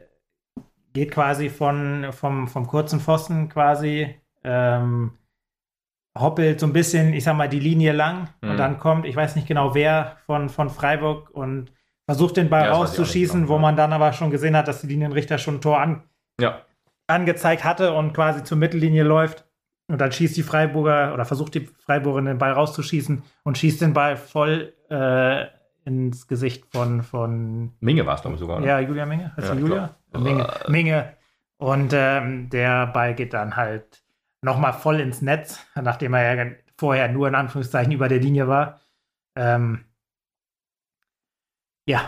[0.93, 5.11] geht quasi von, vom, vom kurzen Pfosten quasi, ähm,
[6.17, 8.51] hoppelt so ein bisschen, ich sag mal, die Linie lang Mhm.
[8.51, 11.71] und dann kommt, ich weiß nicht genau wer von, von Freiburg und
[12.05, 14.87] versucht den Ball Ja, rauszuschießen, genau, wo man dann aber schon gesehen hat, dass die
[14.87, 16.03] Linienrichter schon ein Tor an,
[16.39, 16.61] Ja.
[17.07, 19.45] Angezeigt hatte und quasi zur Mittellinie läuft.
[19.87, 23.93] Und dann schießt die Freiburger oder versucht die Freiburgerin den Ball rauszuschießen und schießt den
[23.93, 25.45] Ball voll äh,
[25.87, 28.59] ins Gesicht von, von Minge war es, glaube ich, sogar.
[28.59, 28.65] ne?
[28.67, 29.31] ja, Julia Minge.
[29.37, 29.95] Heißt Ja, Julia?
[30.11, 30.23] glaub.
[30.23, 30.43] Minge.
[30.65, 30.71] Äh.
[30.71, 31.13] Minge.
[31.57, 34.03] Und ähm, der Ball geht dann halt
[34.41, 38.81] nochmal voll ins Netz, nachdem er ja vorher nur in Anführungszeichen über der Linie war.
[39.35, 39.85] Ähm,
[41.87, 42.01] ja,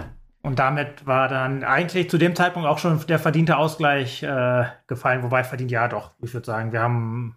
[0.48, 5.24] und damit war dann eigentlich zu dem Zeitpunkt auch schon der verdiente Ausgleich äh, gefallen.
[5.24, 7.36] Wobei verdient, ja doch, ich würde sagen, wir haben,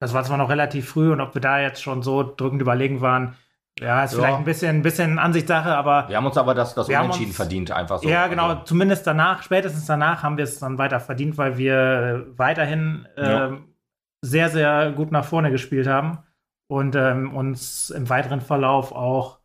[0.00, 3.00] das war zwar noch relativ früh und ob wir da jetzt schon so drückend überlegen
[3.00, 3.34] waren,
[3.78, 4.18] ja, ist Ja.
[4.18, 7.36] vielleicht ein bisschen, ein bisschen Ansichtssache, aber Wir haben uns aber das, das Unentschieden uns-
[7.36, 8.08] verdient, einfach so.
[8.08, 8.48] ja, genau.
[8.48, 13.46] Also, Zumindest danach, spätestens danach haben wir es dann weiter verdient, weil wir weiterhin Ja.
[13.46, 13.64] ähm,
[14.22, 16.18] sehr, sehr gut nach vorne gespielt haben
[16.68, 19.39] und ähm, uns im weiteren Verlauf auch,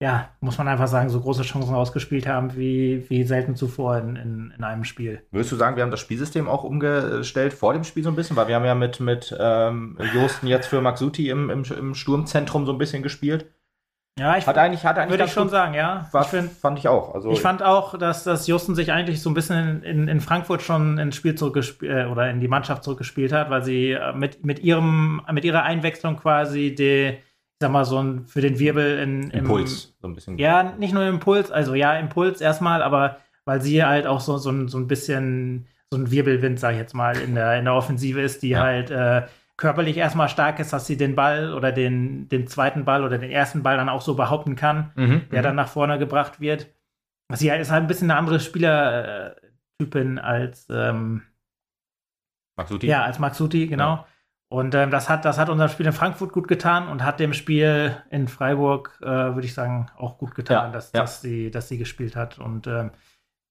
[0.00, 4.14] ja, muss man einfach sagen, so große Chancen rausgespielt haben wie, wie selten zuvor in,
[4.14, 5.22] in, in einem Spiel.
[5.32, 8.36] würdest du sagen, wir haben das Spielsystem auch umgestellt vor dem Spiel so ein bisschen?
[8.36, 12.64] Weil wir haben ja mit, mit ähm, Josten jetzt für Maxuti im, im, im Sturmzentrum
[12.64, 13.46] so ein bisschen gespielt.
[14.18, 16.08] Ja, ich Hat eigentlich, hat eigentlich würde ich schon sagen, ja.
[16.10, 17.14] war, ich find, fand ich auch.
[17.14, 20.62] Also, Ich fand auch, dass, dass Justen sich eigentlich so ein bisschen in, in Frankfurt
[20.62, 24.44] schon ins Spiel zurückgespielt äh, oder in die Mannschaft zurückgespielt hat, weil sie äh, mit,
[24.44, 27.18] mit, ihrem, mit ihrer Einwechslung quasi die,
[27.60, 30.38] sag mal, so ein, für den Wirbel in, im- Impuls, so ein bisschen.
[30.38, 34.50] Ja, nicht nur Impuls, also ja, Impuls erstmal, aber weil sie halt auch so, so,
[34.50, 37.74] ein, so ein bisschen so ein Wirbelwind, sag ich jetzt mal, in der, in der
[37.74, 38.60] Offensive ist, die Ja.
[38.60, 39.22] halt äh,
[39.56, 43.30] körperlich erstmal stark ist, dass sie den Ball oder den, den zweiten Ball oder den
[43.30, 45.44] ersten Ball dann auch so behaupten kann Mhm, der mhm.
[45.44, 46.68] dann nach vorne gebracht wird.
[47.32, 51.22] Sie ist halt ein bisschen eine andere Spielertypin als, ähm,
[52.56, 52.86] Maxuti?
[52.86, 53.96] ja, als Maxuti, genau.
[53.96, 54.06] Ja.
[54.50, 57.34] Und ähm, das, hat, das hat unserem Spiel in Frankfurt gut getan und hat dem
[57.34, 61.00] Spiel in Freiburg, äh, würde ich sagen, auch gut getan, Ja, dass, ja.
[61.00, 62.38] Dass, sie, dass sie gespielt hat.
[62.38, 62.90] Und ähm,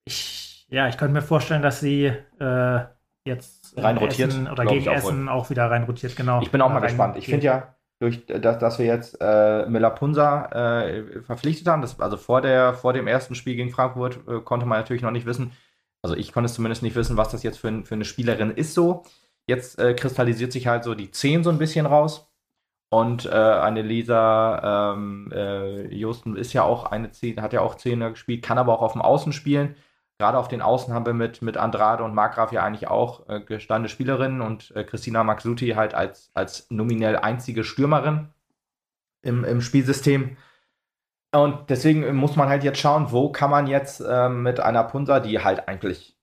[0.05, 2.05] ich, ja, ich könnte mir vorstellen, dass sie
[2.39, 2.79] äh,
[3.25, 6.41] jetzt in Rein rotiert, Essen oder gegen auch Essen auch wieder rein rotiert, genau.
[6.41, 7.17] Ich bin auch mal gespannt.
[7.17, 10.47] Ich finde ja, durch dass, dass wir jetzt äh, Miller Punsa
[10.81, 14.65] äh, verpflichtet haben, das, also vor, der, vor dem ersten Spiel gegen Frankfurt äh, konnte
[14.65, 15.51] man natürlich noch nicht wissen,
[16.01, 18.51] also ich konnte es zumindest nicht wissen, was das jetzt für, ein, für eine Spielerin
[18.51, 19.03] ist so.
[19.47, 22.29] Jetzt äh, kristallisiert sich halt so die 10 so ein bisschen raus.
[22.89, 27.75] Und äh, eine Lisa ähm, äh, Josten ist ja auch eine 10, hat ja auch
[27.75, 29.75] 10er gespielt, kann aber auch auf dem Außen spielen.
[30.19, 33.41] Gerade auf den Außen haben wir mit, mit Andrade und Markgraf ja eigentlich auch äh,
[33.41, 38.29] gestandene Spielerinnen und äh, Christina Maxuti halt als, als nominell einzige Stürmerin
[39.21, 40.37] im, im Spielsystem.
[41.33, 45.19] Und deswegen muss man halt jetzt schauen, wo kann man jetzt ähm, mit einer Punsa,
[45.19, 46.17] die halt eigentlich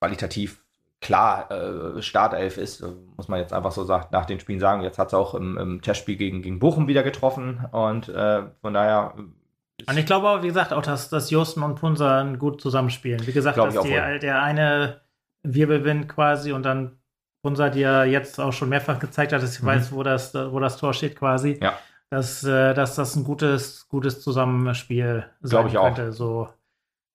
[0.00, 0.61] qualitativ
[1.02, 2.82] klar äh, Startelf ist,
[3.16, 4.82] muss man jetzt einfach so sagt, nach den Spielen sagen.
[4.82, 8.72] Jetzt hat sie auch im, im Testspiel gegen, gegen Bochum wieder getroffen und äh, von
[8.72, 9.14] daher.
[9.18, 13.26] äh, Und ich glaube auch, wie gesagt, auch, dass, dass Josten und Punsa gut zusammenspielen.
[13.26, 15.02] Wie gesagt, dass ich auch die, der eine
[15.42, 16.98] Wirbelwind quasi und dann
[17.42, 19.66] Punsa, die ja jetzt auch schon mehrfach gezeigt hat, dass sie Mhm.
[19.66, 21.58] weiß, wo das, wo das Tor steht quasi.
[21.60, 21.76] Ja.
[22.10, 25.86] Dass, äh, dass das ein gutes, gutes Zusammenspiel sein ich auch.
[25.86, 26.12] könnte.
[26.12, 26.48] So,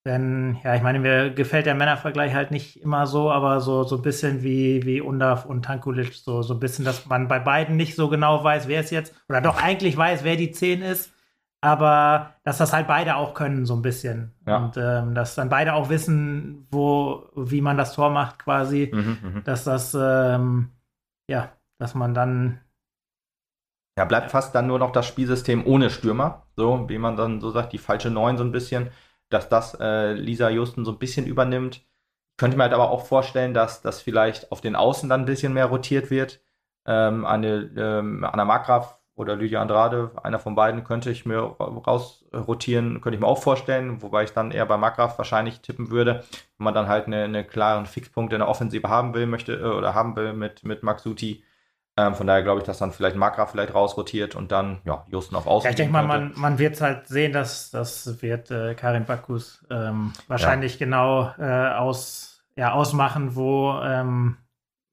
[0.08, 3.98] Denn, ja, ich meine, mir gefällt der Männervergleich halt nicht immer so, aber so, so
[3.98, 7.76] ein bisschen wie, wie Undav und Tankulic, so, so ein bisschen, dass man bei beiden
[7.76, 11.12] nicht so genau weiß, wer es jetzt, oder doch eigentlich weiß, wer die 10 ist,
[11.60, 14.34] aber dass das halt beide auch können, so ein bisschen.
[14.46, 14.60] Ja.
[14.60, 18.90] Und ähm, dass dann beide auch wissen, wo, wie man das Tor macht, quasi.
[18.94, 19.44] Mhm, mhm.
[19.44, 20.70] dass das, ähm,
[21.30, 22.62] ja, dass man dann.
[23.98, 27.52] Ja, bleibt fast dann nur noch das Spielsystem ohne Stürmer, so wie man dann so
[27.52, 28.90] sagt, die falsche Neun so ein bisschen
[29.30, 31.78] dass das äh, Lisa Justen so ein bisschen übernimmt.
[32.32, 35.26] Ich könnte mir halt aber auch vorstellen, dass das vielleicht auf den Außen dann ein
[35.26, 36.42] bisschen mehr rotiert wird.
[36.86, 43.02] Ähm, eine ähm, Anna Markgraf oder Lydia Andrade, einer von beiden könnte ich mir rausrotieren,
[43.02, 46.24] könnte ich mir auch vorstellen, wobei ich dann eher bei Markgraf wahrscheinlich tippen würde,
[46.58, 49.64] wenn man dann halt einen eine klaren Fixpunkt in der Offensive haben will, möchte äh,
[49.64, 51.44] oder haben will mit, mit Maxuti.
[52.00, 55.36] Ähm, von daher glaube ich, dass dann vielleicht Makra vielleicht rausrotiert und dann ja, Justen
[55.36, 55.66] auf Außen.
[55.66, 59.66] Ja, ich denke mal, man, man wird halt sehen, dass das wird äh, Karin Bakus
[59.72, 60.86] ähm, wahrscheinlich ja.
[60.86, 64.38] genau äh, aus, ja, ausmachen, wo, ähm,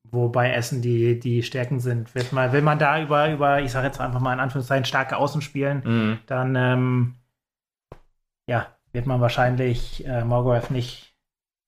[0.02, 2.14] wo bei Essen die, die Stärken sind.
[2.14, 5.18] Wird mal, will man da über, über ich sage jetzt einfach mal in Anführungszeichen, starke
[5.18, 6.18] Außen spielen, mhm.
[6.24, 7.14] dann ähm,
[8.46, 11.14] ja, wird man wahrscheinlich äh, Morgoth nicht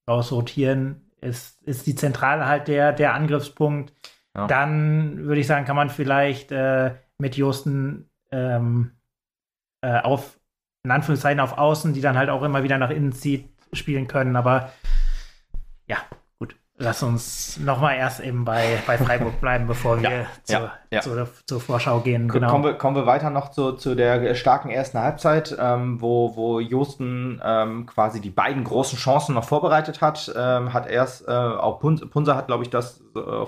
[0.09, 1.11] rausrotieren.
[1.21, 3.93] Ist, ist die Zentrale halt der, der Angriffspunkt
[4.37, 4.47] ja.
[4.47, 8.93] Dann würde ich sagen, kann man vielleicht äh, mit Justen ähm,
[9.81, 10.39] äh, auf,
[10.85, 14.37] in Anführungszeichen, auf Außen, die dann halt auch immer wieder nach innen zieht, spielen können.
[14.37, 14.71] Aber
[15.87, 15.97] ja,
[16.39, 16.55] gut.
[16.77, 21.01] Lass uns nochmal erst eben bei, bei Freiburg bleiben, bevor wir ja, zur, ja, ja.
[21.01, 22.29] Zur, zur, Vorschau gehen.
[22.29, 22.51] Genau.
[22.51, 26.61] Kommen, wir, kommen wir weiter noch zu, zu der starken ersten Halbzeit, ähm, wo, wo
[26.61, 30.31] Justen ähm, quasi die beiden großen Chancen noch vorbereitet hat.
[30.37, 33.47] Ähm, hat erst, äh, auch Punser hat, glaube ich, das äh,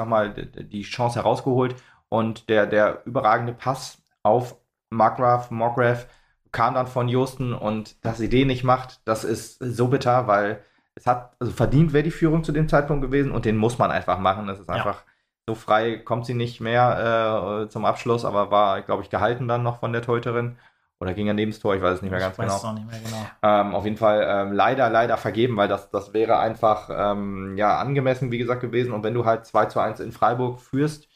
[0.00, 1.76] nochmal die Chance herausgeholt
[2.08, 4.56] und der, der überragende Pass auf
[4.90, 6.06] Markgraf, Markgraf
[6.52, 10.64] kam dann von Houston und dass sie den nicht macht, das ist so bitter, weil
[10.94, 13.90] es hat, also verdient wäre die Führung zu dem Zeitpunkt gewesen und den muss man
[13.90, 14.46] einfach machen.
[14.46, 15.12] Das ist einfach ja.
[15.46, 19.62] so frei, kommt sie nicht mehr äh, zum Abschluss, aber war, glaube ich, gehalten dann
[19.62, 20.58] noch von der Teuterin.
[21.00, 22.74] Oder ging er neben das Tor, ich weiß es nicht mehr ganz ich weiß genau.
[22.74, 23.26] Nicht mehr genau.
[23.42, 27.78] Ähm, auf jeden Fall ähm, leider, leider vergeben, weil das, das wäre einfach ähm, ja,
[27.78, 28.92] angemessen, wie gesagt, gewesen.
[28.92, 31.08] Und wenn du halt 2 zu 1 in Freiburg führst,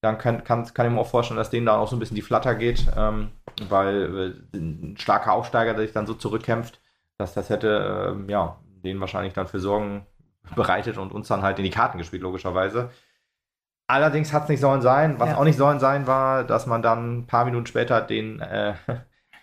[0.00, 2.16] dann kann, kann, kann ich mir auch vorstellen, dass denen da auch so ein bisschen
[2.16, 3.30] die Flatter geht, ähm,
[3.68, 6.80] weil äh, ein starker Aufsteiger, der sich dann so zurückkämpft,
[7.16, 10.06] dass das hätte, äh, ja, denen wahrscheinlich dann für Sorgen
[10.56, 12.90] bereitet und uns dann halt in die Karten gespielt, logischerweise.
[13.86, 15.20] Allerdings hat es nicht sollen sein.
[15.20, 15.36] Was ja.
[15.36, 18.74] auch nicht sollen sein war, dass man dann ein paar Minuten später den äh,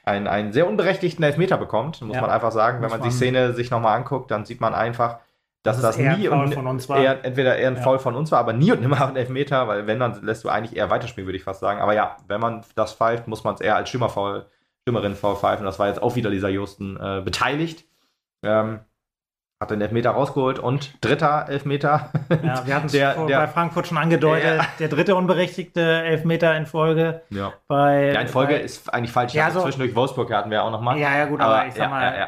[0.08, 2.22] einen, einen sehr unberechtigten Elfmeter bekommt, muss ja.
[2.22, 2.82] man einfach sagen.
[2.82, 5.20] Wenn man, die Szene sich nochmal anguckt, dann sieht man einfach,
[5.64, 7.82] dass das, das nie und eher, entweder eher ein ja.
[7.82, 10.49] Foul von uns war, aber nie und nimmer ein Elfmeter, weil wenn, dann lässt du
[10.49, 11.82] eigentlich eher weiterspielen, würde ich fast sagen.
[11.82, 14.45] Aber ja, wenn man das pfeift, muss man es eher als Schimmerfoul,
[14.88, 15.66] Schimmerin Foul pfeifen.
[15.66, 17.86] Das war jetzt auch wieder Lisa Justen äh, beteiligt.
[18.43, 18.80] Ähm,
[19.60, 22.12] hat den Elfmeter rausgeholt und dritter Elfmeter.
[22.43, 22.93] Ja, wir hatten es
[23.28, 24.60] bei Frankfurt schon angedeutet.
[24.60, 27.22] Der, der, dritte unberechtigte Elfmeter in Folge.
[27.30, 29.34] Ja, bei, ja in Folge bei, ist eigentlich falsch.
[29.34, 30.99] Ja, so, zwischendurch Wolfsburg hatten wir auch nochmal.
[30.99, 32.18] Ja, ja, gut, aber, aber ich sag ja, mal.
[32.18, 32.28] Ja.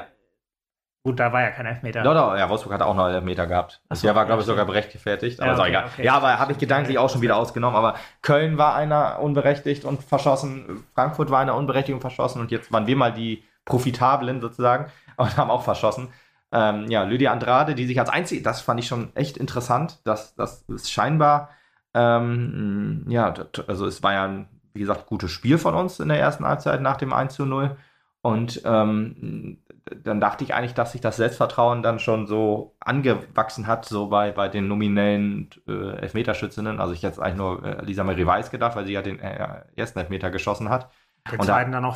[1.06, 2.04] Gut, da war ja kein Elfmeter.
[2.04, 3.82] Doch, doch, ja, Wolfsburg hat auch noch einen Elfmeter gehabt.
[3.90, 5.40] So, der war, glaube ich, sogar berechtfertigt.
[5.40, 5.86] Aber ja, okay, egal.
[5.86, 6.04] Okay.
[6.04, 7.78] Ja, aber habe ich gedanklich auch schon wieder ausgenommen.
[7.78, 10.84] Aber Köln war einer unberechtigt und verschossen.
[10.96, 12.42] Frankfurt war einer unberechtigt und verschossen.
[12.42, 16.10] Und jetzt waren wir mal die Profitablen sozusagen und haben auch verschossen.
[16.52, 20.36] Ähm, ja, Lydia Andrade, die sich als einzige, das fand ich schon echt interessant, dass
[20.36, 21.50] das ist scheinbar,
[21.94, 23.34] ähm, ja,
[23.68, 26.82] also es war ja ein, wie gesagt, gutes Spiel von uns in der ersten Halbzeit
[26.82, 27.76] nach dem 1 zu 0.
[28.22, 29.60] Und ähm,
[30.04, 34.32] dann dachte ich eigentlich, dass sich das Selbstvertrauen dann schon so angewachsen hat, so bei,
[34.32, 36.80] bei den nominellen äh, Elfmeterschützinnen.
[36.80, 39.64] Also ich jetzt eigentlich nur äh, Lisa Marie Weiß gedacht, weil sie ja den äh,
[39.76, 40.92] ersten Elfmeter geschossen hat.
[41.32, 41.96] Den zweiten da, dann noch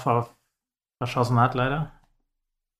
[1.00, 1.92] verschossen hat, leider.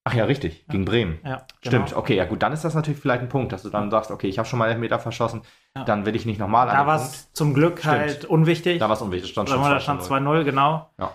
[0.06, 1.18] Ach ja, richtig, gegen Bremen.
[1.24, 1.98] Ja, Stimmt, genau.
[1.98, 4.28] okay, ja gut, dann ist das natürlich vielleicht ein Punkt, dass du dann sagst, okay,
[4.28, 5.40] ich habe schon mal einen Meter verschossen,
[5.74, 5.84] ja.
[5.84, 7.94] dann will ich nicht nochmal Da war es zum Glück Stimmt.
[7.94, 8.80] halt unwichtig.
[8.80, 10.90] Da war es unwichtig, stand schon Da stand 2-0, genau.
[10.98, 11.12] Ja.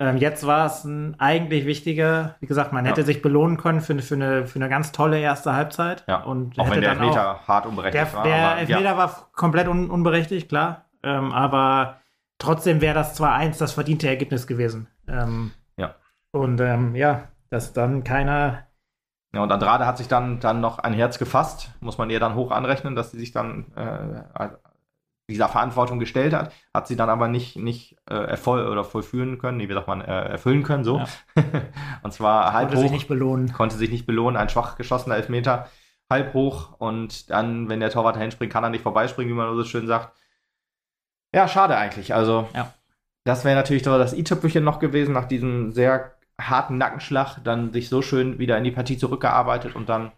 [0.00, 3.06] Ähm, jetzt war es ein eigentlich wichtiger, wie gesagt, man hätte ja.
[3.06, 6.04] sich belohnen können für, für, eine, für eine ganz tolle erste Halbzeit.
[6.06, 6.22] Ja.
[6.22, 8.22] Und auch wenn der Elfmeter hart unberechtigt der, war.
[8.22, 8.96] Der Elfmeter ja.
[8.96, 10.84] war komplett un, unberechtigt, klar.
[11.02, 11.96] Ähm, aber
[12.38, 14.86] trotzdem wäre das 2-1 das verdiente Ergebnis gewesen.
[15.08, 15.96] Ähm, ja.
[16.30, 18.66] Und ähm, ja, dass dann keiner.
[19.32, 22.34] Ja, und Andrade hat sich dann, dann noch ein Herz gefasst, muss man ihr dann
[22.34, 24.48] hoch anrechnen, dass sie sich dann äh,
[25.28, 29.58] dieser Verantwortung gestellt hat, hat sie dann aber nicht, nicht äh, ervoll oder vollführen können,
[29.58, 30.98] nee, wie sagt man, äh, erfüllen können, so.
[30.98, 31.06] Ja.
[32.02, 32.80] und zwar halb konnte hoch.
[32.80, 33.52] Konnte sich nicht belohnen.
[33.52, 35.68] Konnte sich nicht belohnen, ein schwach geschossener Elfmeter,
[36.10, 39.54] halb hoch und dann, wenn der Torwart dahin springt, kann er nicht vorbeispringen, wie man
[39.54, 40.16] so schön sagt.
[41.34, 42.14] Ja, schade eigentlich.
[42.14, 42.72] Also, ja.
[43.24, 48.02] das wäre natürlich das i-Tüpfelchen noch gewesen nach diesem sehr harten Nackenschlag dann sich so
[48.02, 50.12] schön wieder in die Partie zurückgearbeitet und dann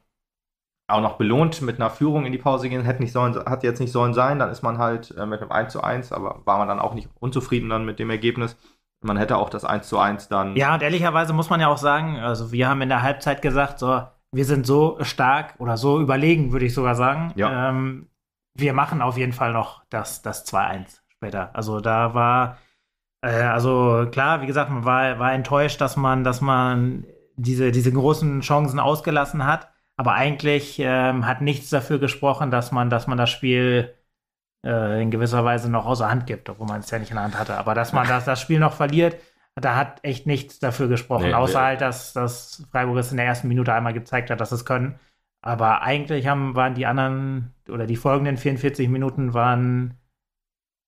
[0.90, 3.80] auch noch belohnt mit einer Führung in die Pause gehen, hätte nicht sollen, hat jetzt
[3.80, 6.58] nicht sollen sein, dann ist man halt äh, mit einem 1 zu 1, aber war
[6.58, 8.56] man dann auch nicht unzufrieden dann mit dem Ergebnis.
[9.02, 10.56] Man hätte auch das 1 zu 1 dann.
[10.56, 13.78] Ja, und ehrlicherweise muss man ja auch sagen, also wir haben in der Halbzeit gesagt,
[13.78, 14.02] so,
[14.32, 17.32] wir sind so stark oder so überlegen, würde ich sogar sagen.
[17.36, 17.70] Ja.
[17.70, 18.08] Ähm,
[18.54, 21.50] wir machen auf jeden Fall noch das, das 2-1 später.
[21.54, 22.58] Also da war,
[23.28, 27.04] also klar, wie gesagt, man war, war enttäuscht, dass man, dass man
[27.36, 29.68] diese, diese großen Chancen ausgelassen hat.
[29.96, 33.94] Aber eigentlich ähm, hat nichts dafür gesprochen, dass man, dass man das Spiel
[34.64, 37.24] äh, in gewisser Weise noch außer Hand gibt, obwohl man es ja nicht in der
[37.24, 37.56] Hand hatte.
[37.58, 39.16] Aber dass man das, das Spiel noch verliert,
[39.56, 41.64] da hat echt nichts dafür gesprochen, Nee, außer nee.
[41.66, 44.98] halt, dass, dass Freiburg es in der ersten Minute einmal gezeigt hat, dass es können.
[45.42, 49.98] Aber eigentlich haben, waren die anderen oder die folgenden 44 Minuten waren,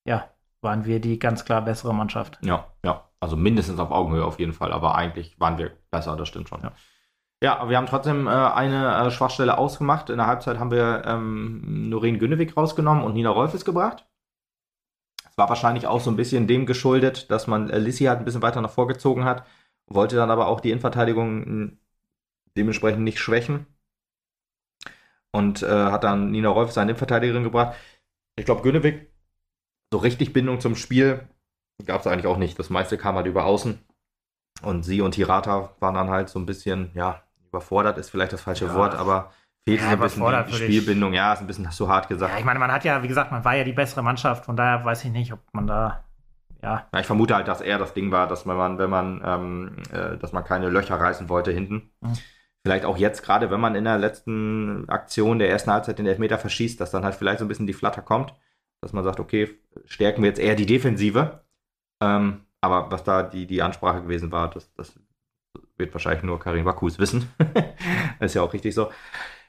[0.07, 0.32] ja,
[0.63, 2.39] waren wir die ganz klar bessere Mannschaft.
[2.43, 3.09] Ja, ja.
[3.21, 6.63] Also mindestens auf Augenhöhe auf jeden Fall, aber eigentlich waren wir besser, das stimmt schon.
[6.63, 6.73] Ja.
[7.43, 10.11] Ja, wir haben trotzdem äh, eine äh, Schwachstelle ausgemacht.
[10.11, 14.07] In der Halbzeit haben wir ähm, Noreen Günnewig rausgenommen und Nina Rolfes gebracht.
[15.29, 18.25] Es war wahrscheinlich auch so ein bisschen dem geschuldet, dass man äh, Lissi halt ein
[18.25, 19.45] bisschen weiter nach vorgezogen hat,
[19.87, 21.73] wollte dann aber auch die Innenverteidigung mh,
[22.57, 23.67] dementsprechend nicht schwächen
[25.33, 27.77] und äh, hat dann Nina Rolfes seine Innenverteidigerin gebracht.
[28.37, 29.12] Ich glaube, Günnewig,
[29.93, 31.29] so richtig Bindung zum Spiel
[31.87, 32.59] gab es eigentlich auch nicht.
[32.59, 33.79] Das meiste kam halt über außen.
[34.63, 38.41] Und sie und Hirata waren dann halt so ein bisschen, ja, überfordert ist vielleicht das
[38.41, 38.75] falsche Ja.
[38.75, 39.33] Wort, aber
[39.69, 41.13] fehlt Ja, so ein bisschen die Spielbindung.
[41.13, 42.33] Ja, ist ein bisschen zu hart gesagt.
[42.33, 44.57] Ja, ich meine, man hat ja, wie gesagt, man war ja die bessere Mannschaft, von
[44.57, 46.05] daher weiß ich nicht, ob man da,
[46.63, 49.77] ja, Ja, ich vermute halt, dass eher das Ding war, dass man, wenn man, ähm,
[49.93, 51.91] äh, dass man keine Löcher reißen wollte hinten.
[52.01, 52.19] Mhm.
[52.65, 56.39] Vielleicht auch jetzt, gerade wenn man in der letzten Aktion der ersten Halbzeit den Elfmeter
[56.39, 58.35] verschießt, dass dann halt vielleicht so ein bisschen die Flatter kommt,
[58.83, 59.49] dass man sagt, okay,
[59.87, 61.41] stärken wir jetzt eher die Defensive.
[62.03, 64.93] Ähm, aber was da die, die Ansprache gewesen war, das, das
[65.79, 67.33] wird wahrscheinlich nur Karin Wakus wissen.
[68.21, 68.91] ist ja auch richtig so.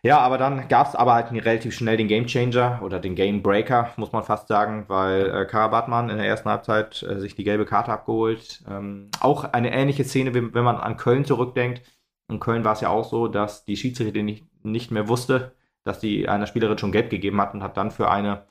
[0.06, 3.42] Ja, aber dann gab es aber halt relativ schnell den Game Changer oder den Game
[3.42, 7.36] Breaker, muss man fast sagen, weil äh, Kara Bartmann in der ersten Halbzeit äh, sich
[7.36, 8.64] die gelbe Karte abgeholt.
[8.70, 11.82] Ähm, auch eine ähnliche Szene, wie, wenn man an Köln zurückdenkt.
[12.30, 15.54] In Köln war es ja auch so, dass die Schiedsrichterin nicht, nicht mehr wusste,
[15.86, 18.46] dass die einer Spielerin schon gelb gegeben hat und hat dann für eine,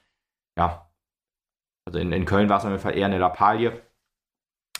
[0.57, 0.91] ja,
[1.87, 3.83] also in, in Köln war es auf jeden Fall eher eine Lappalie.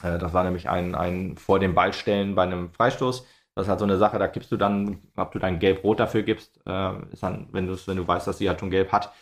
[0.03, 3.27] Äh, das war nämlich ein, ein vor dem Ball stellen bei einem Freistoß.
[3.55, 6.23] Das ist halt so eine Sache, da gibst du dann, ob du dann gelb-rot dafür
[6.23, 9.13] gibst, äh, ist dann, wenn du wenn du weißt, dass sie halt schon gelb hat,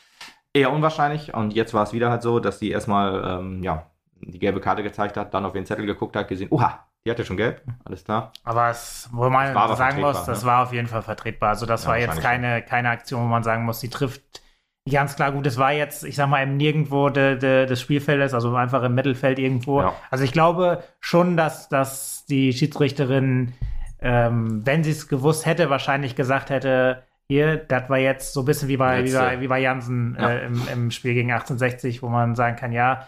[0.52, 1.34] eher unwahrscheinlich.
[1.34, 3.90] Und jetzt war es wieder halt so, dass sie erstmal ähm, ja,
[4.20, 7.24] die gelbe Karte gezeigt hat, dann auf den Zettel geguckt hat, gesehen, oha, die hatte
[7.24, 8.38] schon gelb, alles klar.
[8.42, 10.44] aber es, wo man Das sagen muss, das ne?
[10.44, 11.50] war auf jeden Fall vertretbar.
[11.50, 14.42] Also das Ja, war jetzt keine, keine Aktion, wo man sagen muss, die trifft
[14.88, 15.46] ganz klar gut.
[15.46, 18.94] Es war jetzt, ich sag mal, im Nirgendwo de, de, des Spielfeldes, also einfach im
[18.94, 19.80] Mittelfeld irgendwo.
[19.82, 19.94] Ja.
[20.10, 23.52] Also ich glaube schon, dass, dass die Schiedsrichterin,
[24.00, 28.46] ähm, wenn sie es gewusst hätte, wahrscheinlich gesagt hätte, hier, das war jetzt so ein
[28.46, 29.18] bisschen wie bei, wie Letzte.
[29.20, 30.30] bei, wie bei Jansen Ja.
[30.30, 33.06] äh, im, im Spiel gegen 1860, wo man sagen kann, ja,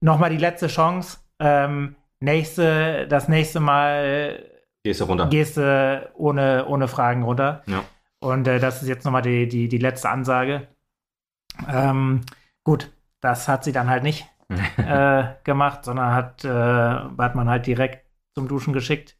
[0.00, 1.18] nochmal die letzte Chance.
[1.40, 4.44] Ähm, nächste, das nächste Mal
[4.84, 5.26] Gehst du runter.
[5.28, 7.62] gehst du ohne, ohne Fragen runter.
[7.66, 7.84] Ja.
[8.20, 10.68] Und äh, das ist jetzt nochmal die, die, die letzte Ansage.
[11.68, 12.22] Ähm,
[12.64, 14.26] gut, das hat sie dann halt nicht
[14.76, 19.16] äh, gemacht, sondern hat, äh, hat man halt direkt zum Duschen geschickt.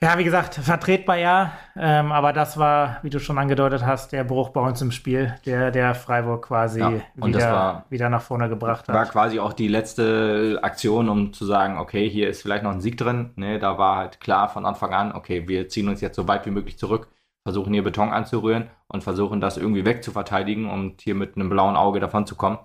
[0.00, 4.24] Ja, wie gesagt, vertretbar ja, ähm, aber das war, wie du schon angedeutet hast, der
[4.24, 8.48] Bruch bei uns im Spiel, der, der Freiburg quasi Ja, wieder, war- wieder nach vorne
[8.50, 9.12] gebracht war hat.
[9.12, 12.98] quasi auch die letzte Aktion, um zu sagen, okay, hier ist vielleicht noch ein Sieg
[12.98, 13.30] drin.
[13.36, 16.44] Ne, da war halt klar von Anfang an, okay, wir ziehen uns jetzt so weit
[16.44, 17.08] wie möglich zurück,
[17.44, 22.00] versuchen hier Beton anzurühren und versuchen das irgendwie wegzuverteidigen und hier mit einem blauen Auge
[22.00, 22.58] davon zu kommen.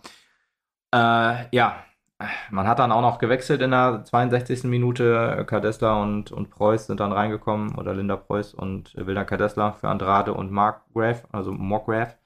[0.93, 1.83] Äh, ja,
[2.51, 4.69] man hat dann auch noch gewechselt in der 62.
[4.69, 5.45] Minute.
[5.47, 10.33] Kadesla und, und Preuß sind dann reingekommen oder Linda Preuß und Wilda Kadesla für Andrade
[10.33, 12.17] und Mark Graf, also Morgraf.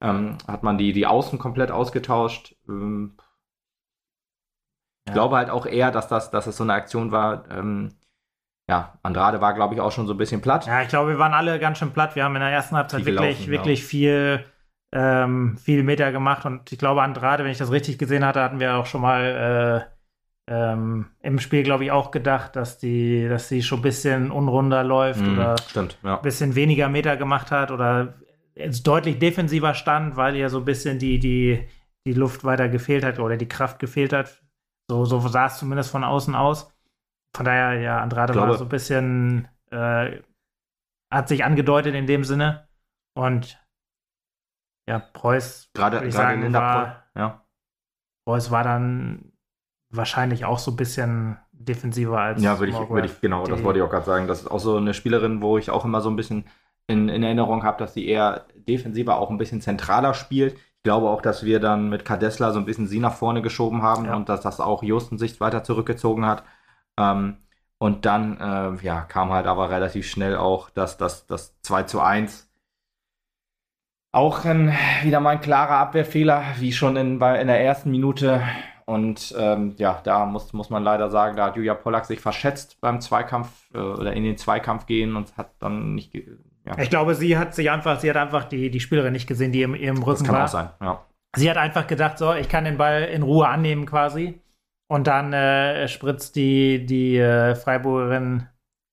[0.00, 2.56] Ähm, hat man die, die Außen komplett ausgetauscht.
[2.68, 3.16] Ähm,
[5.04, 5.12] ich Ja.
[5.12, 7.48] glaube halt auch eher, dass das, dass es so eine Aktion war.
[7.50, 7.90] Ähm,
[8.72, 10.66] ja, Andrade war, glaube ich, auch schon so ein bisschen platt.
[10.66, 12.16] Ja, ich glaube, wir waren alle ganz schön platt.
[12.16, 14.44] Wir haben in der ersten Halbzeit Viel wirklich, gelaufen, wirklich viel,
[14.94, 16.46] ähm, viel Meter gemacht.
[16.46, 19.86] Und ich glaube, Andrade, wenn ich das richtig gesehen hatte, hatten wir auch schon mal
[20.48, 24.30] äh, ähm, im Spiel, glaube ich, auch gedacht, dass die, dass sie schon ein bisschen
[24.30, 26.16] unrunder läuft Mhm, oder Stimmt, ja.
[26.16, 28.14] ein bisschen weniger Meter gemacht hat oder
[28.84, 31.68] deutlich defensiver stand, weil ihr so ein bisschen die, die,
[32.06, 34.42] die Luft weiter gefehlt hat oder die Kraft gefehlt hat.
[34.90, 36.71] So, so sah es zumindest von außen aus.
[37.34, 40.20] Von daher, ja, Andrade glaube- war so ein bisschen, äh,
[41.10, 42.68] hat sich angedeutet in dem Sinne.
[43.14, 43.58] Und
[44.88, 47.46] ja, Preuß, Gerade, sagen, Linda war- Preuß, ja.
[48.26, 49.32] Preuß war dann,
[49.92, 52.42] wahrscheinlich auch so ein bisschen defensiver als.
[52.42, 54.26] Ja, würde ich, würd ich, genau, das wollte ich auch gerade sagen.
[54.26, 56.44] Das ist auch so eine Spielerin, wo ich auch immer so ein bisschen
[56.88, 60.54] in, in Erinnerung habe, dass sie eher defensiver auch ein bisschen zentraler spielt.
[60.54, 63.82] Ich glaube auch, dass wir dann mit Kadesla so ein bisschen sie nach vorne geschoben
[63.82, 64.16] haben ja.
[64.16, 66.42] und dass das auch Justen sich weiter zurückgezogen hat.
[66.98, 67.38] Ähm,
[67.78, 72.00] und dann äh, ja, kam halt aber relativ schnell auch das, das, das 2 zu
[72.00, 72.48] 1.
[74.14, 74.72] Auch ein,
[75.02, 78.42] wieder mal ein klarer Abwehrfehler, wie schon in, bei, in der ersten Minute.
[78.84, 82.80] Und ähm, ja, da muss, muss man leider sagen, da hat Julia Pollack sich verschätzt
[82.80, 86.14] beim Zweikampf äh, oder in den Zweikampf gehen und hat dann nicht.
[86.14, 86.78] Ja.
[86.78, 89.62] Ich glaube, sie hat sich einfach, sie hat einfach die, die Spielerin nicht gesehen, die
[89.62, 90.44] im, im Rücken das kann war.
[90.44, 91.04] Auch sein, ja.
[91.34, 94.41] Sie hat einfach gedacht, so, ich kann den Ball in Ruhe annehmen quasi.
[94.92, 98.46] Und dann äh, spritzt die, die äh, Freiburgerin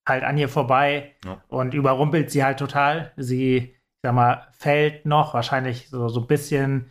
[0.08, 1.44] halt an ihr vorbei ja.
[1.50, 3.12] und überrumpelt sie halt total.
[3.18, 6.90] Sie, ich sag mal, fällt noch, wahrscheinlich so, so ein bisschen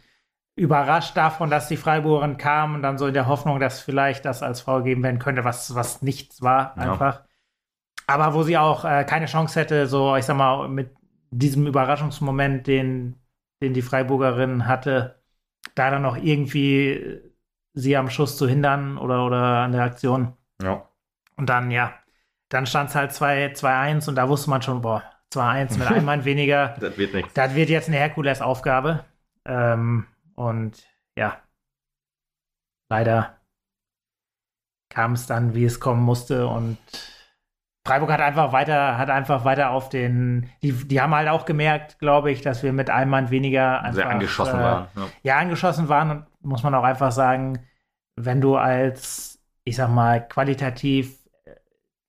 [0.56, 4.42] überrascht davon, dass die Freiburgerin kam und dann so in der Hoffnung, dass vielleicht das
[4.42, 7.20] als Frau geben werden könnte, was, was nichts war, einfach.
[7.20, 7.26] Ja.
[8.08, 10.94] Aber wo sie auch äh, keine Chance hätte, so, ich sag mal, mit
[11.30, 13.14] diesem Überraschungsmoment, den,
[13.62, 15.22] den die Freiburgerin hatte,
[15.74, 17.22] da dann noch irgendwie
[17.78, 20.36] sie am Schuss zu hindern oder, oder an der Aktion.
[20.62, 20.88] Ja.
[21.36, 21.94] Und dann, ja,
[22.48, 25.02] dann stand es halt 2-1 und da wusste man schon, boah,
[25.32, 26.76] 2-1 mit einem Mann weniger.
[26.80, 27.34] das wird nichts.
[27.34, 29.04] Das wird jetzt eine Herkules-Aufgabe.
[29.44, 30.84] Ähm, und
[31.16, 31.40] ja,
[32.88, 33.36] leider
[34.88, 36.78] kam es dann, wie es kommen musste und
[37.88, 41.98] Freiburg hat einfach weiter, hat einfach weiter auf den, die, die haben halt auch gemerkt,
[41.98, 44.88] glaube ich, dass wir mit einem Mann weniger einfach, sehr angeschossen äh, waren.
[44.94, 45.02] Ja.
[45.22, 47.66] ja, angeschossen waren und muss man auch einfach sagen,
[48.24, 51.54] wenn du als, ich sag mal, qualitativ äh,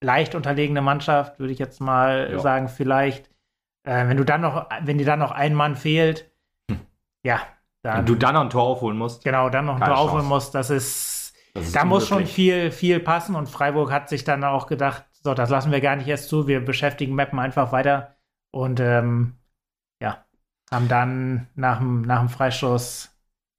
[0.02, 2.40] leicht unterlegene Mannschaft, würde ich jetzt mal ja.
[2.40, 3.30] sagen, vielleicht,
[3.84, 6.32] äh, wenn du dann noch, wenn dir dann noch ein Mann fehlt,
[6.70, 6.80] hm.
[7.24, 7.42] ja,
[7.82, 8.00] dann.
[8.00, 9.24] Und du dann noch ein Tor aufholen musst.
[9.24, 10.02] Genau, dann noch ein Tor Chance.
[10.02, 14.10] aufholen musst, das ist, das ist da muss schon viel, viel passen und Freiburg hat
[14.10, 17.40] sich dann auch gedacht, so, das lassen wir gar nicht erst zu, wir beschäftigen Mappen
[17.40, 18.16] einfach weiter
[18.52, 19.38] und ähm,
[20.02, 20.26] ja,
[20.72, 23.16] haben dann nach dem, nach dem Freistoß,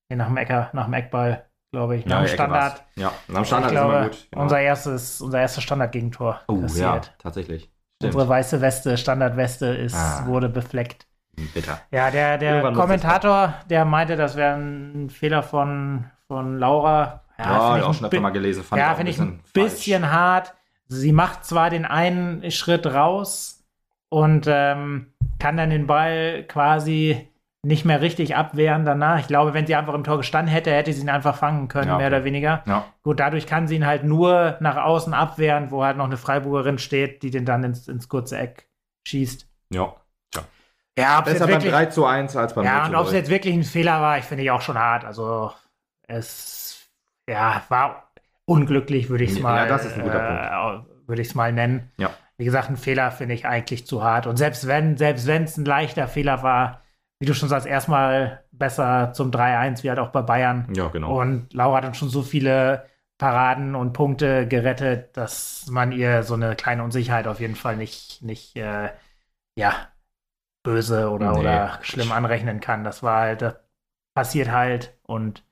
[0.08, 2.06] nach dem Ecker, nach dem Eckball glaube ich.
[2.06, 2.84] Nach dem Standard.
[2.96, 4.28] Ja, nach dem Standard ich glaube, ist immer gut.
[4.34, 4.42] Ja.
[4.42, 6.40] Unser erstes, unser erstes Standardgegentor.
[6.48, 7.06] Oh passiert.
[7.06, 7.70] ja, tatsächlich.
[7.96, 8.14] Stimmt.
[8.14, 10.24] Unsere weiße Weste, Standardweste, ist, ah.
[10.26, 11.06] wurde befleckt.
[11.54, 11.80] Bitter.
[11.90, 17.24] Ja, der, der Kommentator, der meinte, das wäre ein Fehler von, von Laura.
[17.38, 18.62] Ja, ja auch schon öfter mal gelesen.
[18.62, 20.12] Fand ja, finde ich ein bisschen falsch.
[20.12, 20.54] hart.
[20.88, 23.64] Sie macht zwar den einen Schritt raus
[24.08, 27.29] und ähm, kann dann den Ball quasi
[27.62, 29.20] nicht mehr richtig abwehren danach.
[29.20, 31.88] Ich glaube, wenn sie einfach im Tor gestanden hätte, hätte sie ihn einfach fangen können,
[31.88, 32.02] ja, okay.
[32.02, 32.62] mehr oder weniger.
[32.66, 32.86] Ja.
[33.02, 36.78] Gut, dadurch kann sie ihn halt nur nach außen abwehren, wo halt noch eine Freiburgerin
[36.78, 38.68] steht, die den dann ins, ins kurze Eck
[39.06, 39.46] schießt.
[39.72, 39.94] Ja.
[40.34, 40.42] Ja,
[40.98, 43.64] ja Besser beim 3 zu 1 als beim Ja, und ob es jetzt wirklich ein
[43.64, 45.04] Fehler war, ich finde ich auch schon hart.
[45.04, 45.52] Also,
[46.06, 46.88] es
[47.28, 48.10] ja, war
[48.46, 51.52] unglücklich, würde ich es mal, ja, das ist ein guter äh, würde ich es mal
[51.52, 51.90] nennen.
[51.98, 52.10] Ja.
[52.38, 54.26] Wie gesagt, ein Fehler finde ich eigentlich zu hart.
[54.26, 56.79] Und selbst wenn, selbst wenn es ein leichter Fehler war,
[57.20, 60.66] wie du schon sagst, erstmal besser zum 3-1, wie halt auch bei Bayern.
[60.74, 61.20] Ja, genau.
[61.20, 62.86] Und Laura hat dann schon so viele
[63.18, 68.22] Paraden und Punkte gerettet, dass man ihr so eine kleine Unsicherheit auf jeden Fall nicht,
[68.22, 68.88] nicht äh,
[69.54, 69.88] ja,
[70.62, 71.40] böse oder, nee.
[71.40, 72.84] oder schlimm anrechnen kann.
[72.84, 73.56] Das war halt, das
[74.14, 75.44] passiert halt und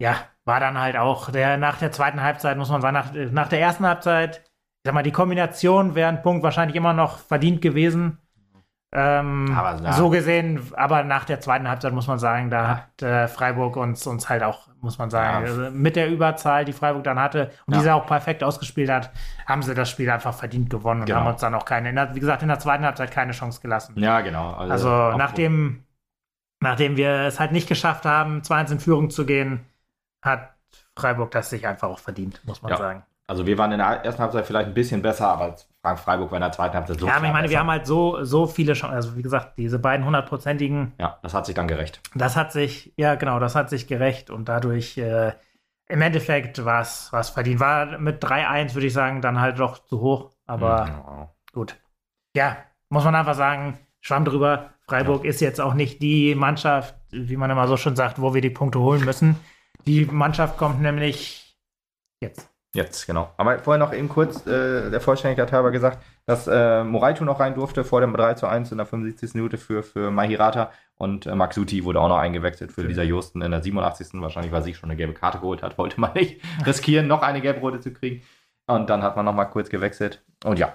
[0.00, 3.48] ja, war dann halt auch der, nach der zweiten Halbzeit, muss man sagen, nach, nach
[3.48, 7.60] der ersten Halbzeit, ich sag mal, die Kombination wäre ein Punkt wahrscheinlich immer noch verdient
[7.62, 8.18] gewesen.
[8.96, 13.26] Ähm, aber, so gesehen, aber nach der zweiten Halbzeit muss man sagen, da hat äh,
[13.26, 15.70] Freiburg uns, uns halt auch, muss man sagen, ja.
[15.70, 17.78] mit der Überzahl, die Freiburg dann hatte und ja.
[17.78, 19.10] die sie auch perfekt ausgespielt hat,
[19.46, 21.20] haben sie das Spiel einfach verdient gewonnen und genau.
[21.20, 23.94] haben uns dann auch keine, der, wie gesagt, in der zweiten Halbzeit keine Chance gelassen.
[23.98, 24.52] Ja, genau.
[24.52, 25.82] Also, also nachdem,
[26.60, 29.66] nachdem wir es halt nicht geschafft haben, 2-1 in Führung zu gehen,
[30.22, 30.54] hat
[30.96, 32.78] Freiburg das sich einfach auch verdient, muss man ja.
[32.78, 33.02] sagen.
[33.26, 36.36] Also wir waren in der ersten Halbzeit vielleicht ein bisschen besser, aber Frank Freiburg war
[36.36, 37.52] in der zweiten Halbzeit so Ja, aber ich meine, besser.
[37.52, 38.94] wir haben halt so, so viele Chancen.
[38.94, 40.92] Also wie gesagt, diese beiden hundertprozentigen.
[40.98, 42.00] Ja, das hat sich dann gerecht.
[42.14, 45.32] Das hat sich, ja genau, das hat sich gerecht und dadurch äh,
[45.88, 47.60] im Endeffekt war es verdient.
[47.60, 50.30] War mit 3-1, würde ich sagen, dann halt doch zu hoch.
[50.46, 51.52] Aber mhm.
[51.52, 51.76] gut.
[52.36, 52.56] Ja,
[52.90, 54.70] muss man einfach sagen, Schwamm drüber.
[54.86, 55.30] Freiburg ja.
[55.30, 58.50] ist jetzt auch nicht die Mannschaft, wie man immer so schon sagt, wo wir die
[58.50, 59.36] Punkte holen müssen.
[59.86, 61.58] Die Mannschaft kommt nämlich
[62.20, 62.53] jetzt.
[62.74, 63.30] Jetzt, genau.
[63.36, 67.54] Aber vorher noch eben kurz äh, der Vollständigkeit halber gesagt, dass äh, Moraitu noch rein
[67.54, 69.34] durfte vor dem 3 zu 1 in der 75.
[69.34, 72.88] Minute für, für Mahirata und äh, Maxuti wurde auch noch eingewechselt für okay.
[72.88, 74.08] Lisa Justen in der 87.
[74.14, 77.40] Wahrscheinlich, weil sie schon eine gelbe Karte geholt hat, wollte man nicht riskieren, noch eine
[77.40, 78.22] gelbe Rote zu kriegen.
[78.66, 80.24] Und dann hat man noch mal kurz gewechselt.
[80.44, 80.74] Und ja.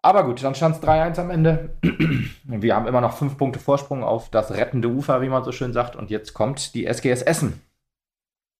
[0.00, 1.76] Aber gut, dann stand es 3-1 am Ende.
[2.44, 5.74] Wir haben immer noch fünf Punkte Vorsprung auf das rettende Ufer, wie man so schön
[5.74, 5.94] sagt.
[5.94, 7.60] Und jetzt kommt die SGS Essen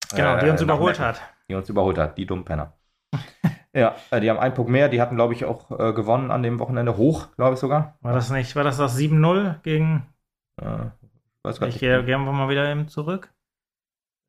[0.09, 1.21] Genau, die uns äh, überholt hat.
[1.49, 2.73] Die uns überholt hat, die dummen Penner.
[3.73, 4.89] ja, äh, die haben einen Punkt mehr.
[4.89, 6.97] Die hatten, glaube ich, auch äh, gewonnen an dem Wochenende.
[6.97, 7.97] Hoch, glaube ich sogar.
[8.01, 10.07] War das nicht, war das das 7-0 gegen.
[10.61, 10.65] Äh,
[11.43, 11.79] weiß gar Ich nicht.
[11.79, 13.31] gehe gehen wir mal wieder eben zurück.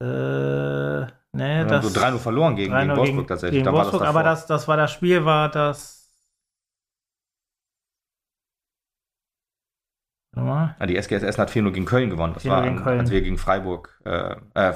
[0.02, 1.92] Äh, nee, haben das.
[1.92, 3.58] so 3-0 verloren gegen, gegen 3-0 Wolfsburg tatsächlich.
[3.62, 6.03] Gegen Da war das Wolfsburg, aber das, das war das Spiel, war das.
[10.35, 10.76] Warte mal.
[10.78, 12.35] Ah, die SGS Essen hat 4-0 gegen Köln gewonnen.
[12.35, 13.01] Das 4-0 war, gegen an- Köln.
[13.01, 14.72] als wir gegen Freiburg, äh, äh,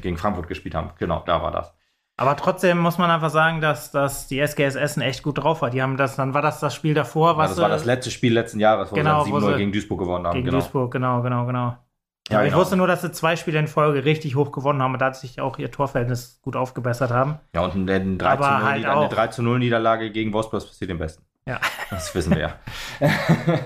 [0.00, 0.90] gegen Frankfurt gespielt haben.
[0.98, 1.72] Genau, da war das.
[2.18, 5.70] Aber trotzdem muss man einfach sagen, dass, dass die SGS Essen echt gut drauf war.
[5.70, 7.84] Die haben das, dann war das das Spiel davor, Ja, was das war äh, das
[7.84, 10.34] letzte Spiel letzten Jahres, wo Genau, sie wo dann 7-0 sie gegen Duisburg gewonnen haben.
[10.34, 10.58] gegen genau.
[10.58, 11.76] Duisburg, genau, genau, genau.
[12.28, 12.60] Ja, Aber ich genau.
[12.60, 15.40] wusste nur, dass sie zwei Spiele in Folge richtig hoch gewonnen haben und da sich
[15.40, 17.40] auch ihr Torverhältnis gut aufgebessert haben.
[17.54, 20.10] Ja, und eine 3 Aber zu 0, halt Nieder- eine auch- 3 zu 0 Niederlage
[20.12, 21.24] gegen Wolfsburg passiert dem Besten.
[21.46, 21.58] Ja.
[21.90, 22.52] Das wissen wir ja.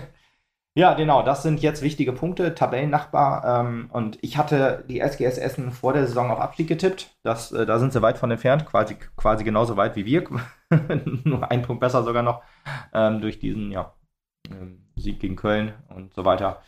[0.77, 3.61] ja, genau, das sind jetzt wichtige Punkte, Tabellennachbar.
[3.67, 7.17] Ähm, und ich hatte die SGS Essen vor der Saison auf Abstieg getippt.
[7.23, 10.25] Das, äh, da sind sie weit von entfernt, quasi, quasi genauso weit wie wir.
[11.25, 12.43] Nur ein Punkt besser sogar noch
[12.93, 13.95] ähm, durch diesen ja,
[14.51, 16.61] ähm, Sieg gegen Köln und so weiter.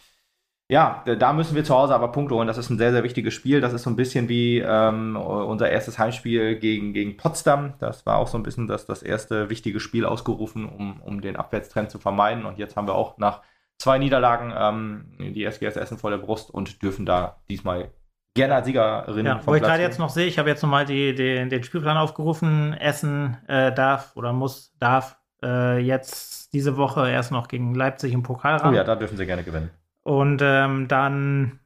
[0.70, 2.48] Ja, d- da müssen wir zu Hause aber Punkte holen.
[2.48, 3.61] Das ist ein sehr, sehr wichtiges Spiel.
[3.61, 7.74] Das ist so ein bisschen wie ähm, unser erstes Heimspiel gegen, gegen Potsdam.
[7.78, 11.36] Das war auch so ein bisschen das, das erste wichtige Spiel ausgerufen, um, um den
[11.36, 12.44] Abwärtstrend zu vermeiden.
[12.46, 13.42] Und jetzt haben wir auch nach
[13.79, 17.91] zwei Niederlagen ähm, die SGS Essen vor der Brust und dürfen da diesmal
[18.35, 21.14] gerne als Siegerin Ja, wo ich gerade jetzt noch sehe, ich habe jetzt nochmal die,
[21.14, 22.72] die, den Spielplan aufgerufen.
[22.74, 28.22] Essen äh, darf oder muss, darf äh, jetzt diese Woche erst noch gegen Leipzig im
[28.22, 28.74] Pokal Oh ran.
[28.74, 29.70] ja, da dürfen sie gerne gewinnen.
[30.03, 31.59] Und ähm, dann,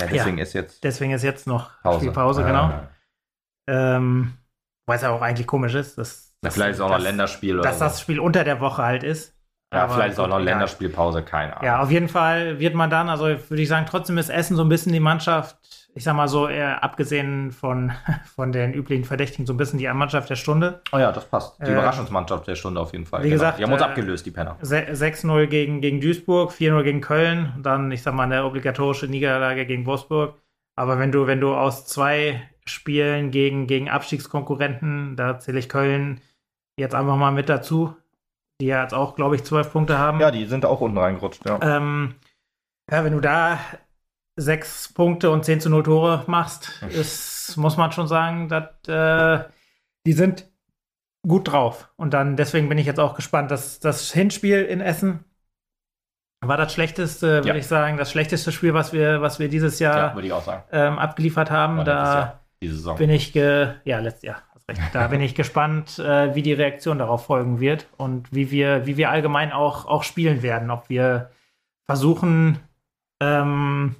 [0.00, 1.98] Ja, deswegen ist jetzt deswegen ist jetzt noch Pause.
[2.00, 2.68] Spielpause, Ja, genau.
[2.70, 2.88] ja.
[3.66, 4.34] Ähm,
[4.86, 7.56] weil es ja auch eigentlich komisch ist, dass, Na, vielleicht ist auch noch dass- Länderspiel
[7.58, 9.34] dass oder das Spiel unter der Woche halt ist.
[9.74, 10.38] Ja, vielleicht ist auch noch.
[10.40, 11.64] Länderspielpause, keine Ahnung.
[11.66, 14.62] Ja, auf jeden Fall wird man dann, also würde ich sagen, trotzdem ist Essen so
[14.62, 15.56] ein bisschen die Mannschaft,
[15.96, 17.92] ich sag mal so, eher abgesehen von,
[18.34, 20.80] von den üblichen Verdächtigen, so ein bisschen die Mannschaft der Stunde.
[20.92, 21.58] Oh ja, das passt.
[21.60, 23.22] Die Äh, Überraschungsmannschaft der Stunde auf jeden Fall.
[23.22, 24.56] wie gesagt, die haben uns äh, abgelöst, die Penner.
[24.62, 29.66] Se- 6-0 gegen, gegen Duisburg, 4-0 gegen Köln, dann, ich sag mal, eine obligatorische Niederlage
[29.66, 30.34] gegen Wolfsburg.
[30.76, 36.20] Aber wenn du, wenn du aus zwei Spielen gegen, gegen Abstiegskonkurrenten, da zähle ich Köln
[36.76, 37.94] jetzt einfach mal mit dazu,
[38.60, 40.20] die ja jetzt auch, glaube ich, zwölf Punkte haben.
[40.20, 41.58] Ja, die sind auch unten reingerutscht, ja.
[41.62, 42.14] Ähm,
[42.90, 43.58] ja, wenn du da
[44.36, 49.48] sechs Punkte und 10 zu 0 Tore machst, ist, muss man schon sagen, dass äh,
[50.06, 50.50] die sind
[51.26, 51.90] gut drauf.
[51.96, 55.24] Und dann, deswegen bin ich jetzt auch gespannt, dass das Hinspiel in Essen
[56.44, 57.54] war das schlechteste, würde Ja.
[57.54, 61.78] ich sagen, das schlechteste Spiel, was wir, was wir dieses Jahr Ja, ähm, abgeliefert haben.
[61.78, 62.40] War Da
[62.98, 64.80] bin ich ge ja letztes Jahr recht.
[64.94, 68.96] Da bin ich gespannt, äh, wie die Reaktion darauf folgen wird und wie wir wie
[68.96, 71.30] wir allgemein auch auch spielen werden, ob wir
[71.86, 72.58] versuchen
[73.20, 73.96] ähm,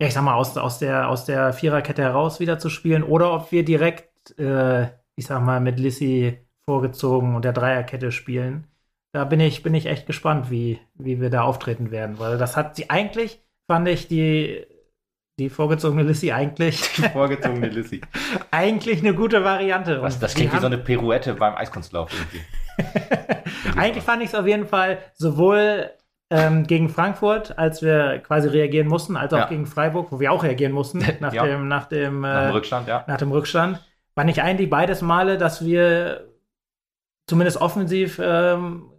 [0.00, 3.32] ja ich sag mal aus aus der aus der Viererkette heraus wieder zu spielen oder
[3.32, 4.84] ob wir direkt äh,
[5.16, 8.66] ich sag mal mit Lissy vorgezogen und der Dreierkette spielen.
[9.12, 12.56] Da bin ich bin ich echt gespannt, wie wie wir da auftreten werden, weil das
[12.56, 14.66] hat sie eigentlich fand ich die
[15.40, 16.80] die vorgezogene Lissy eigentlich
[17.12, 18.00] Vorgezogene Lissy.
[18.50, 20.00] eigentlich eine gute Variante.
[20.02, 22.44] Was, das die klingt wie so eine Pirouette beim Eiskunstlauf irgendwie.
[23.78, 25.90] Eigentlich fand ich es auf jeden Fall sowohl
[26.30, 29.46] ähm, gegen Frankfurt, als wir quasi reagieren mussten, als auch Ja.
[29.48, 31.44] gegen Freiburg, wo wir auch reagieren mussten, nach Ja.
[31.44, 33.04] dem, nach dem, Nach dem äh, Rückstand, ja.
[33.06, 33.84] nach dem Rückstand.
[34.14, 36.28] Fand ich eigentlich beides Male, dass wir
[37.26, 38.90] zumindest offensiv ähm,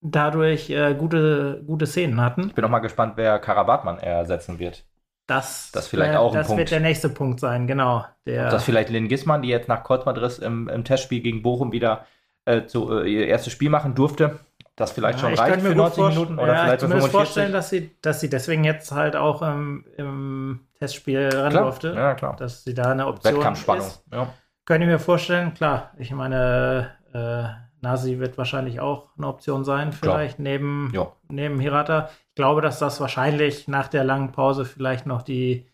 [0.00, 2.48] dadurch äh, gute, gute Szenen hatten.
[2.48, 4.84] Ich bin auch mal gespannt, wer Karabatmann ersetzen wird.
[5.26, 6.60] Das, Das vielleicht wär- auch ein das Punkt.
[6.60, 8.04] wird der nächste Punkt sein, genau.
[8.26, 11.72] Der, Ob das vielleicht Lynn Gismann, die jetzt nach Kreuzbandriss im, im Testspiel gegen Bochum
[11.72, 12.06] wieder
[12.44, 14.38] äh, zu, äh, ihr erstes Spiel machen durfte,
[14.76, 16.86] das vielleicht schon ich reicht mir für gut 90 vorst- Minuten oder ja, vielleicht für
[16.86, 17.12] zumindest 45.
[17.12, 21.94] vorstellen, dass sie, dass sie deswegen jetzt halt auch ähm, im Testspiel ran Klar, durfte.
[21.96, 22.36] ja, klar.
[22.36, 23.86] Dass sie da eine Option Wettkampfspannung.
[23.86, 24.04] ist.
[24.12, 24.28] Ja.
[24.64, 25.90] Könnte ich mir vorstellen, klar.
[25.98, 31.12] Ich meine, äh, Nasi wird wahrscheinlich auch eine Option sein, vielleicht neben, Ja.
[31.28, 32.08] neben Hirata.
[32.30, 35.66] Ich glaube, dass das wahrscheinlich nach der langen Pause vielleicht noch die,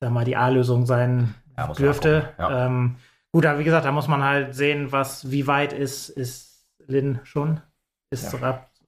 [0.00, 2.28] sag mal, die A-Lösung sein Ja, dürfte.
[2.38, 2.66] ja.
[2.66, 2.96] Ähm,
[3.32, 7.20] gut, aber wie gesagt, da muss man halt sehen, was, wie weit ist, ist Lin
[7.24, 7.60] schon.
[8.10, 8.34] Ist,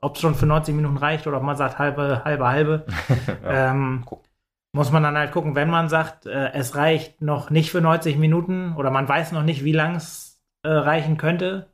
[0.00, 2.86] Ob es schon für 90 Minuten reicht oder ob man sagt halbe, halbe, halbe.
[3.44, 4.04] ähm,
[4.72, 8.16] muss man dann halt gucken, wenn man sagt, äh, es reicht noch nicht für 90
[8.16, 11.66] Minuten oder man weiß noch nicht, wie lang es äh, reichen könnte,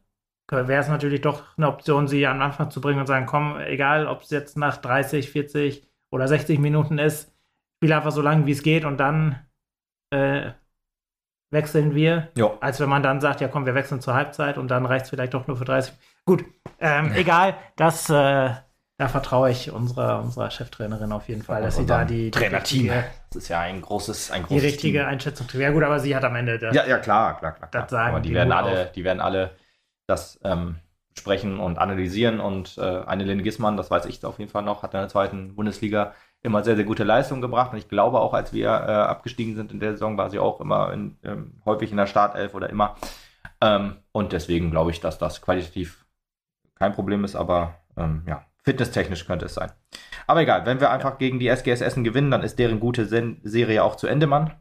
[0.68, 4.06] wäre es natürlich doch eine Option, sie am Anfang zu bringen und sagen, komm, egal,
[4.06, 7.32] ob es jetzt nach 30, 40 oder 60 Minuten ist,
[7.78, 9.40] spiel einfach so lange, wie es geht und dann
[10.12, 10.52] äh,
[11.52, 12.52] wechseln wir, Ja.
[12.60, 15.10] als wenn man dann sagt, ja komm, wir wechseln zur Halbzeit und dann reicht es
[15.10, 15.94] vielleicht doch nur für 30.
[16.26, 16.44] Gut,
[16.80, 18.50] ähm, egal, das, äh,
[18.96, 22.88] da vertraue ich unserer, unserer Cheftrainerin auf jeden Fall, dass sie da die, die Trainerteam.
[23.32, 25.08] Das ist ja ein großes, ein die großes richtige Team.
[25.08, 25.46] Einschätzung.
[25.54, 26.74] Ja gut, aber sie hat am Ende das.
[26.74, 27.68] Ja, ja, klar, klar, klar.
[27.70, 27.82] klar.
[27.82, 28.92] Das sagen Aber die die werden alle, auf.
[28.92, 29.50] die werden alle
[30.06, 30.76] das ähm,
[31.16, 34.94] sprechen und analysieren und äh, Annelien Gissmann, das weiß ich auf jeden Fall noch, hat
[34.94, 38.52] in der zweiten Bundesliga immer sehr, sehr gute Leistungen gebracht und ich glaube auch, als
[38.52, 41.96] wir äh, abgestiegen sind in der Saison, war sie auch immer in, ähm, häufig in
[41.96, 42.96] der Startelf oder immer
[43.60, 46.04] ähm, und deswegen glaube ich, dass das qualitativ
[46.74, 49.70] kein Problem ist, aber ähm, ja, fitnesstechnisch könnte es sein.
[50.26, 53.40] Aber egal, wenn wir einfach gegen die SGS Essen gewinnen, dann ist deren gute Sen
[53.42, 54.54] Serie auch zu Ende, Mann.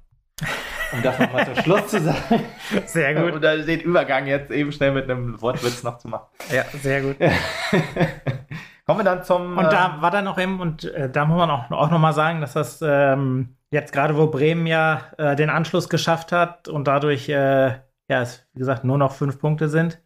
[0.93, 2.43] Um das nochmal zum Schluss zu sagen.
[2.85, 3.33] Sehr gut.
[3.33, 6.27] Und da den Übergang jetzt eben schnell mit einem Wortwitz noch zu machen.
[6.51, 7.17] Ja, sehr gut.
[8.85, 9.57] Kommen wir dann zum.
[9.57, 11.99] Und ähm, da war dann noch eben, und äh, da muss man auch, auch noch
[11.99, 16.67] mal sagen, dass das ähm, jetzt gerade, wo Bremen ja äh, den Anschluss geschafft hat
[16.67, 17.67] und dadurch, äh,
[18.09, 20.01] ja, es, wie gesagt, nur noch fünf Punkte sind,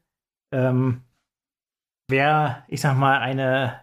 [0.53, 1.01] ähm,
[2.07, 3.81] wäre, ich sag mal, eine,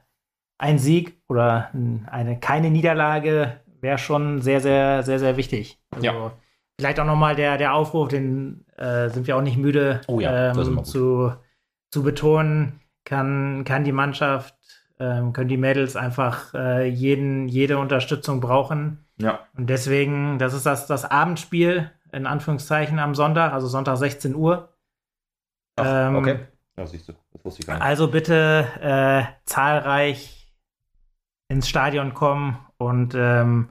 [0.58, 1.70] ein Sieg oder
[2.06, 5.78] eine keine Niederlage wäre schon sehr, sehr, sehr, sehr wichtig.
[5.90, 6.32] Also, Ja.
[6.78, 10.20] Vielleicht auch noch mal der, der Aufruf, den äh, sind wir auch nicht müde Oh
[10.20, 11.32] ja, ähm, zu,
[11.90, 14.56] zu betonen, kann, kann die Mannschaft,
[14.98, 19.04] ähm, können die Mädels einfach äh, jeden, jede Unterstützung brauchen.
[19.18, 24.34] ja, Und deswegen, das ist das, das Abendspiel, in Anführungszeichen, am Sonntag, also Sonntag 16
[24.34, 24.74] Uhr.
[25.76, 26.38] Ach, Ähm, okay.
[26.76, 27.82] Ja, siehst du, das wusste ich gar nicht.
[27.84, 30.52] Also bitte äh, zahlreich
[31.48, 33.70] ins Stadion kommen und ähm,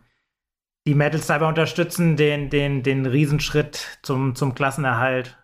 [0.87, 5.37] die Mädels dabei unterstützen, den, den, den Riesenschritt zum, zum Klassenerhalt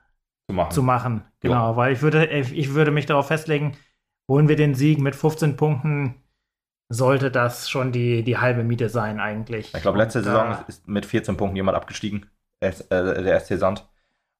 [0.50, 0.72] zu machen.
[0.72, 1.24] zu machen.
[1.42, 3.78] Genau, weil ich würde, ich würde mich darauf festlegen,
[4.30, 6.22] holen wir den Sieg mit 15 Punkten,
[6.90, 9.74] sollte das schon die, die halbe Miete sein eigentlich.
[9.74, 12.26] ich glaube, letzte Und, Saison äh, ist, mit 14 Punkten jemand abgestiegen.
[12.60, 13.88] Äh, der SC Sand.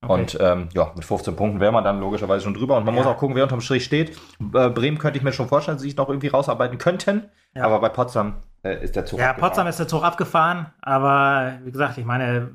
[0.02, 0.14] Okay.
[0.14, 2.78] Und ähm, ja, mit 15 Punkten wäre man dann logischerweise schon drüber.
[2.78, 3.02] Und man Ja.
[3.02, 4.18] muss auch gucken, wer unterm Strich steht.
[4.54, 7.30] Äh, Bremen könnte ich mir schon vorstellen, dass sie sich noch irgendwie rausarbeiten könnten.
[7.56, 7.64] Ja.
[7.66, 9.20] Aber bei Potsdam äh, ist der Zug.
[9.20, 9.50] Ja, abgefahren.
[9.50, 12.52] Potsdam ist der Zug abgefahren, aber wie gesagt, ich meine,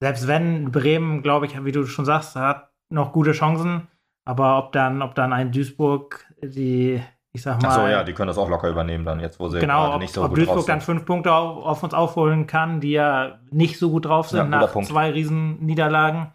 [0.00, 3.88] selbst wenn Bremen, glaube ich, wie du schon sagst, hat noch gute Chancen,
[4.24, 7.00] aber ob dann, ob dann ein Duisburg die,
[7.32, 9.58] ich sag mal, Achso, ja, die können das auch locker übernehmen dann, jetzt wo sie
[9.60, 10.84] genau, ob, nicht so ob gut Duisburg drauf dann sind.
[10.86, 14.44] fünf Punkte auf, auf uns aufholen kann, die ja nicht so gut drauf sind Ja,
[14.60, 14.88] nach Punkt.
[14.88, 16.32] zwei Riesenniederlagen,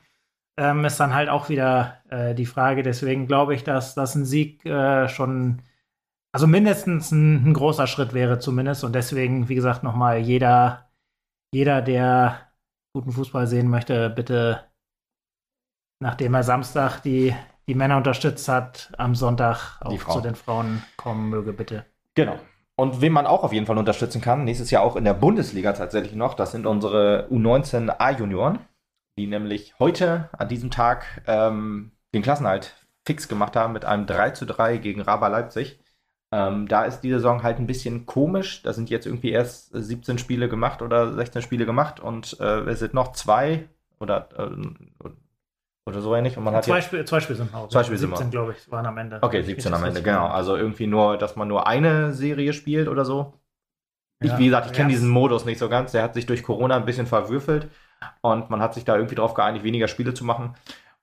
[0.58, 2.84] ähm, ist dann halt auch wieder äh, die Frage.
[2.84, 5.62] Deswegen glaube ich, dass, dass ein Sieg äh, schon,
[6.32, 8.84] also mindestens ein, ein großer Schritt wäre zumindest.
[8.84, 10.90] Und deswegen, wie gesagt, nochmal jeder,
[11.54, 12.40] jeder, der
[12.94, 14.66] guten Fußball sehen möchte, bitte,
[16.02, 17.34] nachdem er Samstag die,
[17.68, 21.86] die Männer unterstützt hat, am Sonntag auch zu den Frauen kommen möge, bitte.
[22.16, 22.38] Genau.
[22.76, 25.72] Und wen man auch auf jeden Fall unterstützen kann, nächstes Jahr auch in der Bundesliga
[25.74, 28.60] tatsächlich noch, das sind unsere U19 A-Junioren,
[29.22, 34.32] die nämlich heute an diesem Tag ähm, den Klassenhalt fix gemacht haben mit einem 3
[34.32, 35.80] zu 3 gegen Raba Leipzig.
[36.34, 38.64] Ähm, da ist die Saison halt ein bisschen komisch.
[38.64, 42.80] Da sind jetzt irgendwie erst 17 Spiele gemacht oder 16 Spiele gemacht und äh, es
[42.80, 43.68] sind noch zwei
[44.00, 45.10] oder, äh,
[45.86, 46.38] oder so ähnlich.
[46.38, 47.70] Und man hat zwei, jetzt, Spiele, zwei Spiele sind noch.
[47.70, 48.32] Zwei Spiele sind 17, noch.
[48.32, 49.20] glaube ich, waren am Ende.
[49.22, 50.28] Okay, Ich 17 weiß am Ende, genau.
[50.28, 53.34] Also irgendwie nur, dass man nur eine Serie spielt oder so.
[54.20, 54.40] Ich, Ja.
[54.40, 54.96] wie gesagt, ich kenne Ja.
[54.96, 55.92] diesen Modus nicht so ganz.
[55.92, 57.70] Der hat sich durch Corona ein bisschen verwürfelt
[58.22, 60.56] und man hat sich da irgendwie drauf geeinigt, weniger Spiele zu machen.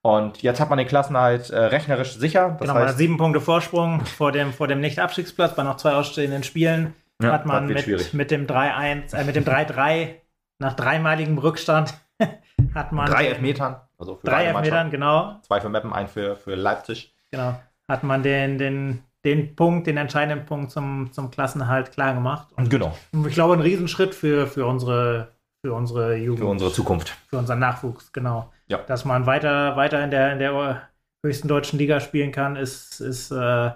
[0.02, 2.50] Und jetzt hat man den Klassenhalt äh, rechnerisch sicher.
[2.50, 5.76] Das genau, man hat heißt, sieben Punkte Vorsprung vor dem, vor dem Nicht-Abstiegsplatz bei noch
[5.76, 6.94] zwei ausstehenden Spielen.
[7.20, 10.14] ja, hat man mit, mit dem 3-1, äh, mit dem 3-3
[10.60, 11.94] nach dreimaligem Rückstand
[12.74, 13.76] hat man Drei Elfmetern.
[13.96, 17.14] Also für drei Elfmetern, genau, Zwei für Meppen, ein für, für Leipzig.
[17.30, 22.48] genau, hat man den, den, den Punkt, den entscheidenden Punkt zum, zum Klassenerhalt klar gemacht.
[22.56, 22.96] Und Genau,
[23.26, 25.32] ich glaube, ein Riesenschritt für, für unsere
[25.68, 26.40] für unsere Jugend.
[26.40, 27.14] für unsere Zukunft.
[27.28, 28.50] für unseren Nachwuchs, genau.
[28.68, 28.78] Ja.
[28.78, 30.88] Dass man weiter, weiter in der, in der
[31.22, 33.70] höchsten deutschen Liga spielen kann, ist, ist äh,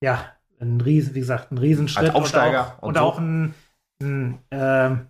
[0.00, 0.24] ja
[0.60, 2.06] ein Riesen, wie gesagt, ein Riesenschritt.
[2.10, 3.54] Als Aufsteiger Und auch, und und auch ein,
[4.02, 5.06] ein ähm,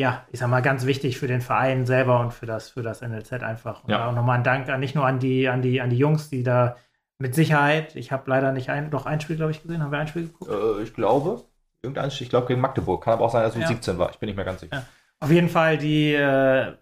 [0.00, 3.02] ja, ich sag mal, ganz wichtig für den Verein selber und für das, für das
[3.02, 3.84] NLZ einfach.
[3.84, 4.08] Und Ja.
[4.08, 6.42] auch nochmal ein Dank an, nicht nur an die, an die, an die Jungs, die
[6.42, 6.76] da
[7.20, 9.82] mit Sicherheit, ich habe leider nicht ein, doch ein Spiel, glaube ich, gesehen.
[9.82, 10.50] Haben wir ein Spiel geguckt?
[10.50, 11.44] Äh, ich glaube,
[11.82, 13.04] irgendein, ich glaube gegen Magdeburg.
[13.04, 13.68] Kann aber auch sein, dass es Ja.
[13.68, 14.10] 17 war.
[14.10, 14.74] Ich bin nicht mehr ganz sicher.
[14.76, 14.82] Ja.
[15.20, 16.74] Auf jeden Fall, die äh,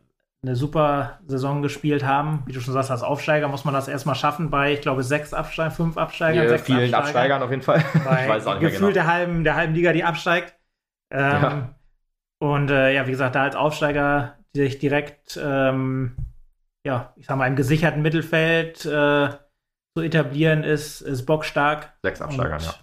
[0.42, 2.44] eine super Saison gespielt haben.
[2.46, 5.34] Wie du schon sagst, als Aufsteiger muss man das erstmal schaffen bei, ich glaube, sechs
[5.34, 7.84] Absteigern, fünf Absteigern, Hier sechs vielen Absteigern auf jeden Fall.
[8.04, 9.04] Bei ich weiß auch nicht mehr gefühlt genau.
[9.04, 10.56] der, halben, der halben Liga, die absteigt.
[11.10, 11.74] Ähm, Ja.
[12.40, 16.14] Und äh, ja, wie gesagt, da als Aufsteiger sich direkt, ähm,
[16.86, 19.30] ja, ich sag mal, im gesicherten Mittelfeld äh,
[19.96, 21.92] zu etablieren, ist, ist bockstark.
[22.02, 22.74] Sechs Absteigern, Und- ja.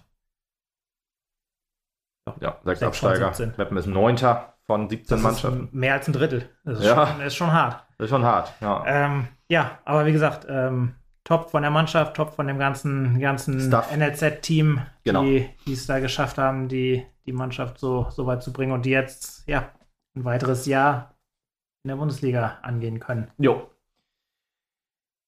[2.40, 3.32] Ja, sechs, Sechs Absteiger.
[3.32, 3.54] 17.
[3.56, 5.68] Meppen ist Neunter von 17 Das ist Mannschaften.
[5.72, 6.48] mehr als ein Drittel.
[6.64, 7.06] Das ist, Ja.
[7.06, 7.84] schon, ist schon hart.
[7.98, 8.84] Das ist schon hart, ja.
[8.86, 10.94] Ähm, ja, aber wie gesagt, ähm,
[11.24, 15.22] top von der Mannschaft, top von dem ganzen, ganzen NLZ-Team, genau.
[15.22, 18.90] die es da geschafft haben, die, die Mannschaft so, so weit zu bringen und die
[18.90, 19.70] jetzt ja
[20.14, 21.14] ein weiteres Jahr
[21.84, 23.30] in der Bundesliga angehen können.
[23.38, 23.70] Jo.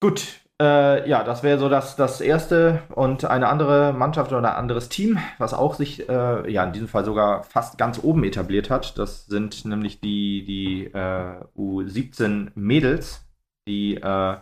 [0.01, 4.57] Gut, äh, ja, das wäre so das, das erste und eine andere Mannschaft oder ein
[4.57, 8.69] anderes Team, was auch sich äh, ja in diesem Fall sogar fast ganz oben etabliert
[8.71, 8.99] hat.
[8.99, 13.25] Das sind nämlich die, die äh, U17 Mädels,
[13.69, 14.37] die äh,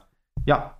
[0.47, 0.77] ja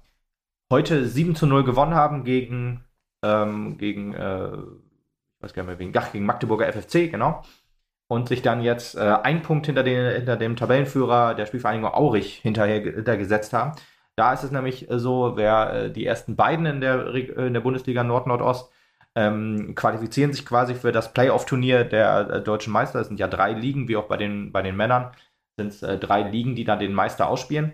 [0.71, 2.85] heute 7 zu 0 gewonnen haben gegen,
[3.23, 7.43] ähm, gegen, äh, ich weiß gar nicht mehr, wegen, ach, gegen Magdeburger FFC, genau.
[8.09, 12.37] Und sich dann jetzt äh, ein Punkt hinter, den, hinter dem Tabellenführer der Spielvereinigung Aurich
[12.37, 13.73] hinterher, hintergesetzt haben.
[14.17, 17.61] Da ist es nämlich äh, so, wer äh, die ersten beiden in der, in der
[17.61, 18.73] Bundesliga Nord-Nordost
[19.15, 23.01] ähm, qualifizieren sich quasi für das Playoff-Turnier der äh, deutschen Meister.
[23.01, 25.13] Es sind ja drei Ligen, wie auch bei den, bei den Männern,
[25.57, 27.73] sind es äh, drei Ligen, die dann den Meister ausspielen.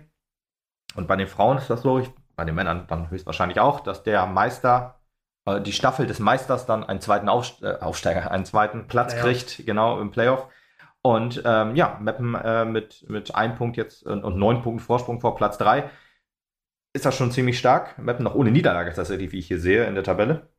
[0.95, 4.03] Und bei den Frauen ist das so, ich bei den Männern dann höchstwahrscheinlich auch, dass
[4.03, 4.99] der Meister,
[5.45, 9.27] äh, die Staffel des Meisters dann einen zweiten Aufst äh, Aufsteiger, einen zweiten Platz Playoff.
[9.27, 10.47] kriegt, genau im Playoff.
[11.01, 15.19] Und ähm, ja, Meppen äh, mit, mit einem Punkt jetzt und, und neun Punkten Vorsprung
[15.19, 15.89] vor Platz drei
[16.93, 17.97] ist das schon ziemlich stark.
[17.97, 20.49] Meppen noch ohne Niederlage tatsächlich, wie ich hier sehe in der Tabelle.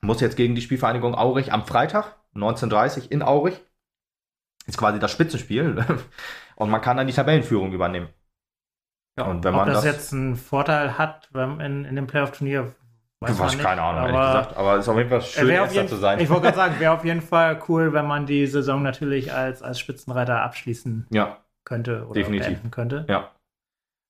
[0.00, 3.60] Muss jetzt gegen die Spielvereinigung Aurich am Freitag, 19.30 in Aurich.
[4.66, 5.84] Ist quasi das Spitzenspiel.
[6.56, 8.08] und man kann dann die Tabellenführung übernehmen.
[9.18, 12.72] Ja, und wenn Ob man das, das jetzt einen Vorteil hat in, in dem Playoff-Turnier,
[13.20, 14.56] weiß du hast keine Ahnung, ehrlich gesagt.
[14.56, 16.20] Aber es ist auf jeden Fall schön, Erster zu sein.
[16.20, 19.62] Ich wollte gerade sagen, wäre auf jeden Fall cool, wenn man die Saison natürlich als,
[19.62, 22.46] als Spitzenreiter abschließen ja, könnte oder definitiv.
[22.46, 23.06] beenden könnte.
[23.08, 23.30] Ja.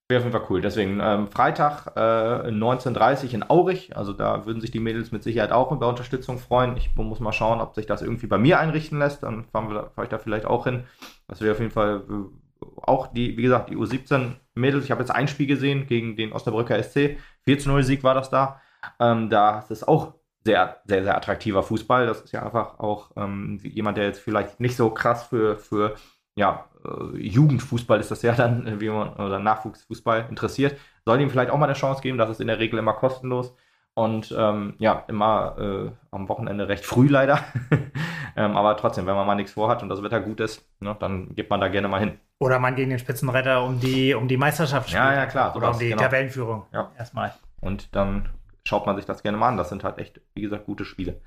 [0.09, 0.59] Wäre auf jeden Fall cool.
[0.59, 3.95] Deswegen ähm, Freitag äh, 19.30 in Aurich.
[3.95, 6.75] Also da würden sich die Mädels mit Sicherheit auch über Unterstützung freuen.
[6.77, 9.21] Ich muss mal schauen, ob sich das irgendwie bei mir einrichten lässt.
[9.21, 10.85] Dann fahren wir, fahr ich da vielleicht auch hin.
[11.27, 14.83] Das wäre auf jeden Fall äh, auch die, wie gesagt, die U17 Mädels.
[14.83, 17.17] Ich habe jetzt ein Spiel gesehen gegen den Osnabrücker SC.
[17.45, 18.59] 4 0 Sieg war das da.
[18.99, 22.07] Ähm, da ist es auch sehr, sehr, sehr attraktiver Fußball.
[22.07, 25.93] Das ist ja einfach auch ähm, jemand, der jetzt vielleicht nicht so krass für, für
[26.39, 30.77] ja, äh, Jugendfußball ist das ja dann, äh, wie man, oder Nachwuchsfußball interessiert.
[31.05, 32.17] Soll ihm vielleicht auch mal eine Chance geben.
[32.17, 33.55] Das ist in der Regel immer kostenlos.
[33.93, 37.39] Und ähm, ja, immer äh, am Wochenende recht früh leider.
[38.37, 41.35] ähm, aber trotzdem, wenn man mal nichts vorhat und das Wetter gut ist, ne, dann
[41.35, 42.17] geht man da gerne mal hin.
[42.39, 45.03] Oder man gegen den Spitzenretter um die, um die Meisterschaft spielt.
[45.03, 45.53] Ja, ja, klar.
[45.57, 46.01] Oder um die genau.
[46.01, 46.65] Tabellenführung.
[46.71, 46.91] Ja.
[46.97, 47.33] Erstmal.
[47.59, 48.29] Und dann
[48.63, 49.57] schaut man sich das gerne mal an.
[49.57, 51.19] Das sind halt echt, wie gesagt, gute Spiele.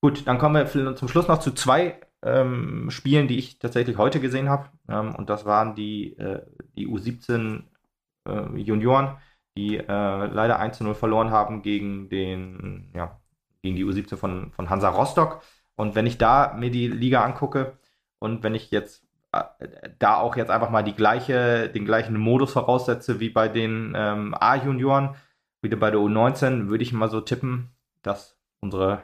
[0.00, 4.20] Gut, dann kommen wir zum Schluss noch zu zwei ähm, Spielen, die ich tatsächlich heute
[4.20, 4.68] gesehen habe.
[4.88, 6.42] Ähm, und das waren die, äh,
[6.76, 7.62] die U17
[8.26, 9.16] äh, Junioren
[9.56, 9.86] die äh,
[10.26, 13.20] leider 1 zu 0 verloren haben gegen den, ja,
[13.62, 15.42] gegen die U17 von, von Hansa Rostock.
[15.76, 17.78] Und wenn ich da mir die Liga angucke
[18.18, 19.42] und wenn ich jetzt äh,
[19.98, 24.34] da auch jetzt einfach mal die gleiche, den gleichen Modus voraussetze wie bei den ähm,
[24.38, 25.16] A-Junioren,
[25.60, 27.70] wieder bei der U19, würde ich mal so tippen,
[28.02, 29.02] dass unsere,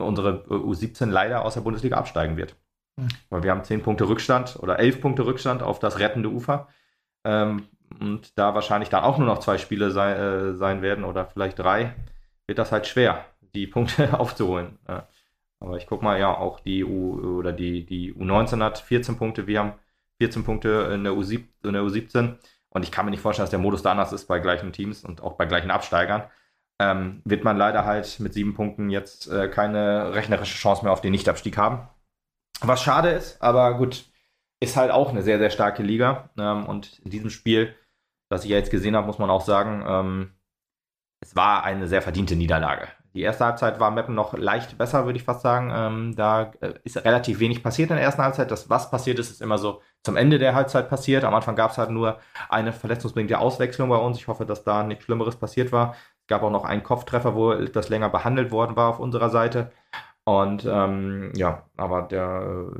[0.00, 2.56] unsere U17 leider aus der Bundesliga absteigen wird.
[2.96, 3.08] Mhm.
[3.30, 6.68] Weil wir haben 10 Punkte Rückstand oder 11 Punkte Rückstand auf das rettende Ufer.
[7.24, 7.68] Ähm,
[8.00, 11.58] und da wahrscheinlich dann auch nur noch zwei Spiele sei, äh, sein werden oder vielleicht
[11.58, 11.94] drei,
[12.46, 13.24] wird das halt schwer,
[13.54, 14.78] die Punkte aufzuholen.
[14.88, 15.06] Ja.
[15.60, 19.46] Aber ich guck mal, ja, auch die U oder die, die U19 hat 14 Punkte,
[19.46, 19.72] wir haben
[20.20, 22.36] 14 Punkte in der, U7, in der U17
[22.70, 25.04] und ich kann mir nicht vorstellen, dass der Modus da anders ist bei gleichen Teams
[25.04, 26.24] und auch bei gleichen Absteigern.
[26.80, 31.00] Ähm, wird man leider halt mit sieben Punkten jetzt äh, keine rechnerische Chance mehr auf
[31.00, 31.88] den Nichtabstieg haben.
[32.60, 34.04] Was schade ist, aber gut,
[34.60, 36.30] ist halt auch eine sehr, sehr starke Liga.
[36.38, 37.74] Ähm, und in diesem Spiel,
[38.30, 40.34] das ich ja jetzt gesehen habe, muss man auch sagen, ähm,
[41.20, 42.88] es war eine sehr verdiente Niederlage.
[43.14, 45.72] Die erste Halbzeit war Meppen noch leicht besser, würde ich fast sagen.
[45.74, 48.50] Ähm, da äh, ist relativ wenig passiert in der ersten Halbzeit.
[48.50, 51.24] Das, was passiert ist, ist immer so zum Ende der Halbzeit passiert.
[51.24, 54.18] Am Anfang gab es halt nur eine verletzungsbedingte Auswechslung bei uns.
[54.18, 55.96] Ich hoffe, dass da nichts Schlimmeres passiert war.
[56.28, 59.72] Gab auch noch einen Kopftreffer, wo das länger behandelt worden war auf unserer Seite.
[60.24, 62.70] Und ähm, ja, aber der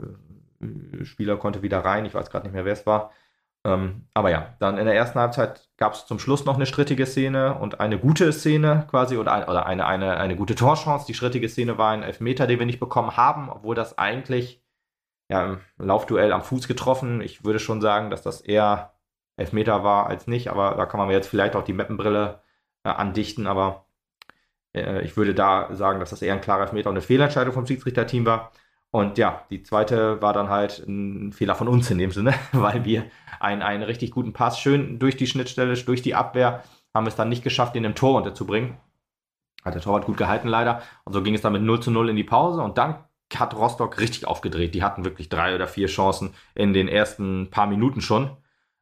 [1.04, 2.04] Spieler konnte wieder rein.
[2.04, 3.10] Ich weiß gerade nicht mehr, wer es war.
[3.64, 7.06] Ähm, aber ja, dann in der ersten Halbzeit gab es zum Schluss noch eine strittige
[7.06, 11.06] Szene und eine gute Szene quasi oder, ein, oder eine, eine, eine gute Torchance.
[11.06, 14.62] Die strittige Szene war ein Elfmeter, den wir nicht bekommen haben, obwohl das eigentlich
[15.30, 17.20] ja, im Laufduell am Fuß getroffen.
[17.20, 18.92] Ich würde schon sagen, dass das eher
[19.36, 22.40] Elfmeter war als nicht, aber da kann man jetzt vielleicht auch die Mappenbrille
[22.84, 23.86] äh, andichten, aber
[24.74, 27.66] äh, ich würde da sagen, dass das eher ein klarer Elfmeter und eine Fehlentscheidung vom
[27.66, 28.52] Schiedsrichterteam war.
[28.90, 32.84] Und ja, die zweite war dann halt ein Fehler von uns in dem Sinne, weil
[32.84, 33.04] wir
[33.40, 36.62] einen, einen richtig guten Pass schön durch die Schnittstelle, durch die Abwehr,
[36.94, 38.78] haben es dann nicht geschafft, ihn im Tor unterzubringen.
[39.64, 40.82] Hat der Torwart gut gehalten leider.
[41.04, 42.62] Und so ging es dann mit 0 zu 0 in die Pause.
[42.62, 43.04] Und dann
[43.36, 44.74] hat Rostock richtig aufgedreht.
[44.74, 48.36] Die hatten wirklich drei oder vier Chancen in den ersten paar Minuten schon.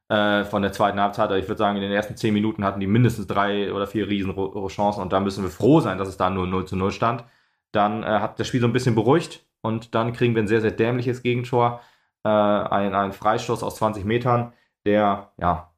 [0.09, 1.29] Äh, von der zweiten Halbzeit.
[1.29, 4.07] Also ich würde sagen, in den ersten zehn Minuten hatten die mindestens drei oder vier
[4.07, 4.33] riesen
[4.67, 7.23] Chancen und da müssen wir froh sein, dass es da nur 0 zu 0 stand.
[7.71, 10.61] Dann äh, hat das Spiel so ein bisschen beruhigt und dann kriegen wir ein sehr,
[10.61, 11.81] sehr dämliches Gegentor.
[12.23, 14.53] Äh, ein, ein Freistoß aus 20 Metern,
[14.85, 15.71] der ja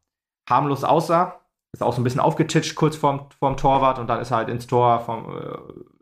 [0.47, 1.39] harmlos aussah.
[1.71, 4.49] Ist auch so ein bisschen aufgetitscht kurz vorm, vorm Torwart und dann ist er halt
[4.49, 5.37] ins Tor, vom,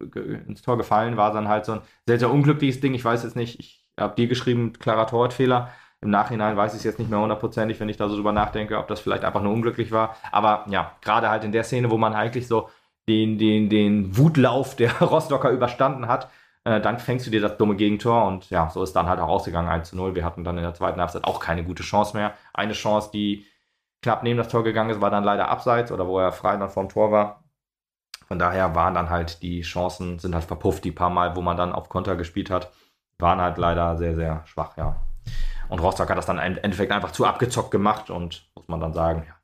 [0.06, 1.18] äh, ins Tor gefallen.
[1.18, 2.94] War dann halt so ein sehr, sehr unglückliches Ding.
[2.94, 5.70] Ich weiß jetzt nicht, ich habe dir geschrieben, klarer Torwartfehler.
[6.02, 8.78] Im Nachhinein weiß ich es jetzt nicht mehr hundertprozentig, wenn ich da so drüber nachdenke,
[8.78, 10.16] ob das vielleicht einfach nur unglücklich war.
[10.32, 12.70] Aber ja, gerade halt in der Szene, wo man eigentlich so
[13.10, 16.30] den, den, den Wutlauf der Rostocker überstanden hat,
[16.66, 19.30] äh, dann fängst du dir das dumme Gegentor und ja, so ist dann halt auch
[19.30, 20.16] ausgegangen 1 zu 0.
[20.16, 22.34] Wir hatten dann in der zweiten Halbzeit auch keine gute Chance mehr.
[22.54, 23.46] Eine Chance, die
[24.02, 26.70] knapp neben das Tor gegangen ist, war dann leider abseits oder wo er frei dann
[26.70, 27.44] vorm Tor war.
[28.28, 31.58] Von daher waren dann halt die Chancen, sind halt verpufft, die paar Mal, wo man
[31.58, 32.72] dann auf Konter gespielt hat,
[33.20, 35.07] waren halt leider sehr, sehr schwach, ja.
[35.70, 38.94] Und Rostock hat das dann im Endeffekt einfach zu abgezockt gemacht und muss man dann
[38.94, 39.36] sagen, ja,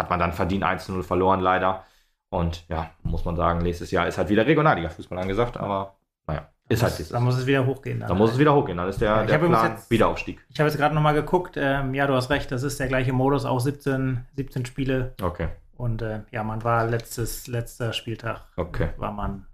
[0.00, 1.84] hat man dann verdient 1-0 verloren, leider.
[2.30, 6.82] Und ja, muss man sagen, nächstes Jahr ist halt wieder Regionalliga-Fußball angesagt, aber naja, ist
[6.82, 7.12] halt dieses.
[7.12, 8.00] Dann muss es wieder hochgehen.
[8.00, 10.44] Dann, dann muss es wieder hochgehen, dann ist der, ja, der Plan jetzt, Wiederaufstieg.
[10.50, 13.12] Ich habe jetzt gerade nochmal geguckt, ähm, ja, du hast recht, das ist der gleiche
[13.12, 15.14] Modus, auch 17, 17 Spiele.
[15.22, 15.48] Okay.
[15.76, 18.90] Und äh, ja, man war letztes, letzter Spieltag, okay.
[18.98, 19.46] war man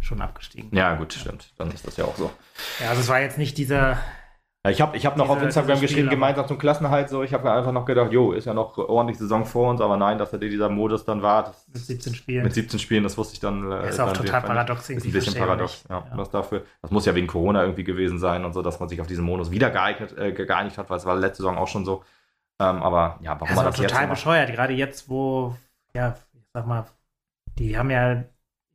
[0.00, 0.70] schon abgestiegen.
[0.72, 1.52] Ja, gut, stimmt.
[1.58, 2.30] Dann ist das ja auch so.
[2.80, 3.98] Ja, also es war jetzt nicht dieser
[4.70, 7.22] ich habe ich hab noch diese, auf Instagram geschrieben, gemeinsam zum Klassenhalt so.
[7.22, 10.16] Ich habe einfach noch gedacht, jo, ist ja noch ordentlich Saison vor uns, aber nein,
[10.16, 11.44] dass er dieser Modus dann war.
[11.44, 12.44] Das, mit 17 Spielen.
[12.44, 13.70] Mit 17 Spielen, das wusste ich dann.
[13.70, 14.88] Äh, ist auch total paradox.
[14.88, 16.06] Ist ein bisschen paradox, ja.
[16.08, 16.16] ja.
[16.16, 19.02] Das, dafür, das muss ja wegen Corona irgendwie gewesen sein und so, dass man sich
[19.02, 21.84] auf diesen Modus wieder geeignet, äh, geeinigt hat, weil es war letzte Saison auch schon
[21.84, 22.02] so.
[22.58, 25.54] Ähm, aber ja, warum das man das total jetzt bescheuert, gerade jetzt, wo,
[25.94, 26.86] ja, ich sag mal,
[27.58, 28.24] die haben ja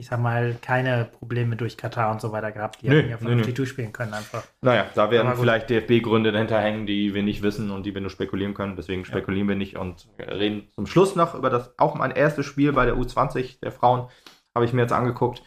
[0.01, 2.81] ich sag mal, keine Probleme durch Katar und so weiter gehabt.
[2.81, 4.43] Die nö, hätten ja vernünftig durchspielen können einfach.
[4.61, 8.09] Naja, da werden vielleicht DFB-Gründe dahinter hängen, die wir nicht wissen und die wir nur
[8.09, 8.77] spekulieren können.
[8.77, 9.53] Deswegen spekulieren ja.
[9.53, 12.95] wir nicht und reden zum Schluss noch über das, auch mein erstes Spiel bei der
[12.95, 14.07] U20 der Frauen,
[14.55, 15.43] habe ich mir jetzt angeguckt,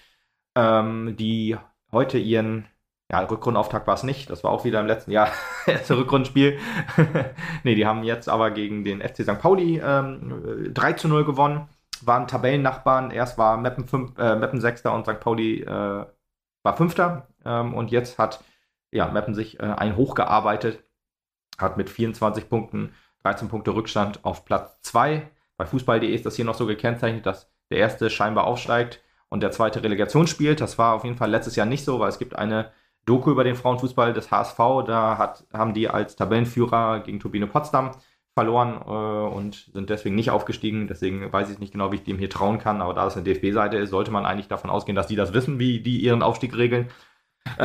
[0.55, 1.57] ähm, die
[1.91, 2.67] heute ihren
[3.11, 4.29] ja, Rückrundenauftakt war es nicht.
[4.29, 5.29] Das war auch wieder im letzten Jahr
[5.67, 6.59] das Rückrundenspiel.
[7.65, 9.39] nee, die haben jetzt aber gegen den FC St.
[9.39, 11.69] Pauli ähm, 3 zu 0 gewonnen
[12.07, 13.11] waren Tabellennachbarn.
[13.11, 15.21] Erst war Meppen, fünf, äh, Meppen Sechster und St.
[15.21, 16.07] Pauli äh,
[16.63, 17.29] war Fünfter.
[17.45, 18.43] Ähm, und jetzt hat
[18.93, 20.85] ja, Meppen sich äh, ein hochgearbeitet,
[21.59, 25.29] hat mit 24 Punkten 13 Punkte Rückstand auf Platz 2.
[25.57, 29.51] Bei Fußball.de ist das hier noch so gekennzeichnet, dass der erste scheinbar aufsteigt und der
[29.51, 30.61] zweite Relegation spielt.
[30.61, 32.71] Das war auf jeden Fall letztes Jahr nicht so, weil es gibt eine
[33.07, 34.59] Doku über den Frauenfußball des HSV.
[34.87, 37.93] Da hat, haben die als Tabellenführer gegen Turbine Potsdam
[38.35, 40.89] verloren äh, und sind deswegen nicht aufgestiegen.
[40.89, 42.81] Deswegen weiß ich nicht genau, wie ich dem hier trauen kann.
[42.81, 45.59] Aber da es eine DFB-Seite ist, sollte man eigentlich davon ausgehen, dass die das wissen,
[45.59, 46.89] wie die ihren Aufstieg regeln.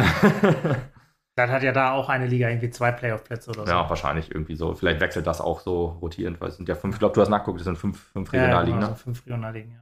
[1.36, 3.72] Dann hat ja da auch eine Liga irgendwie zwei Playoff-Plätze oder so.
[3.72, 4.74] Ja, wahrscheinlich irgendwie so.
[4.74, 7.30] Vielleicht wechselt das auch so rotierend, weil es sind ja fünf, ich glaube, du hast
[7.30, 8.80] nachgeguckt, es sind fünf, fünf Regionalligen.
[8.82, 8.96] Ja, genau, ne?
[8.96, 9.80] fünf Regionalligen, ja.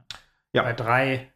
[0.52, 0.62] ja.
[0.62, 1.32] Bei drei,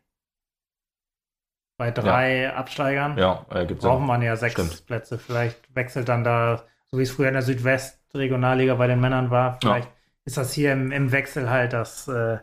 [1.79, 2.55] bei drei ja.
[2.55, 4.85] Absteigern ja, äh, brauchen man ja sechs Stimmt.
[4.85, 5.17] Plätze.
[5.19, 9.31] Vielleicht wechselt dann da, so wie es früher in der Südwest Regionalliga bei den Männern
[9.31, 9.59] war.
[9.61, 9.95] Vielleicht ja.
[10.25, 12.39] ist das hier im, im Wechsel halt, dass, äh,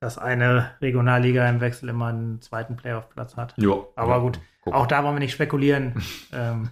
[0.00, 3.54] dass eine Regionalliga im Wechsel immer einen zweiten Playoff-Platz hat.
[3.56, 3.92] Jo.
[3.96, 4.74] Aber gut, Guck.
[4.74, 6.02] auch da wollen wir nicht spekulieren.
[6.32, 6.70] ähm,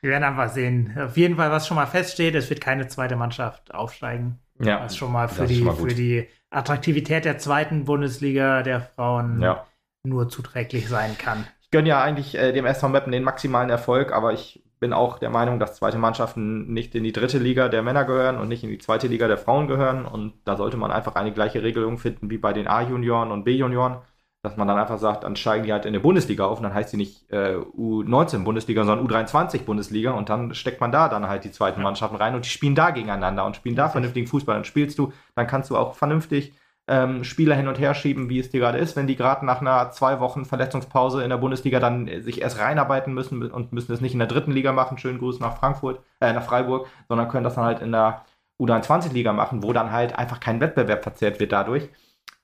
[0.00, 0.96] wir werden einfach sehen.
[0.98, 4.38] Auf jeden Fall, was schon mal feststeht, es wird keine zweite Mannschaft aufsteigen.
[4.60, 4.82] Ja.
[4.82, 9.66] Was schon mal für, die, mal für die Attraktivität der zweiten Bundesliga der Frauen ja.
[10.02, 11.46] nur zuträglich sein kann.
[11.62, 15.18] Ich gönne ja eigentlich äh, dem SV Meppen den maximalen Erfolg, aber ich bin auch
[15.18, 18.64] der Meinung, dass zweite Mannschaften nicht in die dritte Liga der Männer gehören und nicht
[18.64, 20.06] in die zweite Liga der Frauen gehören.
[20.06, 23.98] Und da sollte man einfach eine gleiche Regelung finden wie bei den A-Junioren und B-Junioren,
[24.42, 26.74] dass man dann einfach sagt, dann steigen die halt in der Bundesliga auf und dann
[26.74, 31.28] heißt sie nicht äh, U19 Bundesliga, sondern U23 Bundesliga und dann steckt man da dann
[31.28, 34.54] halt die zweiten Mannschaften rein und die spielen da gegeneinander und spielen da vernünftigen Fußball.
[34.54, 36.52] Dann spielst du, dann kannst du auch vernünftig
[36.88, 39.60] ähm, Spieler hin und her schieben, wie es dir gerade ist, wenn die gerade nach
[39.60, 43.92] einer zwei Wochen Verletzungspause in der Bundesliga dann äh, sich erst reinarbeiten müssen und müssen
[43.92, 47.28] es nicht in der dritten Liga machen, schönen Gruß nach Frankfurt, äh, nach Freiburg, sondern
[47.28, 48.24] können das dann halt in der
[48.60, 51.88] U23-Liga machen, wo dann halt einfach kein Wettbewerb verzerrt wird dadurch.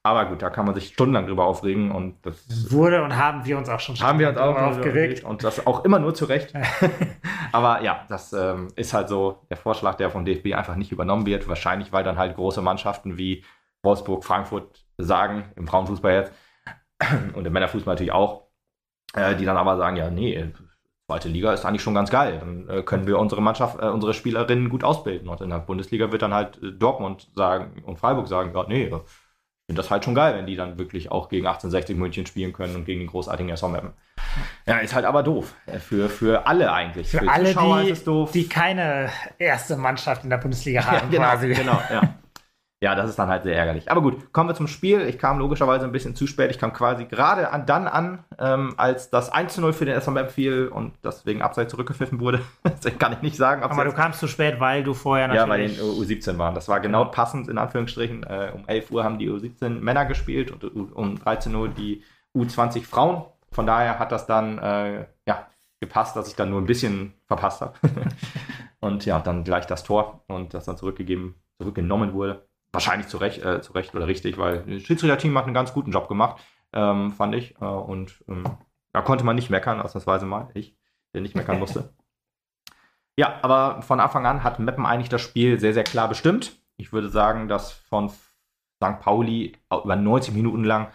[0.07, 3.57] Aber gut, da kann man sich stundenlang drüber aufregen und das wurde und haben wir
[3.57, 6.53] uns auch schon haben wir uns auch aufgeregt und das auch immer nur zu Recht.
[7.53, 11.25] Aber ja, das ähm, ist halt so der Vorschlag, der vom DFB einfach nicht übernommen
[11.25, 11.49] wird.
[11.49, 13.45] Wahrscheinlich, weil dann halt große Mannschaften wie
[13.85, 16.33] Wolfsburg, Frankfurt sagen, im Frauenfußball jetzt,
[17.35, 18.49] und im Männerfußball natürlich auch,
[19.15, 20.53] äh, die dann aber sagen, ja, nee,
[21.07, 22.39] zweite Liga ist eigentlich schon ganz geil.
[22.41, 25.29] Dann äh, können wir unsere Mannschaft, äh, unsere Spielerinnen gut ausbilden.
[25.29, 29.81] Und in der Bundesliga wird dann halt Dortmund sagen und Freiburg sagen, ja, nee, finde
[29.81, 32.85] das halt schon geil, wenn die dann wirklich auch gegen 1860 München spielen können und
[32.85, 33.93] gegen den großartigen SV Meppen.
[34.67, 35.55] Ja, ist halt aber doof.
[35.79, 37.09] Für, für alle eigentlich.
[37.09, 40.97] Für, für alle, Zuschauer die, die keine erste Mannschaft in der Bundesliga haben.
[40.97, 41.55] Ja, genau, quasi.
[41.55, 42.15] genau, ja.
[42.85, 43.91] Ja, das ist dann halt sehr ärgerlich.
[43.91, 45.09] Aber gut, kommen wir zum Spiel.
[45.09, 46.51] Ich kam logischerweise ein bisschen zu spät.
[46.51, 50.29] Ich kam quasi gerade an, dann an, ähm, als das 1 0 für den SMM
[50.29, 52.43] fiel und deswegen abseits zurückgepfiffen wurde.
[52.63, 53.63] Deswegen kann ich nicht sagen.
[53.63, 55.43] Aber du kamst zu spät, weil du vorher natürlich.
[55.43, 56.55] Ja, weil den U17 waren.
[56.55, 58.23] Das war genau passend, in Anführungsstrichen.
[58.25, 60.63] Äh, um 11 Uhr haben die U17 Männer gespielt und
[60.95, 62.03] um 13 Uhr die
[62.37, 63.25] U20 Frauen.
[63.51, 65.47] Von daher hat das dann äh, ja,
[65.81, 67.73] gepasst, dass ich dann nur ein bisschen verpasst habe.
[68.81, 72.45] und ja, dann gleich das Tor und das dann zurückgegeben, zurückgenommen wurde
[72.75, 75.93] wahrscheinlich zu Recht, äh, zu Recht oder richtig, weil das Schiedsrichter-Team hat einen ganz guten
[75.93, 76.43] Job gemacht,
[76.73, 77.55] ähm, fand ich.
[77.61, 78.45] Äh, und ähm,
[78.93, 80.51] da konnte man nicht meckern, ausnahmsweise mal.
[80.55, 80.77] Ich,
[81.15, 81.95] der nicht meckern musste.
[83.17, 86.61] ja, aber von Anfang an hat Meppen eigentlich das Spiel sehr, sehr klar bestimmt.
[86.77, 89.01] Ich würde sagen, dass von St.
[89.01, 90.89] Pauli über 90 Minuten lang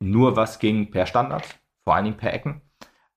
[0.00, 1.44] nur was ging per Standard,
[1.82, 2.62] vor allen Dingen per Ecken.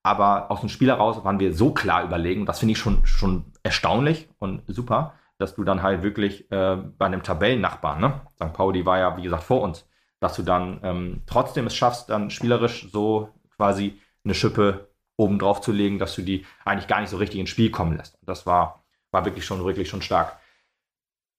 [0.02, 2.46] Aber aus dem Spiel heraus waren wir so klar überlegen.
[2.46, 7.06] Das finde ich schon, schon erstaunlich und super dass du dann halt wirklich äh, bei
[7.06, 8.20] einem Tabellennachbarn, ne?
[8.34, 8.52] St.
[8.52, 9.88] Pauli war ja, wie gesagt, vor uns,
[10.20, 15.60] dass du dann ähm, trotzdem es schaffst, dann spielerisch so quasi eine Schippe oben drauf
[15.60, 18.16] zu legen, dass du die eigentlich gar nicht so richtig ins Spiel kommen lässt.
[18.20, 20.38] Und das war, war wirklich schon, wirklich schon stark.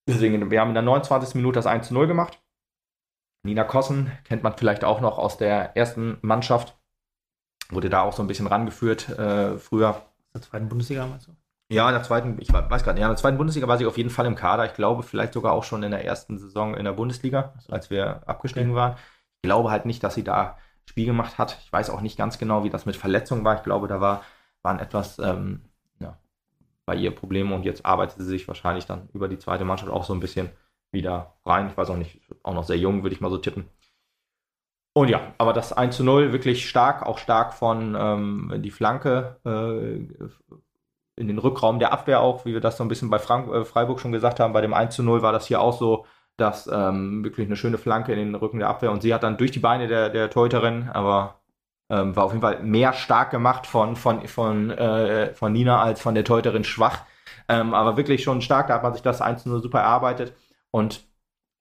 [0.07, 1.35] Deswegen, wir haben in der 29.
[1.35, 2.41] Minute das 1 zu 0 gemacht.
[3.43, 6.77] Nina Kossen kennt man vielleicht auch noch aus der ersten Mannschaft.
[7.69, 10.05] Wurde da auch so ein bisschen rangeführt äh, früher.
[10.33, 11.38] Der zweiten Bundesliga meinst du?
[11.71, 13.85] Ja, in der zweiten, ich weiß gar nicht, ja, in der zweiten Bundesliga war sie
[13.85, 14.65] auf jeden Fall im Kader.
[14.65, 18.27] Ich glaube, vielleicht sogar auch schon in der ersten Saison in der Bundesliga, als wir
[18.27, 18.79] abgestiegen okay.
[18.79, 18.95] waren.
[19.35, 21.59] Ich glaube halt nicht, dass sie da Spiel gemacht hat.
[21.63, 23.55] Ich weiß auch nicht ganz genau, wie das mit Verletzungen war.
[23.55, 24.23] Ich glaube, da war,
[24.63, 25.61] waren etwas ähm,
[25.99, 26.17] ja,
[26.87, 30.03] bei ihr Probleme und jetzt arbeitet sie sich wahrscheinlich dann über die zweite Mannschaft auch
[30.03, 30.49] so ein bisschen
[30.91, 31.67] wieder rein.
[31.67, 33.69] Ich weiß auch nicht, auch noch sehr jung, würde ich mal so tippen.
[34.93, 39.37] Und ja, aber das 1 zu 0 wirklich stark, auch stark von ähm, die Flanke
[39.45, 40.25] äh,
[41.19, 43.65] in den Rückraum der Abwehr auch, wie wir das so ein bisschen bei Frank äh,
[43.65, 44.53] Freiburg schon gesagt haben.
[44.53, 46.05] Bei dem 1 zu 0 war das hier auch so,
[46.37, 49.35] dass ähm, wirklich eine schöne Flanke in den Rücken der Abwehr und sie hat dann
[49.35, 51.41] durch die Beine der, der Torhüterin, aber
[51.89, 56.01] ähm, war auf jeden Fall mehr stark gemacht von, von, von, äh, von Nina als
[56.01, 57.01] von der Torhüterin schwach.
[57.49, 60.33] Ähm, aber wirklich schon stark, da hat man sich das 1 zu 0 super erarbeitet
[60.71, 61.03] und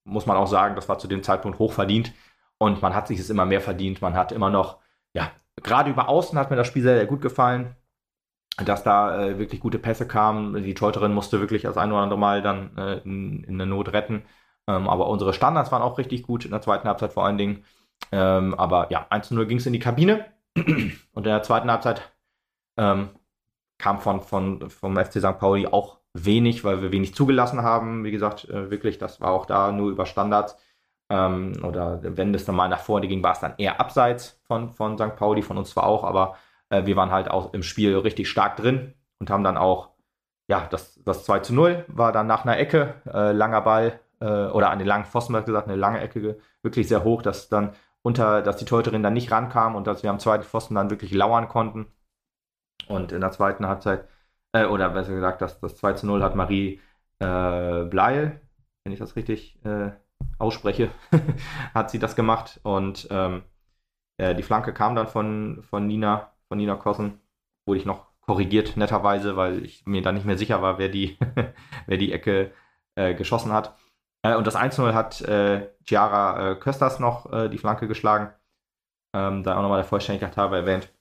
[0.05, 2.12] muss man auch sagen, das war zu dem Zeitpunkt hoch verdient
[2.59, 4.01] und man hat sich es immer mehr verdient.
[4.02, 4.78] Man hat immer noch,
[5.14, 7.74] ja, gerade über Außen hat mir das Spiel sehr, sehr gut gefallen
[8.64, 10.62] dass da äh, wirklich gute Pässe kamen.
[10.62, 13.93] Die Torhüterin musste wirklich das ein oder andere Mal dann äh, in, in der Not
[13.93, 14.22] retten.
[14.66, 17.64] Ähm, aber unsere Standards waren auch richtig gut in der zweiten Halbzeit vor allen Dingen.
[18.12, 20.26] Ähm, aber ja, 1-0 ging es in die Kabine.
[20.56, 22.12] Und in der zweiten Halbzeit
[22.76, 23.10] ähm,
[23.78, 25.39] kam von, von, vom FC St.
[25.39, 28.05] Pauli auch wenig, weil wir wenig zugelassen haben.
[28.05, 30.56] Wie gesagt, äh, wirklich, das war auch da nur über Standards.
[31.10, 34.70] Ähm, oder wenn das dann mal nach vorne ging, war es dann eher abseits von,
[34.74, 35.16] von St.
[35.16, 36.36] Pauli, von uns zwar auch, aber
[36.70, 39.90] äh, wir waren halt auch im Spiel richtig stark drin und haben dann auch,
[40.49, 44.47] ja, das, das 2 zu 0 war dann nach einer Ecke, äh, langer Ball äh,
[44.47, 48.43] oder an den langen Pfosten, gesagt, eine lange Ecke, wirklich sehr hoch, dass dann unter,
[48.43, 51.49] dass die Torhüterin dann nicht rankam und dass wir am zweiten Pfosten dann wirklich lauern
[51.49, 51.86] konnten.
[52.89, 54.09] Und in der zweiten Halbzeit,
[54.53, 56.81] äh, oder besser gesagt, das, das 2 zu 0 hat Marie
[57.19, 58.40] äh, Bleil,
[58.85, 59.90] wenn ich das richtig äh,
[60.39, 60.90] ausspreche,
[61.74, 62.61] hat sie das gemacht.
[62.62, 63.43] Und ähm,
[64.19, 67.20] äh, die Flanke kam dann von, von Nina von Nina Kossen.
[67.66, 71.18] Wurde ich noch korrigiert, netterweise, weil ich mir da nicht mehr sicher war, wer die,
[71.86, 72.52] wer die Ecke
[72.94, 73.76] äh, geschossen hat.
[74.22, 78.32] Äh, und das 1-0 hat äh, Chiara äh, Kösters noch äh, die Flanke geschlagen.
[79.14, 80.92] Ähm, da auch nochmal der Vollständigkeit halber erwähnt.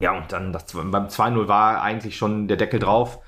[0.00, 3.20] Ja, und dann das, beim 2-0 war eigentlich schon der Deckel drauf,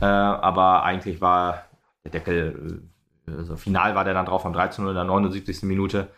[0.00, 1.66] äh, aber eigentlich war
[2.04, 2.82] der Deckel,
[3.28, 5.62] also final war der dann drauf am 13-0 in der 79.
[5.62, 6.08] Minute.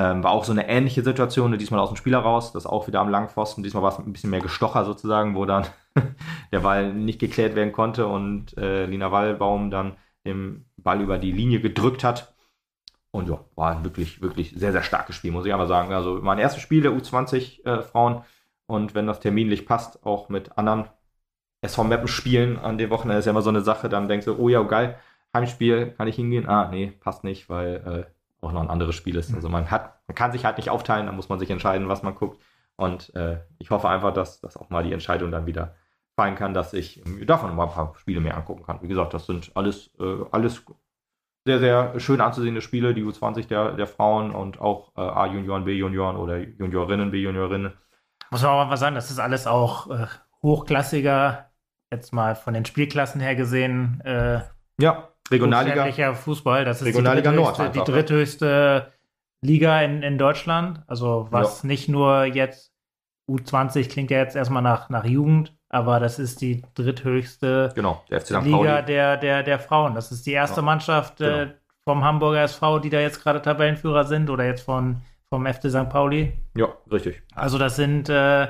[0.00, 3.00] Ähm, war auch so eine ähnliche Situation, diesmal aus dem Spieler raus, das auch wieder
[3.00, 3.62] am Langpfosten.
[3.62, 5.66] Diesmal war es ein bisschen mehr Gestocher sozusagen, wo dann
[6.52, 11.32] der Ball nicht geklärt werden konnte und äh, Lina Wallbaum dann den Ball über die
[11.32, 12.34] Linie gedrückt hat.
[13.10, 15.92] Und ja, war ein wirklich, wirklich sehr, sehr starkes Spiel, muss ich aber sagen.
[15.92, 18.20] Also mein erstes Spiel der U20-Frauen äh,
[18.66, 20.88] und wenn das terminlich passt, auch mit anderen
[21.60, 24.38] SV Mappen spielen an den Wochen, ist ja immer so eine Sache, dann denkst du,
[24.38, 24.98] oh ja, geil,
[25.34, 26.48] Heimspiel, kann ich hingehen?
[26.48, 29.34] Ah, nee, passt nicht, weil äh, auch noch ein anderes Spiel ist.
[29.34, 32.02] Also man hat, man kann sich halt nicht aufteilen, da muss man sich entscheiden, was
[32.02, 32.42] man guckt.
[32.76, 35.74] Und äh, ich hoffe einfach, dass, dass auch mal die Entscheidung dann wieder
[36.16, 38.82] fallen kann, dass ich davon mal ein paar Spiele mehr angucken kann.
[38.82, 40.64] Wie gesagt, das sind alles, äh, alles
[41.46, 46.16] sehr, sehr schön anzusehende Spiele, die U20 der, der Frauen und auch äh, A-Junioren, B-Junioren
[46.16, 47.72] oder Juniorinnen, B-Juniorinnen.
[48.30, 50.06] Muss man auch mal sagen, das ist alles auch äh,
[50.42, 51.50] hochklassiger,
[51.90, 54.00] jetzt mal von den Spielklassen her gesehen.
[54.04, 54.42] Äh,
[54.78, 55.08] ja.
[55.30, 56.14] Regionalliga.
[56.14, 57.60] Fußball, das ist Regionalliga die Nord.
[57.60, 58.92] Einfach, die dritthöchste
[59.42, 60.82] Liga in, in Deutschland.
[60.86, 61.68] Also was ja.
[61.68, 62.72] nicht nur jetzt
[63.30, 68.42] U20 klingt ja jetzt erstmal nach, nach Jugend, aber das ist die dritthöchste genau, der
[68.42, 69.94] Liga der, der, der Frauen.
[69.94, 70.62] Das ist die erste ja.
[70.62, 71.52] Mannschaft äh, genau.
[71.84, 75.88] vom Hamburger SV, die da jetzt gerade Tabellenführer sind oder jetzt von, vom FC St.
[75.88, 76.32] Pauli.
[76.56, 77.22] Ja, richtig.
[77.34, 78.48] Also das sind, äh,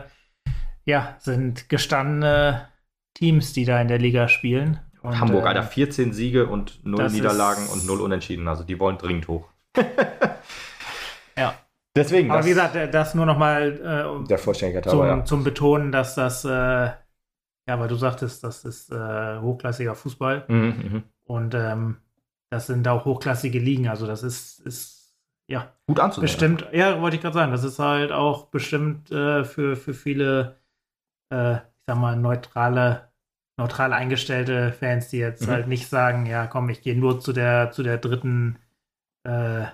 [0.85, 2.69] ja, sind gestandene
[3.15, 4.81] Teams, die da in der Liga spielen.
[5.03, 8.49] Und, Hamburg, äh, Alter, 14 Siege und 0 Niederlagen und 0 Unentschieden.
[8.49, 9.49] Also die wollen dringend hoch.
[11.37, 11.55] ja.
[11.97, 12.31] Deswegen.
[12.31, 15.25] Aber wie gesagt, das nur nochmal äh, der Vollständigkeit zum, ja.
[15.25, 16.97] zum Betonen, dass das, äh, ja,
[17.67, 20.45] weil du sagtest, das ist äh, hochklassiger Fußball.
[20.49, 21.97] Mhm, mhm, und ähm,
[22.51, 23.89] das sind auch hochklassige Ligen.
[23.89, 25.17] Also das ist, ist
[25.49, 26.23] ja gut anzusehen.
[26.23, 30.57] Bestimmt, ja, wollte ich gerade sagen, das ist halt auch bestimmt äh, für, für viele,
[31.33, 33.10] äh, ich sag mal, neutrale
[33.61, 35.51] neutral eingestellte Fans, die jetzt mhm.
[35.51, 38.59] halt nicht sagen, ja, komm, ich gehe nur zu der, zu der dritten,
[39.25, 39.65] äh,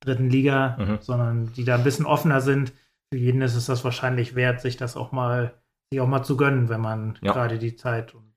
[0.00, 0.98] dritten Liga, mhm.
[1.00, 2.72] sondern die da ein bisschen offener sind.
[3.12, 5.54] Für jeden ist es das wahrscheinlich wert, sich das auch mal,
[5.90, 7.32] sich auch mal zu gönnen, wenn man ja.
[7.32, 8.34] gerade die Zeit und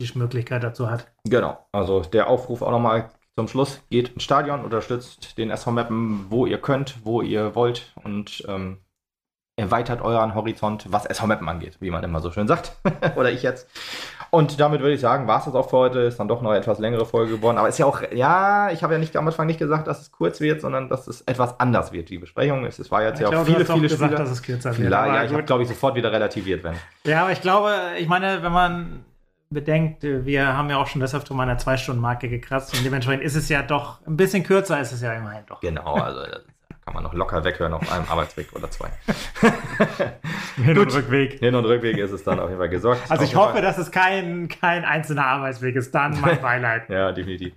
[0.00, 1.10] die Möglichkeit dazu hat.
[1.24, 6.26] Genau, also der Aufruf auch nochmal zum Schluss, geht ins Stadion, unterstützt den SV Mappen,
[6.28, 8.78] wo ihr könnt, wo ihr wollt und ähm,
[9.58, 12.72] erweitert euren Horizont, was SV Mappen angeht, wie man immer so schön sagt.
[13.16, 13.68] Oder ich jetzt.
[14.30, 16.00] Und damit würde ich sagen, war es das auch für heute.
[16.00, 17.58] Ist dann doch noch eine etwas längere Folge geworden.
[17.58, 20.12] Aber ist ja auch, ja, ich habe ja nicht am Anfang nicht gesagt, dass es
[20.12, 22.64] kurz wird, sondern dass es etwas anders wird, die Besprechung.
[22.66, 24.16] Es, es war jetzt ich ja auch viele, viele gesagt, Spiele.
[24.16, 24.92] dass es kürzer wird.
[24.92, 26.78] Ja, ich habe, glaube ich, sofort wieder relativiert werden.
[27.04, 29.04] Ja, aber ich glaube, ich meine, wenn man
[29.50, 33.48] bedenkt, wir haben ja auch schon deshalb um eine Zwei-Stunden-Marke gekratzt und dementsprechend ist es
[33.48, 35.60] ja doch ein bisschen kürzer, ist es ja immerhin doch.
[35.60, 36.20] Genau, also
[36.88, 38.88] kann man noch locker weghören auf einem Arbeitsweg oder zwei.
[40.56, 41.38] Hin und Rückweg.
[41.38, 43.02] Hin und Rückweg ist es dann auf jeden Fall gesorgt.
[43.10, 43.62] Also ich hoffe, Fall.
[43.62, 45.94] dass es kein, kein einzelner Arbeitsweg ist.
[45.94, 46.88] Dann mein Beileid.
[46.88, 47.52] ja, definitiv.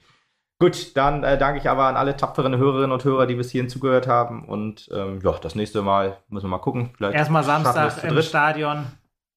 [0.60, 3.70] Gut, dann äh, danke ich aber an alle tapferen Hörerinnen und Hörer, die bis hierhin
[3.70, 4.44] zugehört haben.
[4.44, 6.90] Und ähm, ja, das nächste Mal müssen wir mal gucken.
[6.98, 8.86] Vielleicht Erstmal Samstag im Stadion.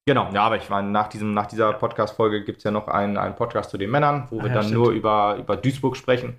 [0.07, 3.17] Genau, ja, aber ich meine, nach, diesem, nach dieser Podcast-Folge gibt es ja noch einen,
[3.17, 4.83] einen Podcast zu den Männern, wo Ach, wir ja, dann stimmt.
[4.83, 6.37] nur über, über Duisburg sprechen.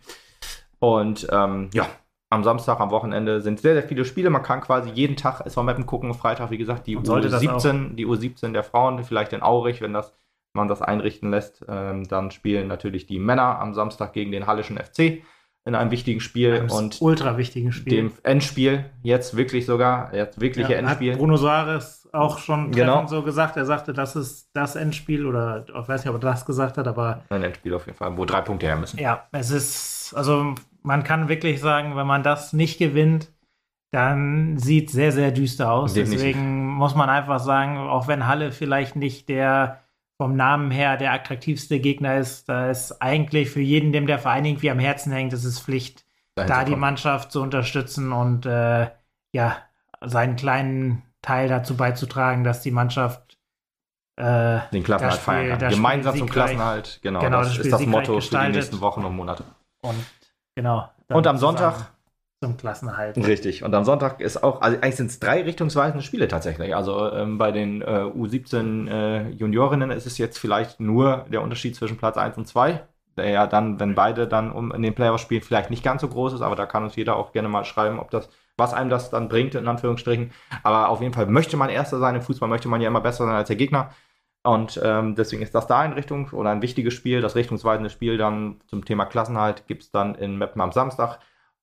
[0.79, 1.87] Und ähm, ja,
[2.35, 4.29] am Samstag, am Wochenende sind sehr, sehr viele Spiele.
[4.29, 6.13] Man kann quasi jeden Tag SV Mappen gucken.
[6.13, 10.13] Freitag, wie gesagt, die U17, die U17 der Frauen, vielleicht in Aurich, wenn das,
[10.53, 11.65] man das einrichten lässt.
[11.67, 15.23] Ähm, dann spielen natürlich die Männer am Samstag gegen den Hallischen FC
[15.65, 17.93] in einem wichtigen Spiel einem und ultra wichtigen Spiel.
[17.93, 21.13] Dem Endspiel, jetzt wirklich sogar, jetzt wirkliche ja, Endspiel.
[21.13, 23.07] Hat Bruno Soares auch schon genau.
[23.07, 23.57] so gesagt.
[23.57, 26.87] Er sagte, das ist das Endspiel oder ich weiß nicht, ob er das gesagt hat,
[26.87, 27.23] aber.
[27.29, 28.99] Ein Endspiel auf jeden Fall, wo drei Punkte her müssen.
[28.99, 30.53] Ja, es ist, also
[30.85, 33.31] man kann wirklich sagen, wenn man das nicht gewinnt,
[33.91, 35.93] dann sieht es sehr, sehr düster aus.
[35.93, 36.27] Definitiv.
[36.27, 39.81] Deswegen muss man einfach sagen, auch wenn Halle vielleicht nicht der
[40.17, 44.45] vom Namen her der attraktivste Gegner ist, da ist eigentlich für jeden, dem der Verein
[44.45, 46.05] irgendwie am Herzen hängt, es ist Pflicht,
[46.35, 48.89] da die Mannschaft zu unterstützen und äh,
[49.33, 49.57] ja,
[50.01, 53.37] seinen kleinen Teil dazu beizutragen, dass die Mannschaft
[54.15, 55.69] äh, den Klassenhalt feiern kann.
[55.69, 57.19] Gemeinsam zum Klassenhalt, genau.
[57.19, 59.43] genau das, das ist das Motto für die nächsten Wochen und Monate.
[59.81, 59.95] Und
[60.55, 60.89] Genau.
[61.09, 61.91] Und am Sonntag.
[62.43, 63.17] Zum Klassenerhalt.
[63.17, 63.63] Richtig.
[63.63, 66.75] Und am Sonntag ist auch, also eigentlich sind es drei richtungsweisende Spiele tatsächlich.
[66.75, 71.75] Also ähm, bei den äh, U17 äh, Juniorinnen ist es jetzt vielleicht nur der Unterschied
[71.75, 72.81] zwischen Platz 1 und 2,
[73.17, 76.09] der ja dann, wenn beide dann um in den Playoffs spielen, vielleicht nicht ganz so
[76.09, 78.89] groß ist, aber da kann uns jeder auch gerne mal schreiben, ob das, was einem
[78.89, 80.31] das dann bringt, in Anführungsstrichen.
[80.61, 83.25] Aber auf jeden Fall möchte man Erster sein im Fußball, möchte man ja immer besser
[83.25, 83.91] sein als der Gegner.
[84.45, 87.19] Und ähm, deswegen ist das da ein Richtung oder ein wichtiges Spiel.
[87.19, 91.19] Das richtungsweisende Spiel dann zum Thema Klassenhalt gibt es dann in Meppen am Samstag.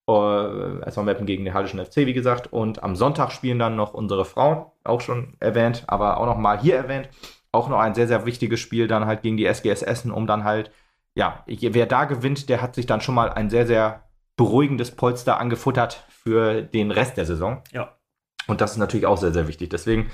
[0.08, 2.52] Äh, erstmal Meppen gegen den Hallischen FC, wie gesagt.
[2.52, 6.58] Und am Sonntag spielen dann noch unsere Frauen, auch schon erwähnt, aber auch noch mal
[6.58, 7.08] hier erwähnt.
[7.52, 10.42] Auch noch ein sehr, sehr wichtiges Spiel dann halt gegen die SGS Essen, um dann
[10.42, 10.72] halt,
[11.14, 14.02] ja, wer da gewinnt, der hat sich dann schon mal ein sehr, sehr
[14.36, 17.62] beruhigendes Polster angefuttert für den Rest der Saison.
[17.70, 17.96] Ja.
[18.48, 19.70] Und das ist natürlich auch sehr, sehr wichtig.
[19.70, 20.10] Deswegen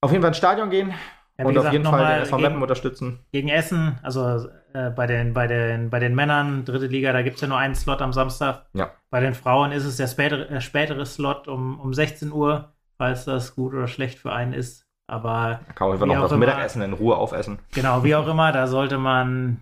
[0.00, 0.94] auf jeden Fall ins Stadion gehen,
[1.38, 3.20] ja, und gesagt, auf jeden Fall den SV Meppen unterstützen.
[3.32, 7.36] Gegen Essen, also äh, bei, den, bei, den, bei den Männern, dritte Liga, da gibt
[7.36, 8.66] es ja nur einen Slot am Samstag.
[8.74, 8.90] Ja.
[9.10, 13.24] Bei den Frauen ist es der spätere, äh, spätere Slot um, um 16 Uhr, falls
[13.24, 14.86] das gut oder schlecht für einen ist.
[15.08, 15.60] Aber.
[15.66, 17.58] Da kann man einfach noch das Mittagessen in Ruhe aufessen.
[17.74, 19.60] Genau, wie auch immer, da sollte man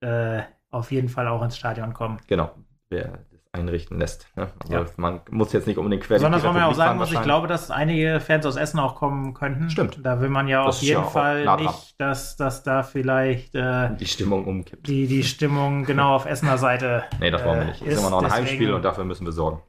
[0.00, 2.18] äh, auf jeden Fall auch ins Stadion kommen.
[2.26, 2.50] Genau.
[2.88, 3.24] Wer
[3.54, 4.26] einrichten lässt.
[4.36, 4.48] Ne?
[4.62, 4.86] Also ja.
[4.96, 7.46] man muss jetzt nicht unbedingt quer Besonders, weil man ja auch sagen muss, ich glaube,
[7.46, 9.70] dass einige Fans aus Essen auch kommen könnten.
[9.70, 10.00] Stimmt.
[10.02, 13.94] Da will man ja das auf jeden ja Fall nicht, dass, dass da vielleicht äh,
[13.96, 14.86] die Stimmung umkippt.
[14.86, 17.04] Die, die Stimmung genau auf Essener Seite.
[17.20, 17.80] nee, das wollen wir nicht.
[17.80, 19.62] Das ist, ist immer noch ein deswegen, Heimspiel und dafür müssen wir sorgen.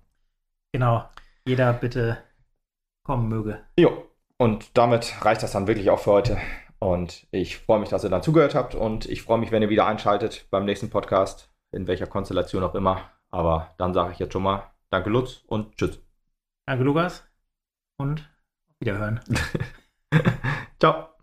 [0.73, 1.07] Genau.
[1.47, 2.17] Jeder bitte
[3.05, 3.59] kommen möge.
[3.79, 4.09] Jo.
[4.37, 6.37] Und damit reicht das dann wirklich auch für heute.
[6.79, 8.75] Und ich freue mich, dass ihr dann zugehört habt.
[8.75, 12.75] Und ich freue mich, wenn ihr wieder einschaltet beim nächsten Podcast, in welcher Konstellation auch
[12.75, 13.11] immer.
[13.31, 15.99] Aber dann sage ich jetzt schon mal danke Lutz und tschüss.
[16.65, 17.27] Danke Lukas
[17.97, 18.21] und
[18.69, 19.19] auf Wiederhören.
[20.79, 21.14] Ciao.